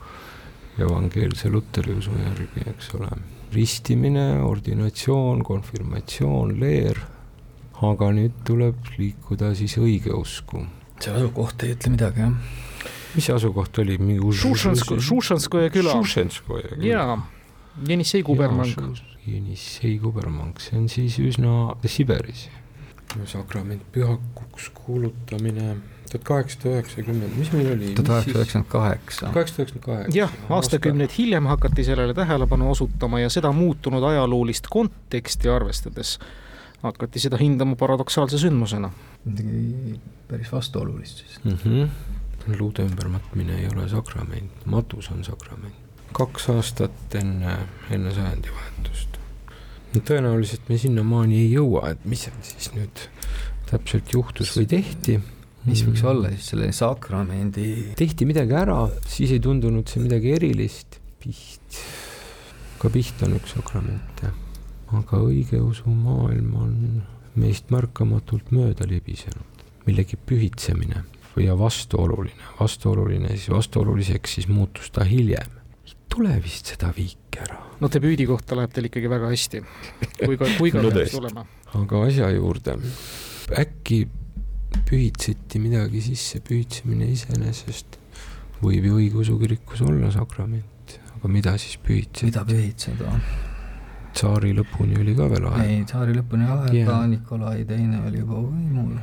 evangeelse 0.80 1.50
luteri 1.52 1.94
usu 1.98 2.14
järgi, 2.16 2.64
eks 2.72 2.94
ole 2.96 3.10
ristimine, 3.52 4.42
ordinatsioon, 4.42 5.42
konfirmatsioon, 5.44 6.54
leer. 6.60 7.00
Aga 7.82 8.10
nüüd 8.14 8.34
tuleb 8.46 8.92
liikuda 8.98 9.52
siis 9.58 9.76
õigeusku. 9.80 10.64
see 11.02 11.12
asukoht 11.12 11.64
ei 11.66 11.74
ütle 11.74 11.92
midagi, 11.94 12.22
jah? 12.22 12.32
mis 13.16 13.28
see 13.28 13.34
asukoht 13.34 13.78
oli? 13.82 13.98
Šušanskoje 14.42 15.70
küla. 15.74 15.94
Šušanskoje 15.98 16.76
küla. 16.76 16.90
jaa, 16.92 17.16
Jenissei 17.88 18.22
kubermang. 18.22 18.98
Jenissei 19.26 19.96
kubermang, 20.02 20.58
see 20.60 20.76
on 20.78 20.90
siis 20.92 21.18
üsna 21.22 21.74
Siberis. 21.88 22.48
sakrament 23.28 23.82
pühakuks 23.92 24.70
kuulutamine 24.74 25.76
tuhat 26.12 26.24
kaheksasada 26.24 26.74
üheksakümmend, 26.76 27.34
mis 27.36 27.50
meil 27.52 27.72
oli? 27.72 27.90
tuhat 27.94 28.08
kaheksasada 28.08 28.38
üheksakümmend 28.38 28.70
kaheksa. 28.72 29.32
kaheksasada 29.32 29.62
üheksakümmend 29.62 29.84
kaheksa. 29.86 30.18
jah, 30.18 30.32
aastakümneid 30.50 31.12
hiljem 31.18 31.46
hakati 31.46 31.84
sellele 31.84 32.14
tähelepanu 32.14 32.70
osutama 32.70 33.20
ja 33.20 33.30
seda 33.30 33.52
muutunud 33.52 34.04
ajaloolist 34.12 34.68
konteksti 34.70 35.48
arvestades 35.48 36.18
hakati 36.82 37.22
seda 37.22 37.38
hindama 37.40 37.76
paradoksaalse 37.78 38.38
sündmusena. 38.42 38.90
midagi 39.24 39.98
päris 40.28 40.52
vastuolulist 40.52 41.22
siis 41.24 41.44
mm. 41.44 41.58
-hmm. 41.64 42.58
luude 42.58 42.82
ümbermatmine 42.82 43.58
ei 43.60 43.68
ole 43.74 43.88
sakrament, 43.88 44.66
matus 44.66 45.10
on 45.10 45.24
sakrament. 45.24 45.74
kaks 46.12 46.48
aastat 46.50 47.14
enne, 47.14 47.58
enne 47.90 48.14
sajandivahetust. 48.14 49.20
no 49.94 50.00
tõenäoliselt 50.00 50.68
me 50.68 50.78
sinnamaani 50.78 51.38
ei 51.44 51.52
jõua, 51.52 51.90
et 51.90 52.04
mis 52.04 52.26
seal 52.26 52.42
siis 52.42 52.72
nüüd 52.74 53.06
täpselt 53.70 54.12
juhtus 54.12 54.56
või 54.56 54.66
tehti 54.66 55.20
mis 55.68 55.82
võiks 55.86 56.02
olla 56.08 56.30
siis 56.32 56.48
selle 56.52 56.70
sakramendi? 56.74 57.94
tehti 57.98 58.26
midagi 58.26 58.56
ära, 58.58 58.84
siis 59.06 59.34
ei 59.34 59.42
tundunud 59.42 59.88
see 59.88 60.02
midagi 60.02 60.34
erilist. 60.34 60.98
piht, 61.22 61.82
ka 62.82 62.90
piht 62.90 63.22
on 63.22 63.36
üks 63.38 63.54
sakrament, 63.54 64.24
jah. 64.24 64.34
Aga 64.92 65.22
õigeusu 65.24 65.92
maailm 65.92 66.54
on 66.58 66.76
meist 67.38 67.72
märkamatult 67.72 68.52
mööda 68.52 68.86
libisenud. 68.88 69.48
millegi 69.86 70.14
pühitsemine 70.14 71.02
või 71.32 71.48
ja 71.48 71.56
vastuoluline, 71.58 72.50
vastuoluline 72.60 73.32
siis 73.34 73.48
vastuoluliseks, 73.50 74.34
siis 74.36 74.48
muutus 74.48 74.90
ta 74.90 75.04
hiljem. 75.04 75.58
tule 76.12 76.34
vist 76.44 76.68
seda 76.68 76.92
viike 76.96 77.40
ära. 77.40 77.58
no 77.80 77.88
te 77.88 78.00
püüdi 78.00 78.26
kohta 78.28 78.56
läheb 78.56 78.72
teil 78.72 78.90
ikkagi 78.90 79.10
väga 79.10 79.30
hästi. 79.32 79.62
kui 80.24 80.36
ka, 80.36 80.48
kui 80.58 80.70
ka 80.70 80.82
no 80.84 80.90
peaks 80.90 81.16
tulema. 81.16 81.46
aga 81.74 82.02
asja 82.06 82.30
juurde, 82.30 82.76
äkki 83.58 84.04
pühitseti 84.88 85.60
midagi 85.60 86.02
sisse, 86.04 86.40
pühitsemine 86.40 87.08
iseenesest 87.12 87.98
võib 88.62 88.84
ju 88.86 88.98
õigeusu 89.00 89.38
kirikus 89.40 89.82
olla 89.82 90.12
sakrament, 90.14 90.98
aga 91.16 91.32
mida 91.32 91.56
siis 91.58 91.80
pühitseda? 91.80 92.28
mida 92.28 92.44
pühitseda? 92.52 93.16
Tsaari 94.12 94.52
lõpuni 94.56 94.98
oli 95.00 95.14
ka 95.18 95.28
veel 95.32 95.48
aega. 95.50 95.64
ei, 95.68 95.80
tsaari 95.88 96.16
lõpuni 96.18 96.46
aega 96.48 96.76
yeah., 96.76 97.06
Nikolai 97.10 97.64
teine 97.68 98.02
oli 98.06 98.22
juba 98.22 98.40
võimul. 98.40 98.94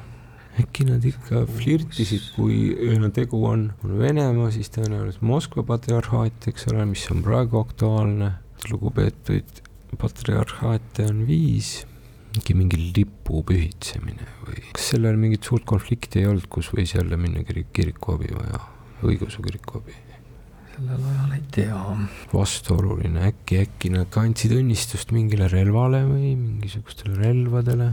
äkki 0.60 0.86
nad 0.90 1.06
ikka 1.08 1.46
flirtisid, 1.50 2.32
kui 2.36 2.74
no 3.00 3.12
tegu 3.16 3.42
on, 3.48 3.70
on 3.86 3.98
Venemaa, 4.00 4.52
siis 4.56 4.72
tõenäoliselt 4.76 5.24
Moskva 5.26 5.64
patriarhaat, 5.68 6.50
eks 6.52 6.68
ole, 6.74 6.86
mis 6.90 7.06
on 7.14 7.24
praegu 7.26 7.62
aktuaalne, 7.62 8.34
lugupeetud 8.70 9.64
patriarhaate 10.00 11.08
on 11.10 11.24
viis 11.28 11.80
mingi, 12.36 12.56
mingi 12.58 12.82
lipu 12.96 13.42
pühitsemine 13.48 14.28
või 14.44 14.62
kas 14.76 14.92
sellel 14.94 15.18
mingit 15.22 15.48
suurt 15.48 15.66
konflikti 15.70 16.22
ei 16.22 16.30
olnud, 16.30 16.46
kus 16.52 16.70
võis 16.76 16.94
jälle 16.96 17.18
minna 17.18 17.44
kirik, 17.48 17.72
kirikuabi 17.74 18.30
vaja, 18.36 18.62
õigeusu 19.06 19.44
kirikuabi? 19.46 20.09
Sellel 20.80 21.04
ajal 21.12 21.32
ei 21.36 21.44
tea. 21.52 21.80
vastuoluline, 22.34 23.24
äkki, 23.30 23.60
äkki 23.66 23.92
nad 23.94 24.10
kandsid 24.14 24.54
õnnistust 24.56 25.12
mingile 25.16 25.50
relvale 25.52 26.04
või 26.08 26.34
mingisugustele 26.40 27.18
relvadele, 27.20 27.90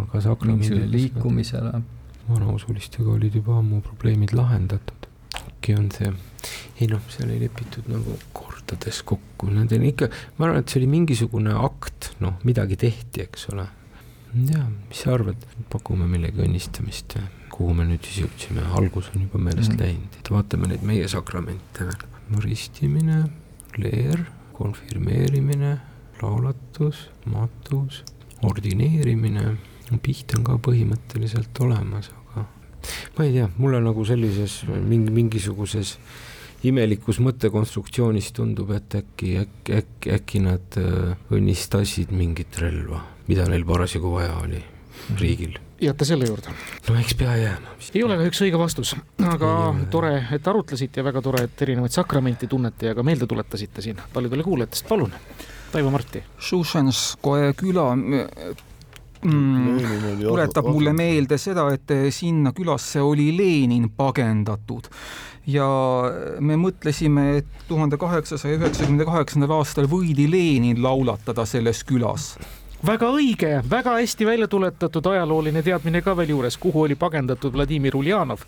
aga 0.00 0.22
sakramendile 0.24 0.88
liikumisele. 0.90 1.82
vanausulistega 2.26 3.12
olid 3.12 3.36
juba 3.38 3.60
ammu 3.60 3.80
probleemid 3.80 4.34
lahendatud. 4.34 5.06
äkki 5.36 5.76
on 5.78 5.90
see, 5.94 6.10
ei 6.80 6.90
noh, 6.90 7.02
seal 7.12 7.30
ei 7.30 7.40
lepitud 7.44 7.86
nagu 7.92 8.18
kordades 8.34 9.02
kokku, 9.06 9.50
need 9.52 9.72
on 9.76 9.86
ikka, 9.86 10.10
ma 10.38 10.48
arvan, 10.48 10.64
et 10.64 10.72
see 10.72 10.82
oli 10.82 10.90
mingisugune 10.90 11.54
akt, 11.54 12.14
noh, 12.24 12.40
midagi 12.48 12.78
tehti, 12.86 13.28
eks 13.28 13.50
ole. 13.54 13.68
ja, 14.50 14.66
mis 14.88 15.04
sa 15.04 15.14
arvad, 15.14 15.46
pakume 15.70 16.08
millegi 16.10 16.42
õnnistamist, 16.42 17.20
kuhu 17.54 17.72
me 17.76 17.86
nüüd 17.86 18.02
siis 18.04 18.24
jõudsime, 18.26 18.66
algus 18.76 19.12
on 19.14 19.28
juba 19.28 19.38
meelest 19.40 19.76
mm. 19.76 19.80
läinud, 19.80 20.20
et 20.20 20.34
vaatame 20.34 20.74
neid 20.74 20.82
meie 20.84 21.06
sakramente 21.08 21.86
veel. 21.86 22.15
Ristimine, 22.42 23.22
leer, 23.78 24.24
konfirmeerimine, 24.56 25.76
laulatus, 26.22 27.08
matus, 27.30 28.02
ordineerimine, 28.46 29.56
piht 30.02 30.34
on 30.36 30.46
ka 30.46 30.56
põhimõtteliselt 30.62 31.60
olemas, 31.62 32.10
aga 32.10 32.46
ma 33.16 33.26
ei 33.26 33.34
tea, 33.36 33.50
mulle 33.60 33.82
nagu 33.84 34.04
sellises 34.08 34.62
mingi, 34.66 35.12
mingisuguses 35.14 35.96
imelikus 36.66 37.20
mõttekonstruktsioonis 37.22 38.32
tundub, 38.34 38.72
et 38.74 38.98
äkki, 38.98 39.36
äkki, 39.44 39.76
äkki, 39.82 40.14
äkki 40.16 40.42
nad 40.46 40.80
äh, 40.80 41.12
õnnistasid 41.36 42.14
mingit 42.16 42.58
relva, 42.62 43.04
mida 43.30 43.46
neil 43.50 43.68
parasjagu 43.68 44.16
vaja 44.16 44.40
oli 44.42 44.64
riigil 45.20 45.60
jääte 45.80 46.04
selle 46.04 46.26
juurde? 46.28 46.54
no 46.88 46.98
eks 47.00 47.14
pea 47.14 47.36
jääma. 47.36 47.74
ei 47.94 48.04
ole 48.04 48.16
kahjuks 48.20 48.42
õige 48.46 48.58
vastus, 48.60 48.94
aga 49.24 49.52
ei, 49.72 49.86
tore, 49.90 50.14
et 50.36 50.48
arutlesite 50.48 51.00
ja 51.00 51.04
väga 51.06 51.22
tore, 51.22 51.44
et 51.48 51.62
erinevaid 51.66 51.94
sakramente 51.94 52.48
tunnete 52.50 52.90
ja 52.90 52.96
ka 52.96 53.04
meelde 53.06 53.26
tuletasite 53.26 53.84
siin 53.84 54.00
paljudele 54.12 54.46
kuulajatest, 54.46 54.88
palun, 54.88 55.12
Taivo 55.72 55.90
Marti. 55.90 56.22
Šušanskoje 56.38 57.52
küla 57.58 57.86
mm, 57.96 58.26
tuletab 60.22 60.68
mulle 60.70 60.92
meelde 60.96 61.38
seda, 61.42 61.68
et 61.74 61.96
sinna 62.14 62.52
külasse 62.56 63.02
oli 63.02 63.32
Lenin 63.36 63.90
pagendatud 63.96 64.88
ja 65.46 65.66
me 66.40 66.56
mõtlesime, 66.58 67.26
et 67.40 67.66
tuhande 67.68 67.98
kaheksasaja 68.00 68.58
üheksakümne 68.60 69.06
kaheksandal 69.06 69.58
aastal 69.60 69.90
võidi 69.90 70.26
Lenin 70.30 70.82
laulatada 70.82 71.46
selles 71.46 71.84
külas 71.86 72.34
väga 72.84 73.08
õige, 73.12 73.62
väga 73.70 73.96
hästi 74.00 74.26
välja 74.26 74.48
tuletatud 74.48 75.06
ajalooline 75.06 75.62
teadmine 75.62 76.02
ka 76.02 76.16
veel 76.16 76.34
juures, 76.34 76.56
kuhu 76.60 76.82
oli 76.82 76.94
pagendatud 76.94 77.52
Vladimir 77.52 77.96
Uljanov 77.96 78.44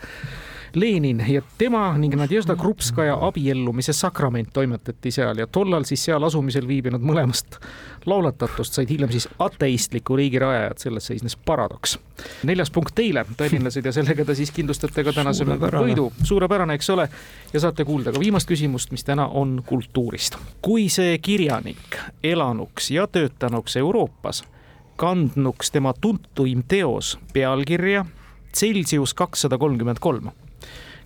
Lenin 0.75 1.25
ja 1.29 1.43
tema 1.59 1.99
ning 1.99 2.15
Nadežda 2.15 2.57
Krupskaja 2.57 3.17
abiellumise 3.27 3.93
sakrament 3.93 4.49
toimetati 4.53 5.11
seal 5.11 5.39
ja 5.39 5.47
tollal 5.47 5.85
siis 5.89 6.05
seal 6.05 6.23
asumisel 6.25 6.69
viibinud 6.69 7.05
mõlemast 7.05 7.59
laulatatust 8.07 8.75
said 8.75 8.91
hiljem 8.91 9.11
siis 9.13 9.29
ateistliku 9.39 10.17
riigi 10.17 10.39
rajajad, 10.39 10.79
selles 10.79 11.07
seisnes 11.07 11.37
paradoks. 11.37 11.99
neljas 12.43 12.71
punkt 12.71 12.95
teile, 12.95 13.25
tallinlased, 13.37 13.85
ja 13.85 13.93
sellega 13.93 14.25
te 14.25 14.35
siis 14.35 14.51
kindlustate 14.51 15.05
ka 15.05 15.13
tänase 15.13 15.45
võidu, 15.45 16.11
suurepärane, 16.25 16.75
eks 16.75 16.91
ole, 16.91 17.09
ja 17.53 17.61
saate 17.61 17.85
kuulda 17.85 18.13
ka 18.13 18.21
viimast 18.21 18.49
küsimust, 18.49 18.93
mis 18.93 19.05
täna 19.05 19.29
on 19.29 19.63
kultuurist. 19.67 20.37
kui 20.63 20.89
see 20.89 21.19
kirjanik 21.19 21.99
elanuks 22.23 22.91
ja 22.91 23.07
töötanuks 23.07 23.77
Euroopas, 23.77 24.43
kandnuks 24.97 25.71
tema 25.71 25.95
tuntuim 26.01 26.63
teos 26.69 27.19
pealkirja 27.33 28.05
Celsius 28.55 29.15
kakssada 29.15 29.59
kolmkümmend 29.59 29.99
kolm 30.01 30.31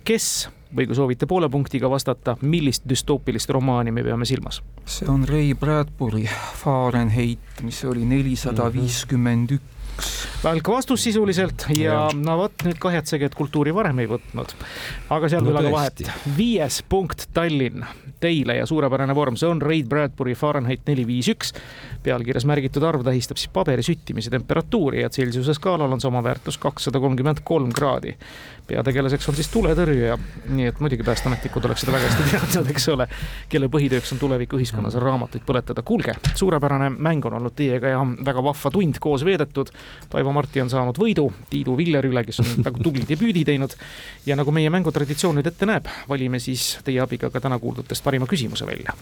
kes 0.03 0.49
või 0.75 0.87
kui 0.89 0.97
soovite 0.97 1.27
poole 1.29 1.49
punktiga 1.53 1.89
vastata, 1.89 2.35
millist 2.41 2.87
düstoopilist 2.89 3.51
romaani 3.53 3.93
me 3.93 4.03
peame 4.03 4.25
silmas? 4.25 4.61
see 4.85 5.09
on 5.09 5.27
Ray 5.29 5.53
Bradbury 5.53 6.25
Fahrenheit, 6.63 7.61
mis 7.63 7.83
oli 7.85 8.05
nelisada 8.09 8.71
viiskümmend 8.73 9.57
üks 9.57 9.73
välk 10.43 10.67
vastus 10.67 11.03
sisuliselt 11.03 11.65
ja 11.77 12.07
no 12.17 12.37
vot 12.37 12.65
nüüd 12.65 12.79
kahetsege, 12.81 13.29
et 13.29 13.35
kultuuri 13.37 13.73
varem 13.75 14.01
ei 14.03 14.09
võtnud. 14.09 14.55
aga 15.13 15.29
seal 15.31 15.45
veel 15.45 15.55
no, 15.55 15.61
aga 15.61 15.71
vahet. 15.71 16.03
viies 16.37 16.81
punkt 16.89 17.27
Tallinn 17.33 17.85
teile 18.23 18.57
ja 18.57 18.65
suurepärane 18.67 19.15
vorm, 19.15 19.37
see 19.39 19.49
on 19.49 19.61
Ray 19.61 19.83
Bradbury 19.87 20.35
Fahrenheit 20.35 20.83
neli 20.89 21.05
viis 21.07 21.29
üks. 21.31 21.53
pealkirjas 22.03 22.47
märgitud 22.49 22.83
arv 22.83 23.05
tähistab 23.05 23.39
siis 23.39 23.53
paberi 23.53 23.85
süttimise 23.85 24.33
temperatuuri 24.33 25.03
ja 25.03 25.09
Celsiuse 25.13 25.53
skaalal 25.53 25.91
on 25.91 26.01
sama 26.01 26.23
väärtus 26.23 26.57
kakssada 26.57 26.99
kolmkümmend 26.99 27.43
kolm 27.43 27.71
kraadi 27.71 28.17
peategelaseks 28.67 29.27
on 29.29 29.35
siis 29.37 29.49
tuletõrjuja, 29.51 30.17
nii 30.55 30.67
et 30.69 30.79
muidugi 30.83 31.03
päästeametnikud 31.03 31.65
oleks 31.67 31.83
seda 31.83 31.95
väga 31.95 32.09
hästi 32.09 32.27
teadnud, 32.31 32.69
eks 32.71 32.87
ole, 32.93 33.07
kelle 33.51 33.69
põhitööks 33.73 34.13
on 34.15 34.21
tuleviku 34.21 34.59
ühiskonnas 34.59 34.95
raamatuid 35.03 35.43
põletada. 35.47 35.83
kuulge, 35.83 36.15
suurepärane 36.35 36.89
mäng 36.95 37.25
on 37.27 37.37
olnud 37.39 37.55
teiega 37.55 37.91
ja 37.95 38.05
väga 38.25 38.43
vahva 38.43 38.71
tund 38.71 38.99
koos 39.03 39.25
veedetud. 39.25 39.73
Taivo 40.09 40.31
Marti 40.35 40.63
on 40.63 40.71
saanud 40.71 40.99
võidu 40.99 41.27
Tiidu 41.49 41.77
Villeri 41.77 42.11
üle, 42.13 42.23
kes 42.23 42.39
on 42.43 42.55
väga 42.69 42.83
tubli 42.83 43.05
debüüdi 43.09 43.45
teinud. 43.45 43.75
ja 44.25 44.39
nagu 44.39 44.51
meie 44.51 44.69
mängutraditsioon 44.69 45.39
nüüd 45.39 45.51
ette 45.51 45.67
näeb, 45.67 45.91
valime 46.09 46.39
siis 46.39 46.77
teie 46.83 47.01
abiga 47.03 47.29
ka 47.29 47.43
täna 47.43 47.59
kuuldutest 47.59 48.03
parima 48.03 48.27
küsimuse 48.29 48.65
välja 48.65 48.95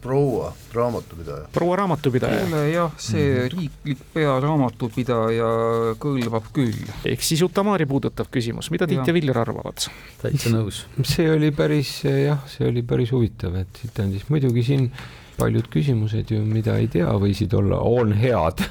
proua 0.00 0.52
raamatupidaja. 0.72 1.48
proua 1.52 1.76
raamatupidaja. 1.76 2.40
kuule 2.40 2.70
jah, 2.70 2.92
see 2.96 3.48
-hmm. 3.48 3.58
riiklik 3.58 3.98
pearaamatupidaja 4.14 5.50
kõlbab 5.98 6.50
küll. 6.52 6.74
ehk 7.04 7.22
siis 7.22 7.42
Utamaari 7.42 7.86
puudutav 7.86 8.26
küsimus, 8.34 8.70
mida 8.74 8.88
Tiit 8.90 9.02
ja, 9.02 9.08
ja 9.10 9.16
Viljar 9.16 9.42
arvavad? 9.44 9.88
täitsa 10.22 10.52
nõus. 10.54 10.84
see 11.06 11.30
oli 11.30 11.52
päris 11.56 11.98
jah, 12.04 12.44
see 12.50 12.68
oli 12.68 12.84
päris 12.86 13.12
huvitav, 13.14 13.58
et 13.62 13.82
siit 13.82 13.98
on 14.02 14.14
siis 14.14 14.28
muidugi 14.32 14.64
siin 14.66 14.88
paljud 15.36 15.66
küsimused 15.72 16.30
ju, 16.32 16.40
mida 16.46 16.74
ei 16.80 16.88
tea, 16.92 17.08
võisid 17.20 17.54
olla, 17.56 17.78
on 17.88 18.12
head 18.16 18.62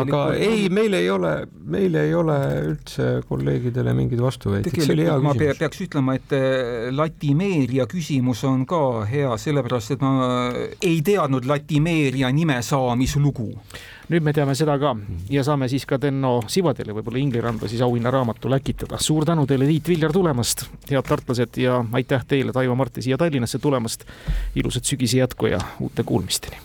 aga 0.00 0.22
ei, 0.34 0.68
meil 0.72 0.96
ei 0.98 1.08
ole, 1.12 1.32
meil 1.70 1.94
ei 2.00 2.14
ole 2.16 2.36
üldse 2.72 3.08
kolleegidele 3.28 3.94
mingeid 3.96 4.22
vastuväiteid, 4.24 4.80
see 4.80 4.96
oli 4.96 5.06
hea 5.06 5.16
küsimus. 5.18 5.40
ma 5.40 5.58
peaks 5.62 5.82
ütlema, 5.86 6.18
et 6.18 6.36
äh, 6.36 6.90
latimeeria 6.94 7.88
küsimus 7.90 8.44
on 8.48 8.66
ka 8.68 8.82
hea, 9.10 9.30
sellepärast 9.40 9.96
et 9.96 10.04
ma 10.04 10.14
ei 10.74 11.00
teadnud 11.06 11.48
latimeeria 11.48 12.32
nime 12.34 12.60
saamislugu 12.64 13.52
nüüd 14.08 14.24
me 14.24 14.32
teame 14.36 14.54
seda 14.58 14.76
ka 14.80 14.92
ja 15.32 15.44
saame 15.46 15.68
siis 15.72 15.86
ka 15.88 15.98
Tenno 16.00 16.36
Sivadile 16.50 16.94
võib-olla 16.96 17.20
Ingliranda 17.20 17.68
siis 17.70 17.82
auhinnaraamatu 17.84 18.50
läkitada. 18.50 18.98
suur 19.00 19.24
tänu 19.24 19.46
teile, 19.46 19.66
Tiit 19.66 19.88
Viljar, 19.88 20.12
tulemast, 20.12 20.66
head 20.90 21.08
tartlased 21.08 21.56
ja 21.56 21.84
aitäh 21.92 22.24
teile, 22.28 22.52
Taivo 22.52 22.74
Marti, 22.74 23.02
siia 23.02 23.18
Tallinnasse 23.18 23.58
tulemast. 23.58 24.04
ilusat 24.54 24.84
sügise 24.84 25.18
jätku 25.18 25.46
ja 25.46 25.60
uute 25.80 26.02
kuulmisteni. 26.02 26.56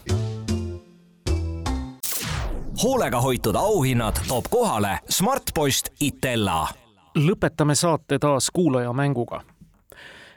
hoolega 2.83 3.21
hoitud 3.21 3.55
auhinnad 3.55 4.19
toob 4.27 4.45
kohale 4.49 4.99
Smartpost 5.09 5.89
Itella. 5.99 6.67
lõpetame 7.17 7.75
saate 7.75 8.19
taas 8.19 8.51
kuulajamänguga 8.53 9.41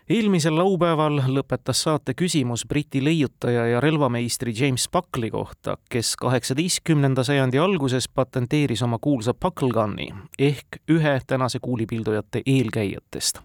eelmisel 0.08 0.56
laupäeval 0.58 1.20
lõpetas 1.30 1.82
saate 1.86 2.14
küsimus 2.14 2.64
Briti 2.68 3.04
leiutaja 3.04 3.66
ja 3.66 3.80
relvameistri 3.80 4.54
James 4.56 4.88
Buckley 4.92 5.30
kohta, 5.30 5.76
kes 5.90 6.16
kaheksateistkümnenda 6.16 7.24
sajandi 7.24 7.58
alguses 7.58 8.08
patenteeris 8.08 8.82
oma 8.82 8.98
kuulsa 8.98 9.34
Buckle 9.34 9.70
Gun'i 9.70 10.08
ehk 10.38 10.82
ühe 10.90 11.20
tänase 11.26 11.58
kuulipildujate 11.58 12.42
eelkäijatest. 12.46 13.38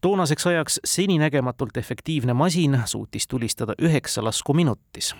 toonaseks 0.00 0.46
ajaks 0.46 0.80
seninägematult 0.84 1.76
efektiivne 1.76 2.32
masin 2.32 2.82
suutis 2.84 3.28
tulistada 3.28 3.74
üheksa 3.82 4.24
lasku 4.24 4.54
minutis 4.54 5.14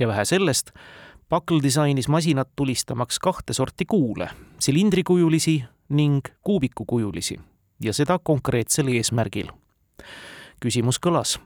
ja 0.00 0.08
vähe 0.08 0.24
sellest, 0.24 0.70
Buckle 1.30 1.62
disainis 1.62 2.08
masinat 2.08 2.48
tulistamaks 2.56 3.18
kahte 3.18 3.52
sorti 3.52 3.84
kuule, 3.84 4.30
silindrikujulisi 4.58 5.64
ning 5.88 6.20
kuubikukujulisi 6.42 7.40
ja 7.80 7.92
seda 7.92 8.18
konkreetsel 8.18 8.88
eesmärgil. 8.88 9.50
küsimus 10.60 10.98
kõlas, 11.00 11.38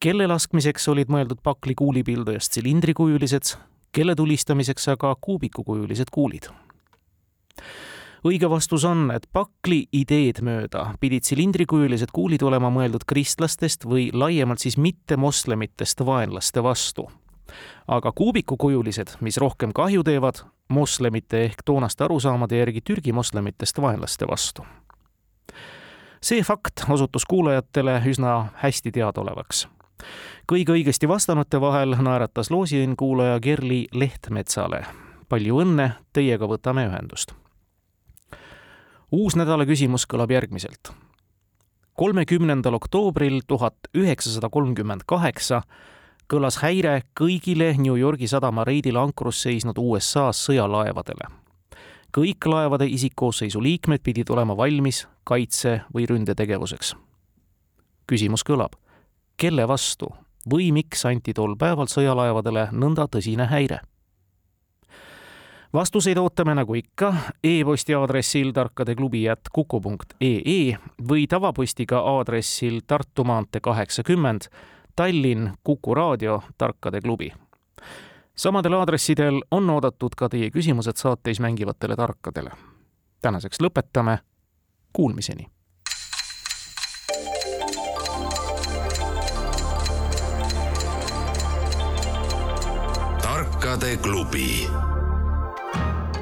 kelle 0.00 0.26
laskmiseks 0.26 0.88
olid 0.88 1.08
mõeldud 1.08 1.38
pakli 1.42 1.74
kuulipildujast 1.78 2.52
silindrikujulised, 2.52 3.54
kelle 3.92 4.14
tulistamiseks 4.14 4.88
aga 4.88 5.14
kuubikukujulised 5.20 6.10
kuulid? 6.10 6.48
õige 8.24 8.50
vastus 8.50 8.84
on, 8.84 9.10
et 9.14 9.28
pakli 9.32 9.86
ideed 9.92 10.42
mööda 10.42 10.94
pidid 11.00 11.24
silindrikujulised 11.28 12.10
kuulid 12.12 12.42
olema 12.42 12.70
mõeldud 12.70 13.06
kristlastest 13.06 13.86
või 13.86 14.10
laiemalt 14.12 14.58
siis 14.58 14.76
mittemoslemitest 14.76 16.04
vaenlaste 16.06 16.62
vastu. 16.62 17.10
aga 17.86 18.12
kuubikukujulised, 18.12 19.16
mis 19.20 19.36
rohkem 19.36 19.72
kahju 19.72 20.02
teevad, 20.02 20.42
moslemite 20.68 21.44
ehk 21.44 21.62
toonaste 21.64 22.04
arusaamade 22.04 22.58
järgi 22.58 22.80
Türgi 22.80 23.12
moslemitest 23.12 23.80
vaenlaste 23.80 24.26
vastu 24.26 24.66
see 26.22 26.42
fakt 26.42 26.84
osutus 26.88 27.24
kuulajatele 27.24 28.02
üsna 28.06 28.46
hästi 28.62 28.92
teadaolevaks. 28.92 29.68
kõige 30.52 30.72
õigesti 30.72 31.08
vastanute 31.08 31.60
vahel 31.60 31.96
naeratas 32.02 32.50
loosiõnn 32.50 32.96
kuulaja 32.96 33.40
Kerli 33.40 33.86
Lehtmetsale. 33.92 34.86
palju 35.28 35.60
õnne, 35.60 35.90
teiega 36.12 36.46
võtame 36.46 36.86
ühendust. 36.88 37.32
uus 39.12 39.36
nädala 39.36 39.66
küsimus 39.66 40.06
kõlab 40.06 40.30
järgmiselt. 40.30 40.92
kolmekümnendal 41.94 42.74
oktoobril 42.74 43.40
tuhat 43.46 43.74
üheksasada 43.94 44.48
kolmkümmend 44.48 45.00
kaheksa 45.06 45.62
kõlas 46.32 46.62
häire 46.62 47.02
kõigile 47.20 47.76
New 47.78 47.96
Yorgi 47.96 48.26
sadama 48.28 48.64
reidil 48.64 48.96
ankrus 48.96 49.42
seisnud 49.42 49.78
USA 49.78 50.32
sõjalaevadele 50.32 51.47
kõik 52.16 52.46
laevade 52.46 52.86
isikkoosseisu 52.86 53.62
liikmed 53.62 54.00
pidid 54.02 54.30
olema 54.30 54.56
valmis 54.56 55.08
kaitse- 55.24 55.80
või 55.94 56.06
ründetegevuseks. 56.08 56.96
küsimus 58.06 58.44
kõlab, 58.44 58.72
kelle 59.36 59.68
vastu 59.68 60.08
või 60.50 60.72
miks 60.72 61.04
anti 61.04 61.34
tol 61.34 61.56
päeval 61.56 61.86
sõjalaevadele 61.86 62.68
nõnda 62.72 63.08
tõsine 63.08 63.46
häire? 63.46 63.80
vastuseid 65.72 66.18
ootame 66.18 66.54
nagu 66.54 66.74
ikka 66.74 67.14
e-posti 67.44 67.94
aadressil 67.94 68.52
tarkadeklubi 68.52 69.22
jätt 69.22 69.52
kuku 69.52 69.80
punkt 69.80 70.14
ee 70.20 70.78
või 71.08 71.26
tavapostiga 71.28 71.98
aadressil 71.98 72.80
Tartu 72.86 73.24
maantee 73.24 73.60
kaheksakümmend, 73.60 74.48
Tallinn, 74.96 75.50
Kuku 75.64 75.94
raadio, 75.94 76.42
Tarkade 76.58 77.00
klubi 77.00 77.32
samadel 78.38 78.72
aadressidel 78.72 79.42
on 79.50 79.70
oodatud 79.70 80.14
ka 80.16 80.28
teie 80.28 80.50
küsimused 80.50 80.96
saateis 80.96 81.40
mängivatele 81.40 81.96
tarkadele. 81.96 82.50
tänaseks 83.22 83.60
lõpetame, 83.60 84.18
kuulmiseni! 84.92 85.46
tarkade 93.22 93.96
klubi. 93.96 94.68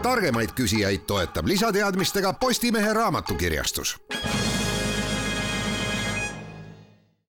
targemaid 0.03 0.51
küsijaid 0.55 1.05
toetab 1.07 1.47
lisateadmistega 1.47 2.33
Postimehe 2.33 2.93
raamatukirjastus 2.93 3.97